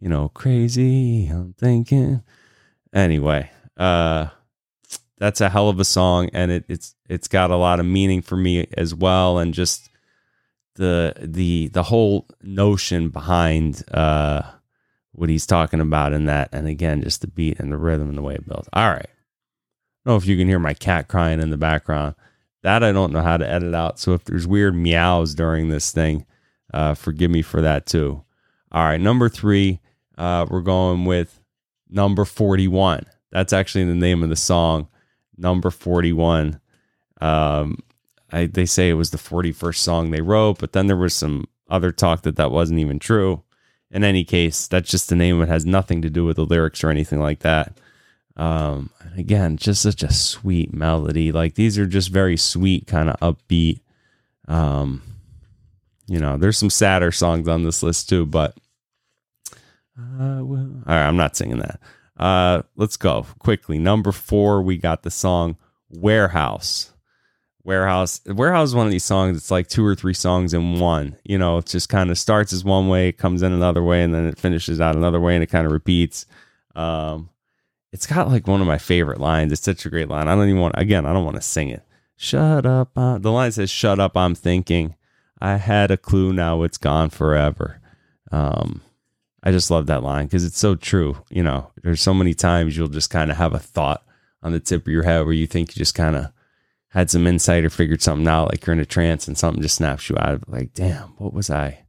You 0.00 0.08
know 0.08 0.30
crazy 0.30 1.28
i'm 1.28 1.54
thinking. 1.54 2.22
Anyway 2.92 3.50
uh, 3.76 4.26
that's 5.18 5.40
a 5.40 5.48
hell 5.48 5.68
of 5.68 5.78
a 5.78 5.84
song, 5.84 6.30
and 6.32 6.50
it, 6.50 6.64
it's 6.68 6.94
it's 7.08 7.28
got 7.28 7.50
a 7.50 7.56
lot 7.56 7.80
of 7.80 7.86
meaning 7.86 8.22
for 8.22 8.36
me 8.36 8.66
as 8.76 8.94
well, 8.94 9.38
and 9.38 9.54
just 9.54 9.88
the 10.74 11.14
the 11.20 11.68
the 11.68 11.84
whole 11.84 12.26
notion 12.42 13.08
behind 13.08 13.82
uh, 13.92 14.42
what 15.12 15.28
he's 15.28 15.46
talking 15.46 15.80
about 15.80 16.12
in 16.12 16.26
that, 16.26 16.48
and 16.52 16.66
again, 16.66 17.02
just 17.02 17.20
the 17.20 17.28
beat 17.28 17.60
and 17.60 17.70
the 17.70 17.76
rhythm 17.76 18.08
and 18.08 18.18
the 18.18 18.22
way 18.22 18.34
it 18.34 18.48
builds. 18.48 18.68
All 18.72 18.88
right, 18.88 18.98
I 19.06 20.04
don't 20.04 20.14
know 20.14 20.16
if 20.16 20.26
you 20.26 20.36
can 20.36 20.48
hear 20.48 20.58
my 20.58 20.74
cat 20.74 21.08
crying 21.08 21.40
in 21.40 21.50
the 21.50 21.56
background. 21.56 22.14
That 22.62 22.82
I 22.82 22.92
don't 22.92 23.12
know 23.12 23.22
how 23.22 23.36
to 23.36 23.48
edit 23.48 23.74
out. 23.74 23.98
So 23.98 24.14
if 24.14 24.24
there's 24.24 24.46
weird 24.46 24.74
meows 24.74 25.34
during 25.34 25.68
this 25.68 25.92
thing, 25.92 26.26
uh, 26.72 26.94
forgive 26.94 27.30
me 27.30 27.42
for 27.42 27.60
that 27.60 27.86
too. 27.86 28.24
All 28.72 28.84
right, 28.84 29.00
number 29.00 29.28
three, 29.28 29.80
uh, 30.16 30.46
we're 30.48 30.62
going 30.62 31.04
with 31.04 31.40
number 31.88 32.24
41. 32.24 33.06
That's 33.32 33.52
actually 33.52 33.84
the 33.84 33.94
name 33.94 34.22
of 34.22 34.28
the 34.28 34.36
song, 34.36 34.88
number 35.36 35.70
41. 35.70 36.60
Um, 37.20 37.78
I, 38.30 38.46
they 38.46 38.66
say 38.66 38.90
it 38.90 38.94
was 38.94 39.10
the 39.10 39.18
41st 39.18 39.76
song 39.76 40.10
they 40.10 40.20
wrote, 40.20 40.58
but 40.58 40.72
then 40.72 40.86
there 40.86 40.96
was 40.96 41.14
some 41.14 41.46
other 41.68 41.90
talk 41.90 42.22
that 42.22 42.36
that 42.36 42.50
wasn't 42.50 42.80
even 42.80 42.98
true. 42.98 43.42
In 43.90 44.04
any 44.04 44.24
case, 44.24 44.68
that's 44.68 44.90
just 44.90 45.08
the 45.08 45.16
name. 45.16 45.40
It 45.42 45.48
has 45.48 45.66
nothing 45.66 46.02
to 46.02 46.10
do 46.10 46.24
with 46.24 46.36
the 46.36 46.44
lyrics 46.44 46.84
or 46.84 46.90
anything 46.90 47.20
like 47.20 47.40
that. 47.40 47.78
Um, 48.36 48.90
again, 49.16 49.56
just 49.56 49.82
such 49.82 50.02
a 50.02 50.12
sweet 50.12 50.72
melody. 50.72 51.32
Like 51.32 51.54
these 51.54 51.78
are 51.78 51.86
just 51.86 52.10
very 52.10 52.36
sweet, 52.36 52.86
kind 52.86 53.10
of 53.10 53.20
upbeat. 53.20 53.80
Um, 54.48 55.02
you 56.06 56.18
know, 56.18 56.36
there's 56.36 56.58
some 56.58 56.70
sadder 56.70 57.12
songs 57.12 57.48
on 57.48 57.64
this 57.64 57.82
list 57.82 58.08
too, 58.08 58.24
but 58.24 58.56
uh, 59.98 60.40
well, 60.42 60.70
all 60.86 60.94
right, 60.94 61.06
I'm 61.06 61.16
not 61.16 61.36
singing 61.36 61.58
that. 61.58 61.80
Uh, 62.22 62.62
let's 62.76 62.96
go 62.96 63.26
quickly. 63.40 63.80
Number 63.80 64.12
four, 64.12 64.62
we 64.62 64.76
got 64.76 65.02
the 65.02 65.10
song 65.10 65.56
Warehouse. 65.90 66.92
Warehouse. 67.64 68.20
Warehouse 68.24 68.68
is 68.68 68.74
one 68.76 68.86
of 68.86 68.92
these 68.92 69.04
songs. 69.04 69.36
It's 69.36 69.50
like 69.50 69.66
two 69.66 69.84
or 69.84 69.96
three 69.96 70.14
songs 70.14 70.54
in 70.54 70.78
one. 70.78 71.16
You 71.24 71.36
know, 71.36 71.58
it 71.58 71.66
just 71.66 71.88
kind 71.88 72.12
of 72.12 72.18
starts 72.18 72.52
as 72.52 72.64
one 72.64 72.86
way, 72.86 73.10
comes 73.10 73.42
in 73.42 73.52
another 73.52 73.82
way, 73.82 74.04
and 74.04 74.14
then 74.14 74.24
it 74.26 74.38
finishes 74.38 74.80
out 74.80 74.94
another 74.94 75.18
way, 75.18 75.34
and 75.34 75.42
it 75.42 75.48
kind 75.50 75.66
of 75.66 75.72
repeats. 75.72 76.24
Um, 76.76 77.28
it's 77.90 78.06
got 78.06 78.28
like 78.28 78.46
one 78.46 78.60
of 78.60 78.68
my 78.68 78.78
favorite 78.78 79.20
lines. 79.20 79.50
It's 79.50 79.62
such 79.62 79.84
a 79.84 79.90
great 79.90 80.08
line. 80.08 80.28
I 80.28 80.36
don't 80.36 80.48
even 80.48 80.60
want. 80.60 80.76
Again, 80.78 81.06
I 81.06 81.12
don't 81.12 81.24
want 81.24 81.38
to 81.38 81.42
sing 81.42 81.70
it. 81.70 81.82
Shut 82.16 82.64
up. 82.64 82.92
Uh, 82.96 83.18
the 83.18 83.32
line 83.32 83.50
says, 83.50 83.68
"Shut 83.68 83.98
up. 83.98 84.16
I'm 84.16 84.36
thinking. 84.36 84.94
I 85.40 85.56
had 85.56 85.90
a 85.90 85.96
clue. 85.96 86.32
Now 86.32 86.62
it's 86.62 86.78
gone 86.78 87.10
forever." 87.10 87.80
Um, 88.30 88.80
I 89.42 89.50
just 89.50 89.70
love 89.70 89.86
that 89.86 90.02
line 90.02 90.26
because 90.26 90.44
it's 90.44 90.58
so 90.58 90.74
true. 90.74 91.16
You 91.30 91.42
know, 91.42 91.70
there's 91.82 92.00
so 92.00 92.14
many 92.14 92.34
times 92.34 92.76
you'll 92.76 92.88
just 92.88 93.10
kind 93.10 93.30
of 93.30 93.36
have 93.36 93.54
a 93.54 93.58
thought 93.58 94.04
on 94.42 94.52
the 94.52 94.60
tip 94.60 94.82
of 94.82 94.92
your 94.92 95.02
head 95.02 95.24
where 95.24 95.32
you 95.32 95.46
think 95.46 95.74
you 95.74 95.78
just 95.78 95.94
kind 95.94 96.16
of 96.16 96.32
had 96.88 97.10
some 97.10 97.26
insight 97.26 97.64
or 97.64 97.70
figured 97.70 98.02
something 98.02 98.28
out, 98.28 98.50
like 98.50 98.66
you're 98.66 98.74
in 98.74 98.80
a 98.80 98.84
trance 98.84 99.26
and 99.26 99.36
something 99.36 99.62
just 99.62 99.76
snaps 99.76 100.08
you 100.08 100.16
out 100.18 100.34
of 100.34 100.42
it. 100.42 100.48
like, 100.48 100.74
damn, 100.74 101.08
what 101.18 101.32
was 101.32 101.50
I? 101.50 101.84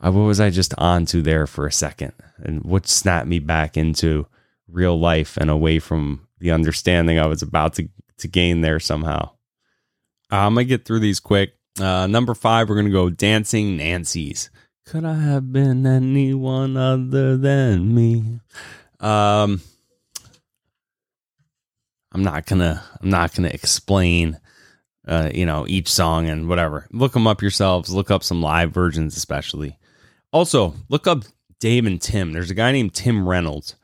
What 0.00 0.12
was 0.12 0.40
I 0.40 0.50
just 0.50 0.74
onto 0.78 1.22
there 1.22 1.46
for 1.46 1.66
a 1.66 1.72
second? 1.72 2.12
And 2.38 2.64
what 2.64 2.88
snapped 2.88 3.28
me 3.28 3.38
back 3.38 3.76
into 3.76 4.26
real 4.68 4.98
life 4.98 5.36
and 5.36 5.48
away 5.48 5.78
from 5.78 6.26
the 6.38 6.50
understanding 6.50 7.18
I 7.18 7.26
was 7.26 7.42
about 7.42 7.74
to, 7.74 7.88
to 8.18 8.28
gain 8.28 8.62
there 8.62 8.80
somehow. 8.80 9.30
Uh, 10.30 10.36
I'm 10.36 10.54
going 10.54 10.66
to 10.66 10.68
get 10.68 10.84
through 10.84 11.00
these 11.00 11.20
quick. 11.20 11.54
Uh, 11.80 12.06
number 12.06 12.34
five, 12.34 12.68
we're 12.68 12.74
going 12.74 12.86
to 12.86 12.92
go 12.92 13.10
Dancing 13.10 13.78
Nancies. 13.78 14.48
Could 14.84 15.04
I 15.04 15.14
have 15.14 15.52
been 15.52 15.86
anyone 15.86 16.76
other 16.76 17.36
than 17.36 17.94
me? 17.94 18.40
Um, 19.00 19.60
I'm 22.12 22.22
not 22.22 22.46
gonna. 22.46 22.82
I'm 23.00 23.10
not 23.10 23.34
gonna 23.34 23.48
explain. 23.48 24.38
Uh, 25.06 25.30
you 25.34 25.44
know, 25.44 25.66
each 25.66 25.88
song 25.88 26.28
and 26.28 26.48
whatever. 26.48 26.86
Look 26.92 27.12
them 27.12 27.26
up 27.26 27.42
yourselves. 27.42 27.90
Look 27.90 28.10
up 28.10 28.22
some 28.22 28.40
live 28.40 28.72
versions, 28.72 29.16
especially. 29.16 29.76
Also, 30.32 30.74
look 30.88 31.08
up 31.08 31.24
Dave 31.58 31.86
and 31.86 32.00
Tim. 32.00 32.32
There's 32.32 32.50
a 32.50 32.54
guy 32.54 32.70
named 32.70 32.94
Tim 32.94 33.28
Reynolds. 33.28 33.74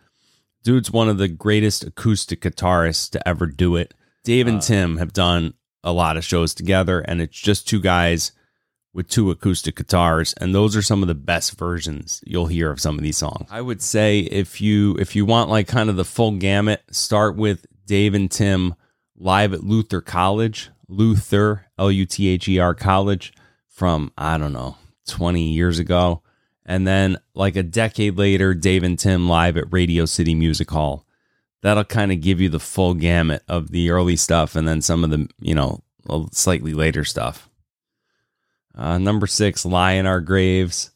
Dude's 0.63 0.93
one 0.93 1.09
of 1.09 1.19
the 1.19 1.29
greatest 1.29 1.83
acoustic 1.85 2.43
guitarists 2.43 3.11
to 3.11 3.29
ever 3.29 3.47
do 3.47 3.75
it. 3.77 3.95
Dave 4.23 4.47
and 4.47 4.59
uh, 4.59 4.61
Tim 4.61 4.97
have 4.99 5.13
done 5.13 5.55
a 5.83 5.93
lot 5.93 6.17
of 6.17 6.25
shows 6.25 6.55
together, 6.55 7.01
and 7.01 7.21
it's 7.21 7.39
just 7.39 7.69
two 7.69 7.81
guys 7.81 8.33
with 8.93 9.09
two 9.09 9.31
acoustic 9.31 9.77
guitars 9.77 10.33
and 10.35 10.55
those 10.55 10.75
are 10.75 10.83
some 10.83 11.03
of 11.03 11.09
the 11.09 11.15
best 11.15 11.59
versions 11.59 12.23
you'll 12.27 12.47
hear 12.47 12.71
of 12.71 12.81
some 12.81 12.97
of 12.97 13.03
these 13.03 13.17
songs. 13.17 13.49
I 13.51 13.61
would 13.61 13.83
say 13.83 14.21
if 14.21 14.61
you 14.61 14.97
if 14.99 15.15
you 15.15 15.25
want 15.25 15.51
like 15.51 15.69
kind 15.69 15.91
of 15.91 15.97
the 15.97 16.05
full 16.05 16.33
gamut, 16.33 16.83
start 16.91 17.37
with 17.37 17.67
Dave 17.87 18.15
and 18.15 18.31
Tim 18.31 18.75
live 19.17 19.53
at 19.53 19.65
Luther 19.65 20.01
College, 20.01 20.71
Luther 20.89 21.67
L 21.79 21.91
U 21.91 22.07
T 22.07 22.29
H 22.29 22.49
E 22.49 22.59
R 22.59 22.75
College 22.75 23.33
from 23.69 24.13
I 24.17 24.39
don't 24.39 24.53
know, 24.53 24.77
20 25.07 25.43
years 25.43 25.79
ago. 25.79 26.23
And 26.65 26.87
then 26.87 27.19
like 27.35 27.57
a 27.57 27.63
decade 27.63 28.19
later, 28.19 28.55
Dave 28.55 28.83
and 28.83 28.99
Tim 28.99 29.29
live 29.29 29.57
at 29.57 29.73
Radio 29.73 30.05
City 30.05 30.35
Music 30.35 30.71
Hall. 30.71 31.07
That'll 31.63 31.85
kind 31.85 32.13
of 32.13 32.21
give 32.21 32.41
you 32.41 32.49
the 32.49 32.61
full 32.61 32.95
gamut 32.95 33.43
of 33.49 33.71
the 33.71 33.91
early 33.91 34.17
stuff 34.17 34.55
and 34.55 34.69
then 34.69 34.83
some 34.83 35.03
of 35.03 35.11
the, 35.11 35.29
you 35.41 35.55
know, 35.55 35.83
slightly 36.31 36.75
later 36.75 37.05
stuff. 37.05 37.48
Uh, 38.79 38.97
number 38.97 39.27
six, 39.27 39.65
Lie 39.65 39.93
in 39.93 40.07
Our 40.07 40.21
Graves. 40.21 40.93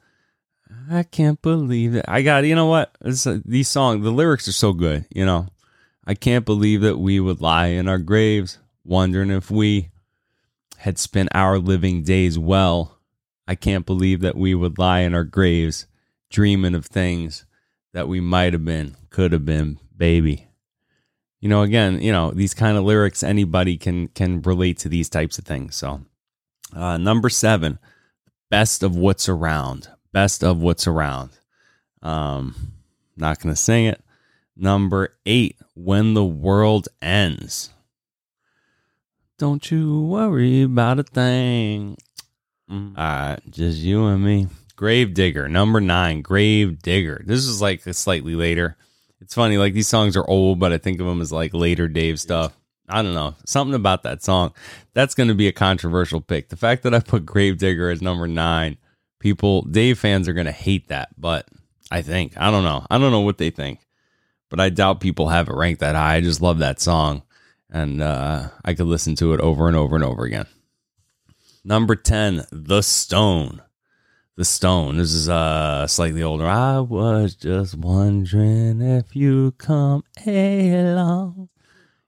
I 0.88 1.02
can't 1.02 1.42
believe 1.42 1.96
it. 1.96 2.04
I 2.06 2.22
got, 2.22 2.44
you 2.44 2.54
know 2.54 2.66
what? 2.66 2.96
Uh, 3.04 3.38
these 3.44 3.68
songs, 3.68 4.04
the 4.04 4.12
lyrics 4.12 4.46
are 4.46 4.52
so 4.52 4.72
good, 4.72 5.04
you 5.12 5.26
know. 5.26 5.48
I 6.06 6.14
can't 6.14 6.44
believe 6.44 6.80
that 6.82 6.98
we 6.98 7.18
would 7.18 7.40
lie 7.40 7.68
in 7.68 7.88
our 7.88 7.98
graves, 7.98 8.58
wondering 8.84 9.30
if 9.30 9.50
we 9.50 9.90
had 10.78 10.98
spent 10.98 11.28
our 11.34 11.58
living 11.58 12.02
days 12.02 12.38
well. 12.38 12.98
I 13.46 13.54
can't 13.56 13.86
believe 13.86 14.20
that 14.20 14.36
we 14.36 14.54
would 14.54 14.78
lie 14.78 15.00
in 15.00 15.14
our 15.14 15.24
graves, 15.24 15.86
dreaming 16.30 16.74
of 16.74 16.86
things 16.86 17.44
that 17.92 18.08
we 18.08 18.20
might 18.20 18.52
have 18.52 18.64
been, 18.64 18.96
could 19.10 19.32
have 19.32 19.44
been, 19.44 19.78
baby. 19.96 20.48
You 21.40 21.48
know, 21.48 21.62
again, 21.62 22.00
you 22.00 22.12
know, 22.12 22.30
these 22.30 22.54
kind 22.54 22.76
of 22.76 22.84
lyrics, 22.84 23.22
anybody 23.22 23.76
can 23.76 24.08
can 24.08 24.40
relate 24.42 24.78
to 24.78 24.88
these 24.88 25.08
types 25.08 25.38
of 25.38 25.44
things. 25.44 25.74
So 25.74 26.02
uh, 26.74 26.96
number 26.96 27.28
seven, 27.28 27.78
best 28.50 28.82
of 28.82 28.96
what's 28.96 29.28
around. 29.28 29.88
Best 30.12 30.44
of 30.44 30.60
what's 30.60 30.86
around. 30.86 31.30
Um, 32.02 32.72
not 33.16 33.40
going 33.40 33.54
to 33.54 33.60
sing 33.60 33.86
it. 33.86 34.02
Number 34.56 35.14
eight, 35.24 35.56
when 35.74 36.14
the 36.14 36.24
world 36.24 36.88
ends. 37.00 37.70
don't 39.38 39.70
you 39.70 40.02
worry 40.02 40.62
about 40.62 40.98
a 41.00 41.02
thing. 41.02 41.96
Mm. 42.70 42.96
All 42.96 43.04
right, 43.04 43.40
just 43.50 43.78
you 43.78 44.06
and 44.06 44.24
me. 44.24 44.48
Grave 44.76 45.14
Digger, 45.14 45.48
number 45.48 45.80
nine, 45.80 46.22
Grave 46.22 46.82
Digger. 46.82 47.22
This 47.24 47.44
is 47.46 47.60
like 47.60 47.86
a 47.86 47.94
slightly 47.94 48.34
later. 48.34 48.76
It's 49.20 49.34
funny, 49.34 49.56
like 49.56 49.74
these 49.74 49.88
songs 49.88 50.16
are 50.16 50.28
old, 50.28 50.58
but 50.58 50.72
I 50.72 50.78
think 50.78 51.00
of 51.00 51.06
them 51.06 51.20
as 51.20 51.32
like 51.32 51.54
later 51.54 51.88
Dave 51.88 52.20
stuff. 52.20 52.56
I 52.88 53.02
don't 53.02 53.14
know. 53.14 53.34
Something 53.46 53.74
about 53.74 54.02
that 54.02 54.22
song. 54.22 54.52
That's 54.92 55.14
going 55.14 55.28
to 55.28 55.34
be 55.34 55.48
a 55.48 55.52
controversial 55.52 56.20
pick. 56.20 56.48
The 56.48 56.56
fact 56.56 56.82
that 56.82 56.94
I 56.94 57.00
put 57.00 57.24
Gravedigger 57.24 57.90
as 57.90 58.02
number 58.02 58.26
nine, 58.26 58.76
people, 59.18 59.62
Dave 59.62 59.98
fans 59.98 60.28
are 60.28 60.32
going 60.32 60.46
to 60.46 60.52
hate 60.52 60.88
that, 60.88 61.08
but 61.18 61.48
I 61.90 62.02
think. 62.02 62.34
I 62.36 62.50
don't 62.50 62.64
know. 62.64 62.86
I 62.90 62.98
don't 62.98 63.12
know 63.12 63.20
what 63.20 63.38
they 63.38 63.50
think, 63.50 63.80
but 64.50 64.60
I 64.60 64.68
doubt 64.68 65.00
people 65.00 65.28
have 65.28 65.48
it 65.48 65.54
ranked 65.54 65.80
that 65.80 65.94
high. 65.94 66.16
I 66.16 66.20
just 66.20 66.42
love 66.42 66.58
that 66.58 66.80
song, 66.80 67.22
and 67.70 68.02
uh, 68.02 68.48
I 68.64 68.74
could 68.74 68.86
listen 68.86 69.14
to 69.16 69.32
it 69.32 69.40
over 69.40 69.68
and 69.68 69.76
over 69.76 69.94
and 69.94 70.04
over 70.04 70.24
again. 70.24 70.46
Number 71.64 71.94
10, 71.94 72.46
The 72.50 72.82
Stone. 72.82 73.62
The 74.36 74.44
Stone. 74.44 74.96
This 74.96 75.12
is 75.12 75.28
uh 75.28 75.86
slightly 75.86 76.22
older. 76.22 76.46
I 76.46 76.80
was 76.80 77.34
just 77.36 77.76
wondering 77.76 78.80
if 78.80 79.14
you 79.14 79.52
come 79.58 80.02
along. 80.26 81.50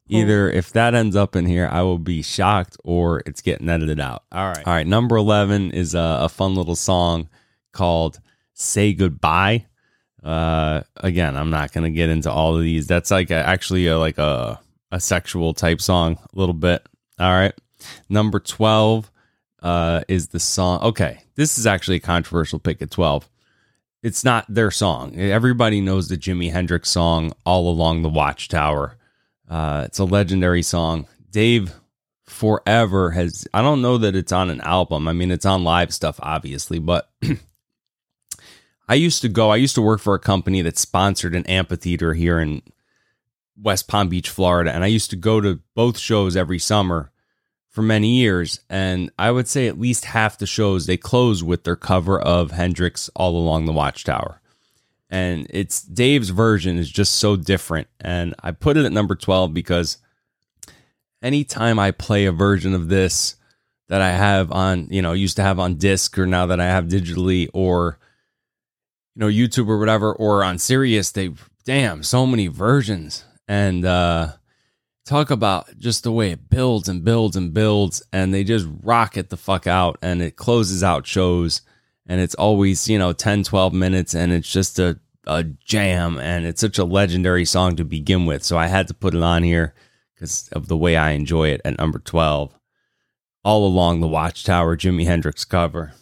Either 0.08 0.50
if 0.50 0.72
that 0.72 0.94
ends 0.94 1.16
up 1.16 1.34
in 1.34 1.46
here, 1.46 1.68
I 1.70 1.82
will 1.82 1.98
be 1.98 2.22
shocked 2.22 2.76
or 2.84 3.22
it's 3.26 3.40
getting 3.40 3.68
edited 3.68 4.00
out. 4.00 4.24
All 4.30 4.48
right. 4.48 4.66
All 4.66 4.72
right. 4.72 4.86
Number 4.86 5.16
11 5.16 5.70
is 5.70 5.94
a, 5.94 6.18
a 6.20 6.28
fun 6.28 6.54
little 6.54 6.76
song 6.76 7.28
called 7.72 8.20
Say 8.52 8.92
Goodbye. 8.92 9.66
Uh, 10.22 10.82
again, 10.96 11.36
I'm 11.36 11.50
not 11.50 11.72
going 11.72 11.84
to 11.84 11.90
get 11.90 12.10
into 12.10 12.30
all 12.30 12.56
of 12.56 12.62
these. 12.62 12.86
That's 12.86 13.10
like 13.10 13.30
a, 13.30 13.46
actually 13.46 13.86
a, 13.86 13.98
like 13.98 14.18
a, 14.18 14.60
a 14.92 15.00
sexual 15.00 15.54
type 15.54 15.80
song, 15.80 16.18
a 16.34 16.38
little 16.38 16.54
bit. 16.54 16.86
All 17.18 17.32
right. 17.32 17.54
Number 18.08 18.40
12 18.40 19.10
uh, 19.62 20.02
is 20.08 20.28
the 20.28 20.40
song. 20.40 20.82
Okay. 20.82 21.20
This 21.34 21.58
is 21.58 21.66
actually 21.66 21.96
a 21.96 22.00
controversial 22.00 22.58
pick 22.58 22.82
at 22.82 22.90
12 22.90 23.28
it's 24.04 24.22
not 24.22 24.44
their 24.50 24.70
song. 24.70 25.16
Everybody 25.16 25.80
knows 25.80 26.08
the 26.08 26.18
Jimi 26.18 26.52
Hendrix 26.52 26.90
song 26.90 27.32
All 27.46 27.70
Along 27.70 28.02
the 28.02 28.10
Watchtower. 28.10 28.98
Uh, 29.48 29.82
it's 29.86 29.98
a 29.98 30.04
legendary 30.04 30.62
song. 30.62 31.06
Dave 31.30 31.74
forever 32.26 33.10
has, 33.10 33.46
I 33.52 33.62
don't 33.62 33.82
know 33.82 33.98
that 33.98 34.16
it's 34.16 34.32
on 34.32 34.50
an 34.50 34.60
album. 34.62 35.08
I 35.08 35.12
mean, 35.12 35.30
it's 35.30 35.46
on 35.46 35.64
live 35.64 35.92
stuff, 35.92 36.18
obviously, 36.22 36.78
but 36.78 37.10
I 38.88 38.94
used 38.94 39.22
to 39.22 39.28
go, 39.28 39.50
I 39.50 39.56
used 39.56 39.74
to 39.76 39.82
work 39.82 40.00
for 40.00 40.14
a 40.14 40.20
company 40.20 40.62
that 40.62 40.78
sponsored 40.78 41.34
an 41.34 41.46
amphitheater 41.46 42.14
here 42.14 42.40
in 42.40 42.62
West 43.60 43.88
Palm 43.88 44.08
Beach, 44.08 44.30
Florida. 44.30 44.72
And 44.72 44.84
I 44.84 44.88
used 44.88 45.10
to 45.10 45.16
go 45.16 45.40
to 45.40 45.60
both 45.74 45.98
shows 45.98 46.36
every 46.36 46.58
summer 46.58 47.10
for 47.68 47.82
many 47.82 48.16
years. 48.16 48.60
And 48.70 49.10
I 49.18 49.30
would 49.30 49.48
say 49.48 49.66
at 49.66 49.78
least 49.78 50.06
half 50.06 50.38
the 50.38 50.46
shows 50.46 50.86
they 50.86 50.96
close 50.96 51.42
with 51.42 51.64
their 51.64 51.76
cover 51.76 52.20
of 52.20 52.52
Hendrix 52.52 53.10
All 53.14 53.36
Along 53.36 53.66
the 53.66 53.72
Watchtower 53.72 54.40
and 55.14 55.46
it's 55.50 55.80
Dave's 55.80 56.30
version 56.30 56.76
is 56.76 56.90
just 56.90 57.14
so 57.14 57.36
different. 57.36 57.86
And 58.00 58.34
I 58.42 58.50
put 58.50 58.76
it 58.76 58.84
at 58.84 58.90
number 58.90 59.14
12 59.14 59.54
because 59.54 59.98
anytime 61.22 61.78
I 61.78 61.92
play 61.92 62.24
a 62.24 62.32
version 62.32 62.74
of 62.74 62.88
this 62.88 63.36
that 63.88 64.00
I 64.00 64.10
have 64.10 64.50
on, 64.50 64.88
you 64.90 65.02
know, 65.02 65.12
used 65.12 65.36
to 65.36 65.44
have 65.44 65.60
on 65.60 65.76
disc 65.76 66.18
or 66.18 66.26
now 66.26 66.46
that 66.46 66.58
I 66.58 66.64
have 66.64 66.86
digitally 66.86 67.48
or, 67.54 68.00
you 69.14 69.20
know, 69.20 69.28
YouTube 69.28 69.68
or 69.68 69.78
whatever, 69.78 70.12
or 70.12 70.42
on 70.42 70.58
Sirius, 70.58 71.12
they, 71.12 71.30
damn, 71.64 72.02
so 72.02 72.26
many 72.26 72.48
versions. 72.48 73.24
And, 73.46 73.84
uh, 73.84 74.32
talk 75.06 75.30
about 75.30 75.78
just 75.78 76.02
the 76.02 76.10
way 76.10 76.32
it 76.32 76.50
builds 76.50 76.88
and 76.88 77.04
builds 77.04 77.36
and 77.36 77.54
builds 77.54 78.02
and 78.12 78.34
they 78.34 78.42
just 78.42 78.66
rock 78.82 79.16
it 79.16 79.28
the 79.28 79.36
fuck 79.36 79.66
out 79.66 79.96
and 80.00 80.22
it 80.22 80.34
closes 80.34 80.82
out 80.82 81.06
shows 81.06 81.60
and 82.06 82.22
it's 82.22 82.34
always 82.36 82.88
you 82.88 82.98
know 82.98 83.12
10 83.12 83.42
12 83.44 83.74
minutes 83.74 84.14
and 84.14 84.32
it's 84.32 84.50
just 84.50 84.78
a 84.78 84.98
a 85.26 85.44
jam 85.44 86.18
and 86.18 86.46
it's 86.46 86.60
such 86.60 86.78
a 86.78 86.84
legendary 86.84 87.44
song 87.44 87.76
to 87.76 87.84
begin 87.84 88.26
with. 88.26 88.42
So 88.42 88.58
I 88.58 88.66
had 88.66 88.88
to 88.88 88.94
put 88.94 89.14
it 89.14 89.22
on 89.22 89.42
here 89.42 89.74
because 90.14 90.48
of 90.52 90.68
the 90.68 90.76
way 90.76 90.96
I 90.96 91.10
enjoy 91.10 91.48
it 91.48 91.60
at 91.64 91.78
number 91.78 91.98
12. 91.98 92.58
All 93.44 93.66
along 93.66 94.00
the 94.00 94.08
Watchtower, 94.08 94.76
Jimi 94.76 95.04
Hendrix 95.04 95.44
cover. 95.44 95.92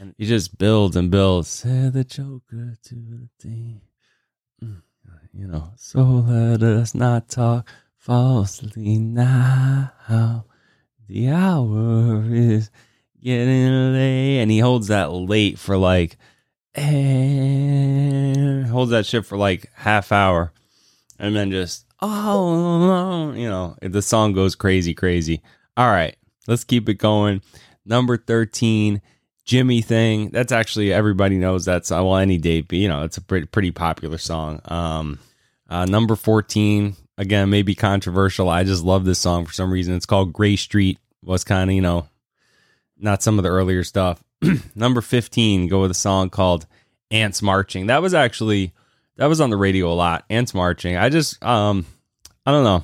And 0.00 0.14
he 0.16 0.26
just 0.26 0.58
builds 0.58 0.96
and 0.96 1.10
builds. 1.10 1.48
Say 1.48 1.90
the 1.90 2.04
Joker 2.04 2.76
to 2.82 2.94
the 2.94 3.28
thing. 3.38 3.82
Mm, 4.62 4.82
you 5.32 5.46
know, 5.46 5.72
so 5.76 6.02
let 6.02 6.62
us 6.62 6.94
not 6.94 7.28
talk 7.28 7.68
falsely 7.98 8.98
now. 8.98 10.44
The 11.08 11.28
hour 11.28 12.24
is 12.32 12.70
getting 13.22 13.92
late. 13.92 14.40
And 14.40 14.50
he 14.50 14.60
holds 14.60 14.88
that 14.88 15.12
late 15.12 15.58
for 15.58 15.76
like 15.76 16.16
and 16.74 18.66
holds 18.66 18.90
that 18.90 19.06
shit 19.06 19.26
for 19.26 19.36
like 19.36 19.70
half 19.74 20.12
hour. 20.12 20.52
And 21.18 21.36
then 21.36 21.50
just 21.50 21.86
oh 22.00 23.32
you 23.32 23.48
know 23.48 23.76
if 23.80 23.92
the 23.92 24.02
song 24.02 24.32
goes 24.32 24.54
crazy 24.54 24.94
crazy. 24.94 25.42
All 25.76 25.90
right 25.90 26.16
let's 26.46 26.64
keep 26.64 26.88
it 26.88 26.94
going. 26.94 27.42
Number 27.84 28.16
13 28.16 29.00
Jimi 29.46 29.84
thing. 29.84 30.30
That's 30.30 30.52
actually 30.52 30.92
everybody 30.92 31.36
knows 31.36 31.64
that's 31.64 31.90
uh, 31.90 31.96
well 31.96 32.16
any 32.16 32.38
date 32.38 32.68
but 32.68 32.78
you 32.78 32.88
know 32.88 33.04
it's 33.04 33.16
a 33.16 33.22
pretty, 33.22 33.46
pretty 33.46 33.70
popular 33.70 34.18
song. 34.18 34.60
Um 34.64 35.18
uh, 35.68 35.84
number 35.86 36.16
14 36.16 36.96
again 37.18 37.50
maybe 37.50 37.74
controversial. 37.74 38.48
I 38.48 38.64
just 38.64 38.84
love 38.84 39.04
this 39.04 39.18
song 39.18 39.44
for 39.46 39.52
some 39.52 39.72
reason. 39.72 39.94
It's 39.94 40.06
called 40.06 40.32
Grey 40.32 40.56
Street. 40.56 40.98
Was 41.24 41.44
kind 41.44 41.70
of 41.70 41.76
you 41.76 41.82
know 41.82 42.08
not 42.98 43.22
some 43.22 43.38
of 43.38 43.42
the 43.44 43.50
earlier 43.50 43.84
stuff 43.84 44.22
number 44.74 45.00
15, 45.00 45.68
go 45.68 45.80
with 45.80 45.90
a 45.90 45.94
song 45.94 46.30
called 46.30 46.66
Ants 47.10 47.42
Marching. 47.42 47.86
That 47.86 48.02
was 48.02 48.14
actually 48.14 48.72
that 49.16 49.26
was 49.26 49.40
on 49.40 49.50
the 49.50 49.56
radio 49.56 49.92
a 49.92 49.94
lot. 49.94 50.24
Ants 50.30 50.54
Marching. 50.54 50.96
I 50.96 51.08
just 51.08 51.42
um 51.44 51.86
I 52.44 52.50
don't 52.50 52.64
know. 52.64 52.82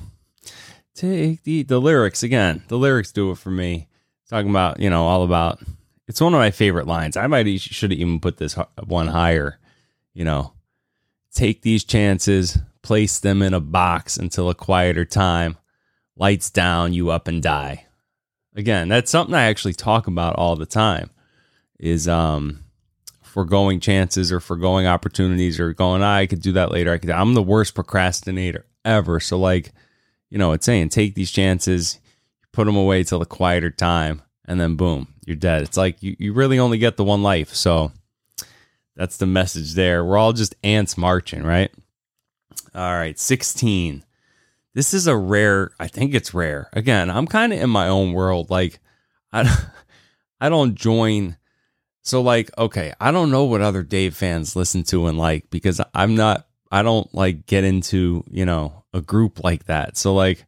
Take 0.95 1.43
the 1.43 1.63
the 1.63 1.79
lyrics 1.79 2.23
again. 2.23 2.63
The 2.67 2.77
lyrics 2.77 3.11
do 3.11 3.31
it 3.31 3.37
for 3.37 3.51
me. 3.51 3.87
Talking 4.29 4.49
about, 4.49 4.79
you 4.79 4.89
know, 4.89 5.05
all 5.05 5.23
about 5.23 5.59
it's 6.07 6.21
one 6.21 6.33
of 6.33 6.39
my 6.39 6.51
favorite 6.51 6.87
lines. 6.87 7.17
I 7.17 7.27
might 7.27 7.47
should 7.59 7.91
have 7.91 7.99
even 7.99 8.19
put 8.19 8.37
this 8.37 8.55
one 8.85 9.07
higher, 9.07 9.59
you 10.13 10.23
know. 10.23 10.53
Take 11.31 11.61
these 11.61 11.83
chances, 11.83 12.57
place 12.81 13.19
them 13.19 13.41
in 13.41 13.53
a 13.53 13.59
box 13.59 14.17
until 14.17 14.49
a 14.49 14.55
quieter 14.55 15.05
time. 15.05 15.57
Lights 16.15 16.49
down, 16.49 16.93
you 16.93 17.11
up 17.11 17.27
and 17.27 17.41
die. 17.41 17.85
Again, 18.55 18.89
that's 18.89 19.11
something 19.11 19.35
I 19.35 19.43
actually 19.43 19.73
talk 19.73 20.07
about 20.07 20.35
all 20.35 20.55
the 20.55 20.65
time 20.65 21.11
is 21.79 22.07
um 22.07 22.63
foregoing 23.29 23.79
chances 23.79 24.31
or 24.31 24.39
foregoing 24.39 24.87
opportunities 24.87 25.59
or 25.59 25.73
going, 25.73 26.01
ah, 26.01 26.15
I 26.15 26.25
could 26.25 26.41
do 26.41 26.53
that 26.53 26.71
later. 26.71 26.91
I 26.91 26.97
could. 26.97 27.09
I'm 27.11 27.33
the 27.33 27.43
worst 27.43 27.75
procrastinator 27.75 28.65
ever. 28.83 29.19
So 29.19 29.37
like, 29.37 29.71
you 30.29 30.37
know, 30.37 30.51
it's 30.51 30.65
saying 30.65 30.89
take 30.89 31.15
these 31.15 31.31
chances, 31.31 31.99
put 32.51 32.65
them 32.65 32.75
away 32.75 33.03
till 33.03 33.21
a 33.21 33.25
quieter 33.25 33.69
time, 33.69 34.21
and 34.45 34.59
then 34.59 34.75
boom, 34.75 35.07
you're 35.25 35.35
dead. 35.35 35.61
It's 35.61 35.77
like 35.77 36.01
you, 36.01 36.15
you 36.19 36.33
really 36.33 36.59
only 36.59 36.79
get 36.79 36.97
the 36.97 37.03
one 37.03 37.23
life. 37.23 37.53
So 37.53 37.91
that's 38.95 39.17
the 39.17 39.27
message 39.27 39.73
there. 39.73 40.03
We're 40.03 40.17
all 40.17 40.33
just 40.33 40.55
ants 40.63 40.97
marching, 40.97 41.43
right? 41.43 41.71
All 42.75 42.93
right, 42.93 43.17
16. 43.17 44.03
This 44.73 44.93
is 44.93 45.07
a 45.07 45.15
rare, 45.15 45.71
I 45.79 45.87
think 45.87 46.13
it's 46.13 46.33
rare. 46.33 46.69
Again, 46.73 47.09
I'm 47.09 47.25
kind 47.25 47.53
of 47.53 47.59
in 47.59 47.69
my 47.69 47.87
own 47.87 48.13
world. 48.13 48.49
Like, 48.49 48.79
I, 49.31 49.43
don't, 49.43 49.65
I 50.41 50.49
don't 50.49 50.75
join 50.75 51.37
so 52.09 52.21
like, 52.21 52.49
okay, 52.57 52.93
I 52.99 53.11
don't 53.11 53.31
know 53.31 53.43
what 53.43 53.61
other 53.61 53.83
Dave 53.83 54.15
fans 54.15 54.55
listen 54.55 54.83
to 54.85 55.07
and 55.07 55.17
like 55.17 55.49
because 55.49 55.79
I'm 55.93 56.15
not 56.15 56.47
I 56.71 56.81
don't 56.81 57.13
like 57.13 57.45
get 57.45 57.63
into, 57.63 58.23
you 58.29 58.45
know, 58.45 58.83
a 58.93 59.01
group 59.01 59.43
like 59.43 59.65
that. 59.65 59.95
So 59.95 60.13
like 60.13 60.45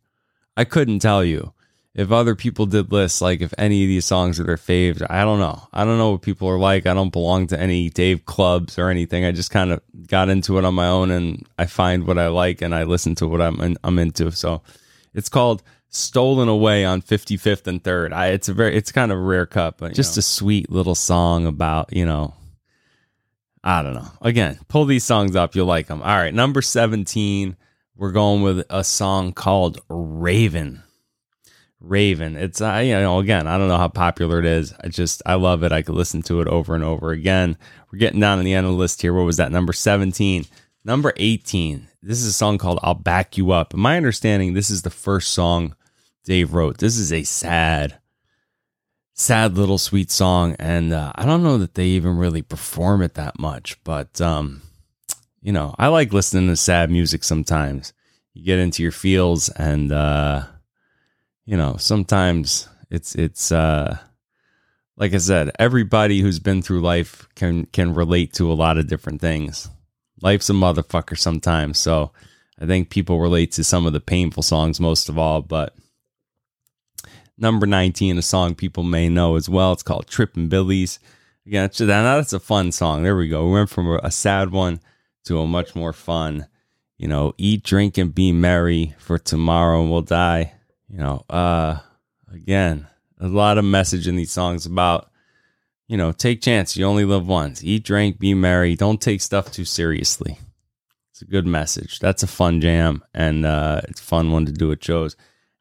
I 0.57 0.63
couldn't 0.63 0.99
tell 0.99 1.23
you 1.23 1.53
if 1.93 2.11
other 2.11 2.35
people 2.35 2.65
did 2.65 2.91
lists, 2.91 3.21
like 3.21 3.41
if 3.41 3.53
any 3.57 3.83
of 3.83 3.87
these 3.87 4.05
songs 4.05 4.39
are 4.39 4.43
their 4.43 4.57
faves. 4.57 5.05
I 5.09 5.23
don't 5.23 5.39
know. 5.39 5.67
I 5.71 5.83
don't 5.83 5.97
know 5.97 6.11
what 6.11 6.21
people 6.21 6.47
are 6.47 6.57
like. 6.57 6.87
I 6.87 6.93
don't 6.93 7.11
belong 7.11 7.47
to 7.47 7.59
any 7.59 7.89
Dave 7.89 8.25
clubs 8.25 8.79
or 8.79 8.89
anything. 8.89 9.25
I 9.25 9.31
just 9.31 9.51
kind 9.51 9.71
of 9.71 9.81
got 10.07 10.29
into 10.29 10.57
it 10.57 10.65
on 10.65 10.73
my 10.73 10.87
own 10.87 11.11
and 11.11 11.45
I 11.59 11.65
find 11.65 12.07
what 12.07 12.17
I 12.17 12.27
like 12.27 12.61
and 12.61 12.73
I 12.73 12.83
listen 12.83 13.13
to 13.15 13.27
what 13.27 13.41
I'm 13.41 13.59
in, 13.61 13.77
I'm 13.83 13.99
into. 13.99 14.31
So 14.31 14.63
it's 15.13 15.29
called 15.29 15.63
stolen 15.91 16.47
away 16.47 16.85
on 16.85 17.01
55th 17.01 17.67
and 17.67 17.83
3rd. 17.83 18.13
I, 18.13 18.27
it's 18.29 18.49
a 18.49 18.53
very 18.53 18.75
it's 18.75 18.91
kind 18.91 19.11
of 19.11 19.17
a 19.19 19.21
rare 19.21 19.45
cut, 19.45 19.77
but 19.77 19.93
just 19.93 20.15
know. 20.15 20.21
a 20.21 20.23
sweet 20.23 20.71
little 20.71 20.95
song 20.95 21.45
about, 21.45 21.93
you 21.93 22.05
know, 22.05 22.33
I 23.63 23.83
don't 23.83 23.93
know. 23.93 24.07
Again, 24.21 24.57
pull 24.67 24.85
these 24.85 25.03
songs 25.03 25.35
up, 25.35 25.53
you'll 25.53 25.67
like 25.67 25.87
them. 25.87 26.01
All 26.01 26.17
right, 26.17 26.33
number 26.33 26.61
17, 26.61 27.55
we're 27.95 28.11
going 28.11 28.41
with 28.41 28.65
a 28.69 28.83
song 28.83 29.33
called 29.33 29.79
Raven. 29.89 30.81
Raven. 31.81 32.37
It's 32.37 32.61
uh, 32.61 32.81
you 32.83 32.93
know, 32.93 33.19
again, 33.19 33.47
I 33.47 33.57
don't 33.57 33.67
know 33.67 33.77
how 33.77 33.87
popular 33.87 34.39
it 34.39 34.45
is. 34.45 34.73
I 34.79 34.87
just 34.87 35.21
I 35.25 35.33
love 35.33 35.63
it. 35.63 35.71
I 35.71 35.81
could 35.81 35.95
listen 35.95 36.21
to 36.23 36.39
it 36.41 36.47
over 36.47 36.75
and 36.75 36.83
over 36.83 37.11
again. 37.11 37.57
We're 37.91 37.99
getting 37.99 38.19
down 38.19 38.37
to 38.37 38.43
the 38.43 38.53
end 38.53 38.67
of 38.67 38.73
the 38.73 38.77
list 38.77 39.01
here. 39.01 39.13
What 39.13 39.25
was 39.25 39.37
that? 39.37 39.51
Number 39.51 39.73
17. 39.73 40.45
Number 40.85 41.11
18. 41.17 41.87
This 42.03 42.19
is 42.19 42.27
a 42.27 42.33
song 42.33 42.59
called 42.59 42.79
I'll 42.83 42.93
Back 42.93 43.35
You 43.35 43.51
Up. 43.51 43.73
In 43.73 43.79
my 43.79 43.97
understanding, 43.97 44.53
this 44.53 44.69
is 44.69 44.83
the 44.83 44.91
first 44.91 45.31
song 45.31 45.75
Dave 46.23 46.53
wrote. 46.53 46.77
This 46.77 46.97
is 46.97 47.11
a 47.11 47.23
sad, 47.23 47.97
sad 49.13 49.57
little 49.57 49.77
sweet 49.77 50.11
song, 50.11 50.55
and 50.59 50.93
uh, 50.93 51.11
I 51.15 51.25
don't 51.25 51.43
know 51.43 51.57
that 51.57 51.75
they 51.75 51.85
even 51.87 52.17
really 52.17 52.41
perform 52.41 53.01
it 53.01 53.15
that 53.15 53.39
much. 53.39 53.81
But 53.83 54.21
um, 54.21 54.61
you 55.41 55.51
know, 55.51 55.75
I 55.77 55.87
like 55.87 56.13
listening 56.13 56.47
to 56.47 56.55
sad 56.55 56.91
music 56.91 57.23
sometimes. 57.23 57.93
You 58.33 58.45
get 58.45 58.59
into 58.59 58.83
your 58.83 58.91
feels, 58.91 59.49
and 59.49 59.91
uh, 59.91 60.43
you 61.45 61.57
know, 61.57 61.77
sometimes 61.77 62.69
it's 62.89 63.15
it's 63.15 63.51
uh, 63.51 63.97
like 64.97 65.13
I 65.13 65.17
said, 65.17 65.51
everybody 65.57 66.21
who's 66.21 66.39
been 66.39 66.61
through 66.61 66.81
life 66.81 67.27
can 67.35 67.65
can 67.65 67.95
relate 67.95 68.33
to 68.33 68.51
a 68.51 68.53
lot 68.53 68.77
of 68.77 68.87
different 68.87 69.21
things. 69.21 69.69
Life's 70.21 70.49
a 70.51 70.53
motherfucker 70.53 71.17
sometimes, 71.17 71.79
so 71.79 72.11
I 72.59 72.67
think 72.67 72.91
people 72.91 73.19
relate 73.19 73.51
to 73.53 73.63
some 73.63 73.87
of 73.87 73.93
the 73.93 73.99
painful 73.99 74.43
songs 74.43 74.79
most 74.79 75.09
of 75.09 75.17
all. 75.17 75.41
But 75.41 75.75
number 77.41 77.65
nineteen, 77.65 78.17
a 78.17 78.21
song 78.21 78.55
people 78.55 78.83
may 78.83 79.09
know 79.09 79.35
as 79.35 79.49
well. 79.49 79.73
It's 79.73 79.83
called 79.83 80.07
"Trippin' 80.07 80.47
Billies." 80.47 80.99
Again, 81.45 81.69
that's 81.75 82.33
a 82.33 82.39
fun 82.39 82.71
song. 82.71 83.01
There 83.01 83.15
we 83.17 83.27
go. 83.27 83.45
We 83.47 83.53
went 83.53 83.69
from 83.71 83.99
a 84.03 84.11
sad 84.11 84.51
one 84.51 84.79
to 85.25 85.39
a 85.39 85.47
much 85.47 85.75
more 85.75 85.91
fun. 85.91 86.47
You 86.97 87.07
know, 87.07 87.33
eat, 87.39 87.63
drink, 87.63 87.97
and 87.97 88.13
be 88.13 88.31
merry, 88.31 88.93
for 88.99 89.17
tomorrow 89.17 89.81
and 89.81 89.89
we'll 89.89 90.03
die. 90.03 90.53
You 90.87 90.99
know, 90.99 91.25
uh, 91.29 91.79
again, 92.31 92.87
a 93.19 93.27
lot 93.27 93.57
of 93.57 93.65
message 93.65 94.07
in 94.07 94.17
these 94.17 94.31
songs 94.31 94.67
about, 94.67 95.09
you 95.87 95.97
know, 95.97 96.11
take 96.11 96.41
chance. 96.41 96.77
You 96.77 96.85
only 96.85 97.05
live 97.05 97.27
once. 97.27 97.63
Eat, 97.63 97.83
drink, 97.83 98.19
be 98.19 98.35
merry. 98.35 98.75
Don't 98.75 99.01
take 99.01 99.21
stuff 99.21 99.51
too 99.51 99.65
seriously. 99.65 100.37
It's 101.09 101.23
a 101.23 101.25
good 101.25 101.47
message. 101.47 101.99
That's 101.99 102.21
a 102.21 102.27
fun 102.27 102.61
jam, 102.61 103.03
and 103.15 103.47
uh, 103.47 103.81
it's 103.85 103.99
fun 103.99 104.31
one 104.31 104.45
to 104.45 104.51
do 104.51 104.71
at 104.71 104.83
shows. 104.83 105.15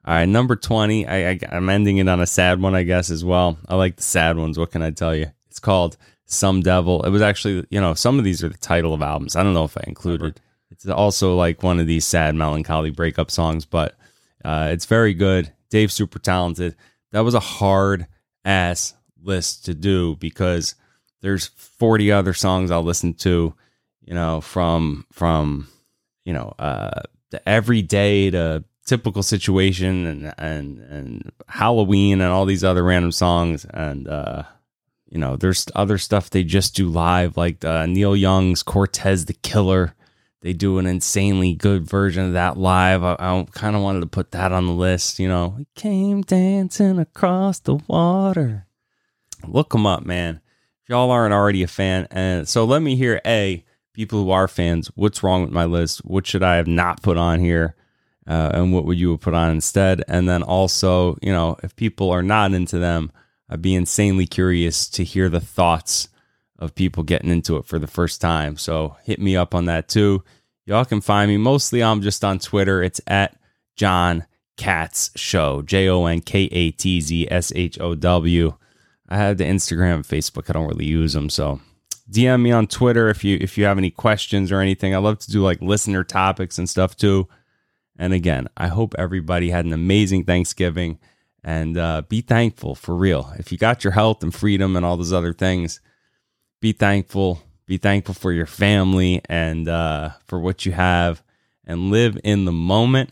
All 0.04 0.14
right, 0.14 0.26
number 0.26 0.56
20. 0.56 1.06
I, 1.06 1.30
I, 1.30 1.38
I'm 1.50 1.68
ending 1.68 1.98
it 1.98 2.08
on 2.08 2.20
a 2.20 2.26
sad 2.26 2.60
one, 2.60 2.74
I 2.74 2.84
guess, 2.84 3.10
as 3.10 3.24
well. 3.24 3.58
I 3.68 3.76
like 3.76 3.96
the 3.96 4.02
sad 4.02 4.36
ones. 4.36 4.58
What 4.58 4.70
can 4.70 4.82
I 4.82 4.90
tell 4.90 5.14
you? 5.14 5.26
It's 5.48 5.60
called 5.60 5.96
Some 6.24 6.62
Devil. 6.62 7.02
It 7.02 7.10
was 7.10 7.22
actually, 7.22 7.66
you 7.70 7.80
know, 7.80 7.94
some 7.94 8.18
of 8.18 8.24
these 8.24 8.42
are 8.42 8.48
the 8.48 8.58
title 8.58 8.94
of 8.94 9.02
albums. 9.02 9.36
I 9.36 9.42
don't 9.42 9.54
know 9.54 9.64
if 9.64 9.76
I 9.76 9.84
included. 9.86 10.40
It's 10.70 10.86
also 10.88 11.36
like 11.36 11.62
one 11.62 11.80
of 11.80 11.86
these 11.86 12.06
sad, 12.06 12.34
melancholy 12.34 12.90
breakup 12.90 13.30
songs, 13.30 13.66
but 13.66 13.94
uh, 14.44 14.70
it's 14.72 14.86
very 14.86 15.12
good. 15.12 15.52
Dave's 15.68 15.94
super 15.94 16.18
talented 16.18 16.76
that 17.12 17.20
was 17.20 17.34
a 17.34 17.40
hard 17.40 18.06
ass 18.44 18.94
list 19.22 19.66
to 19.66 19.74
do 19.74 20.16
because 20.16 20.74
there's 21.20 21.48
40 21.48 22.12
other 22.12 22.32
songs 22.32 22.70
I'll 22.70 22.82
listen 22.82 23.14
to, 23.14 23.54
you 24.02 24.14
know, 24.14 24.40
from 24.40 25.06
from 25.12 25.68
you 26.24 26.32
know, 26.32 26.54
uh 26.58 27.02
the 27.30 27.46
everyday 27.48 28.30
to 28.30 28.64
typical 28.90 29.22
situation 29.22 30.04
and 30.04 30.34
and 30.36 30.80
and 30.80 31.32
Halloween 31.46 32.20
and 32.20 32.32
all 32.32 32.44
these 32.44 32.64
other 32.64 32.82
random 32.82 33.12
songs 33.12 33.64
and 33.70 34.08
uh 34.08 34.42
you 35.06 35.18
know, 35.18 35.36
there's 35.36 35.66
other 35.74 35.98
stuff 35.98 36.30
they 36.30 36.44
just 36.44 36.76
do 36.76 36.88
live 36.88 37.36
like 37.36 37.64
uh, 37.64 37.84
Neil 37.86 38.14
Young's 38.14 38.62
Cortez 38.62 39.24
the 39.24 39.32
Killer 39.32 39.94
they 40.42 40.52
do 40.52 40.78
an 40.78 40.86
insanely 40.86 41.54
good 41.54 41.84
version 41.84 42.24
of 42.24 42.32
that 42.32 42.56
live. 42.56 43.04
I, 43.04 43.14
I 43.18 43.46
kind 43.52 43.76
of 43.76 43.82
wanted 43.82 44.00
to 44.00 44.06
put 44.06 44.30
that 44.30 44.52
on 44.52 44.66
the 44.66 44.72
list. 44.72 45.18
You 45.18 45.28
know, 45.28 45.54
we 45.58 45.66
came 45.74 46.22
dancing 46.22 46.98
across 46.98 47.58
the 47.58 47.74
water. 47.86 48.66
Look 49.46 49.70
them 49.70 49.86
up, 49.86 50.04
man. 50.04 50.40
If 50.82 50.88
y'all 50.88 51.10
aren't 51.10 51.34
already 51.34 51.62
a 51.62 51.68
fan, 51.68 52.08
and 52.10 52.48
so 52.48 52.64
let 52.64 52.80
me 52.80 52.96
hear 52.96 53.20
a 53.26 53.64
people 53.92 54.24
who 54.24 54.30
are 54.30 54.48
fans. 54.48 54.90
What's 54.94 55.22
wrong 55.22 55.42
with 55.42 55.52
my 55.52 55.66
list? 55.66 56.04
What 56.06 56.26
should 56.26 56.42
I 56.42 56.56
have 56.56 56.66
not 56.66 57.02
put 57.02 57.18
on 57.18 57.40
here? 57.40 57.76
Uh, 58.26 58.50
and 58.54 58.72
what 58.72 58.84
would 58.84 58.98
you 58.98 59.16
put 59.18 59.34
on 59.34 59.50
instead? 59.50 60.04
And 60.06 60.28
then 60.28 60.42
also, 60.42 61.16
you 61.22 61.32
know, 61.32 61.56
if 61.62 61.74
people 61.74 62.10
are 62.10 62.22
not 62.22 62.52
into 62.52 62.78
them, 62.78 63.10
I'd 63.48 63.62
be 63.62 63.74
insanely 63.74 64.26
curious 64.26 64.88
to 64.90 65.04
hear 65.04 65.28
the 65.28 65.40
thoughts 65.40 66.08
of 66.58 66.74
people 66.74 67.02
getting 67.02 67.30
into 67.30 67.56
it 67.56 67.66
for 67.66 67.78
the 67.78 67.86
first 67.86 68.20
time. 68.20 68.56
So 68.56 68.96
hit 69.02 69.18
me 69.18 69.36
up 69.36 69.54
on 69.54 69.64
that 69.64 69.88
too. 69.88 70.22
Y'all 70.66 70.84
can 70.84 71.00
find 71.00 71.30
me 71.30 71.36
mostly 71.36 71.82
I'm 71.82 72.02
just 72.02 72.24
on 72.24 72.38
Twitter. 72.38 72.82
It's 72.82 73.00
at 73.06 73.36
Jon 73.76 74.26
Katz 74.56 75.10
Show. 75.16 75.62
J 75.62 75.88
O 75.88 76.04
N 76.04 76.20
K 76.20 76.42
A 76.42 76.70
T 76.70 77.00
Z 77.00 77.26
S 77.30 77.52
H 77.56 77.80
O 77.80 77.94
W. 77.94 78.54
I 79.08 79.16
have 79.16 79.38
the 79.38 79.44
Instagram 79.44 79.94
and 79.94 80.04
Facebook. 80.04 80.48
I 80.48 80.52
don't 80.52 80.68
really 80.68 80.84
use 80.84 81.14
them, 81.14 81.30
so 81.30 81.60
DM 82.10 82.42
me 82.42 82.52
on 82.52 82.66
Twitter 82.66 83.08
if 83.08 83.24
you 83.24 83.38
if 83.40 83.56
you 83.56 83.64
have 83.64 83.78
any 83.78 83.90
questions 83.90 84.52
or 84.52 84.60
anything. 84.60 84.94
I 84.94 84.98
love 84.98 85.18
to 85.20 85.30
do 85.30 85.42
like 85.42 85.60
listener 85.62 86.04
topics 86.04 86.58
and 86.58 86.68
stuff 86.68 86.94
too. 86.96 87.26
And 88.00 88.14
again, 88.14 88.48
I 88.56 88.68
hope 88.68 88.94
everybody 88.96 89.50
had 89.50 89.66
an 89.66 89.74
amazing 89.74 90.24
Thanksgiving 90.24 90.98
and 91.44 91.76
uh, 91.76 92.00
be 92.08 92.22
thankful 92.22 92.74
for 92.74 92.96
real. 92.96 93.30
If 93.38 93.52
you 93.52 93.58
got 93.58 93.84
your 93.84 93.92
health 93.92 94.22
and 94.22 94.34
freedom 94.34 94.74
and 94.74 94.86
all 94.86 94.96
those 94.96 95.12
other 95.12 95.34
things, 95.34 95.82
be 96.62 96.72
thankful. 96.72 97.42
Be 97.66 97.76
thankful 97.76 98.14
for 98.14 98.32
your 98.32 98.46
family 98.46 99.20
and 99.28 99.68
uh, 99.68 100.10
for 100.26 100.40
what 100.40 100.64
you 100.64 100.72
have 100.72 101.22
and 101.66 101.90
live 101.90 102.18
in 102.24 102.46
the 102.46 102.52
moment. 102.52 103.10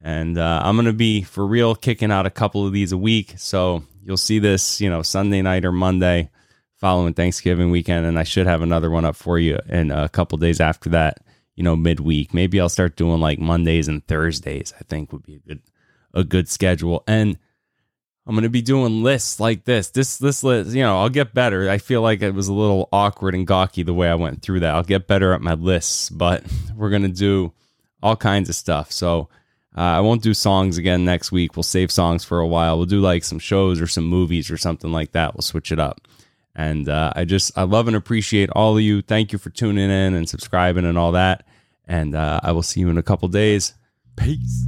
And 0.00 0.38
uh, 0.38 0.62
I'm 0.64 0.76
going 0.76 0.86
to 0.86 0.92
be 0.92 1.22
for 1.22 1.44
real 1.44 1.74
kicking 1.74 2.12
out 2.12 2.24
a 2.24 2.30
couple 2.30 2.64
of 2.64 2.72
these 2.72 2.92
a 2.92 2.96
week. 2.96 3.34
So 3.38 3.82
you'll 4.04 4.16
see 4.16 4.38
this, 4.38 4.80
you 4.80 4.88
know, 4.88 5.02
Sunday 5.02 5.42
night 5.42 5.64
or 5.64 5.72
Monday 5.72 6.30
following 6.76 7.12
Thanksgiving 7.12 7.72
weekend. 7.72 8.06
And 8.06 8.16
I 8.16 8.22
should 8.22 8.46
have 8.46 8.62
another 8.62 8.88
one 8.88 9.04
up 9.04 9.16
for 9.16 9.36
you 9.36 9.58
in 9.68 9.90
a 9.90 10.08
couple 10.08 10.38
days 10.38 10.60
after 10.60 10.90
that, 10.90 11.18
you 11.58 11.64
know, 11.64 11.74
midweek. 11.74 12.32
Maybe 12.32 12.60
I'll 12.60 12.68
start 12.68 12.94
doing 12.94 13.20
like 13.20 13.40
Mondays 13.40 13.88
and 13.88 14.06
Thursdays, 14.06 14.72
I 14.78 14.84
think 14.84 15.12
would 15.12 15.24
be 15.24 15.34
a 15.34 15.38
good, 15.40 15.60
a 16.14 16.22
good 16.22 16.48
schedule. 16.48 17.02
And 17.08 17.36
I'm 18.24 18.36
going 18.36 18.44
to 18.44 18.48
be 18.48 18.62
doing 18.62 19.02
lists 19.02 19.40
like 19.40 19.64
this. 19.64 19.90
This 19.90 20.18
this 20.18 20.44
list, 20.44 20.70
you 20.70 20.84
know, 20.84 21.00
I'll 21.00 21.08
get 21.08 21.34
better. 21.34 21.68
I 21.68 21.78
feel 21.78 22.00
like 22.00 22.22
it 22.22 22.32
was 22.32 22.46
a 22.46 22.52
little 22.52 22.88
awkward 22.92 23.34
and 23.34 23.44
gawky 23.44 23.82
the 23.82 23.92
way 23.92 24.08
I 24.08 24.14
went 24.14 24.40
through 24.40 24.60
that. 24.60 24.72
I'll 24.72 24.84
get 24.84 25.08
better 25.08 25.32
at 25.32 25.40
my 25.40 25.54
lists, 25.54 26.10
but 26.10 26.44
we're 26.76 26.90
going 26.90 27.02
to 27.02 27.08
do 27.08 27.52
all 28.04 28.14
kinds 28.14 28.48
of 28.48 28.54
stuff. 28.54 28.92
So 28.92 29.28
uh, 29.76 29.80
I 29.80 30.00
won't 30.00 30.22
do 30.22 30.34
songs 30.34 30.78
again 30.78 31.04
next 31.04 31.32
week. 31.32 31.56
We'll 31.56 31.64
save 31.64 31.90
songs 31.90 32.24
for 32.24 32.38
a 32.38 32.46
while. 32.46 32.76
We'll 32.76 32.86
do 32.86 33.00
like 33.00 33.24
some 33.24 33.40
shows 33.40 33.80
or 33.80 33.88
some 33.88 34.04
movies 34.04 34.48
or 34.48 34.58
something 34.58 34.92
like 34.92 35.10
that. 35.10 35.34
We'll 35.34 35.42
switch 35.42 35.72
it 35.72 35.80
up. 35.80 36.06
And 36.54 36.88
uh, 36.88 37.14
I 37.16 37.24
just 37.24 37.58
I 37.58 37.64
love 37.64 37.88
and 37.88 37.96
appreciate 37.96 38.48
all 38.50 38.76
of 38.76 38.82
you. 38.84 39.02
Thank 39.02 39.32
you 39.32 39.40
for 39.40 39.50
tuning 39.50 39.90
in 39.90 40.14
and 40.14 40.28
subscribing 40.28 40.84
and 40.84 40.96
all 40.96 41.12
that. 41.12 41.47
And 41.88 42.14
uh, 42.14 42.40
I 42.42 42.52
will 42.52 42.62
see 42.62 42.80
you 42.80 42.90
in 42.90 42.98
a 42.98 43.02
couple 43.02 43.28
days. 43.28 43.74
Peace. 44.16 44.66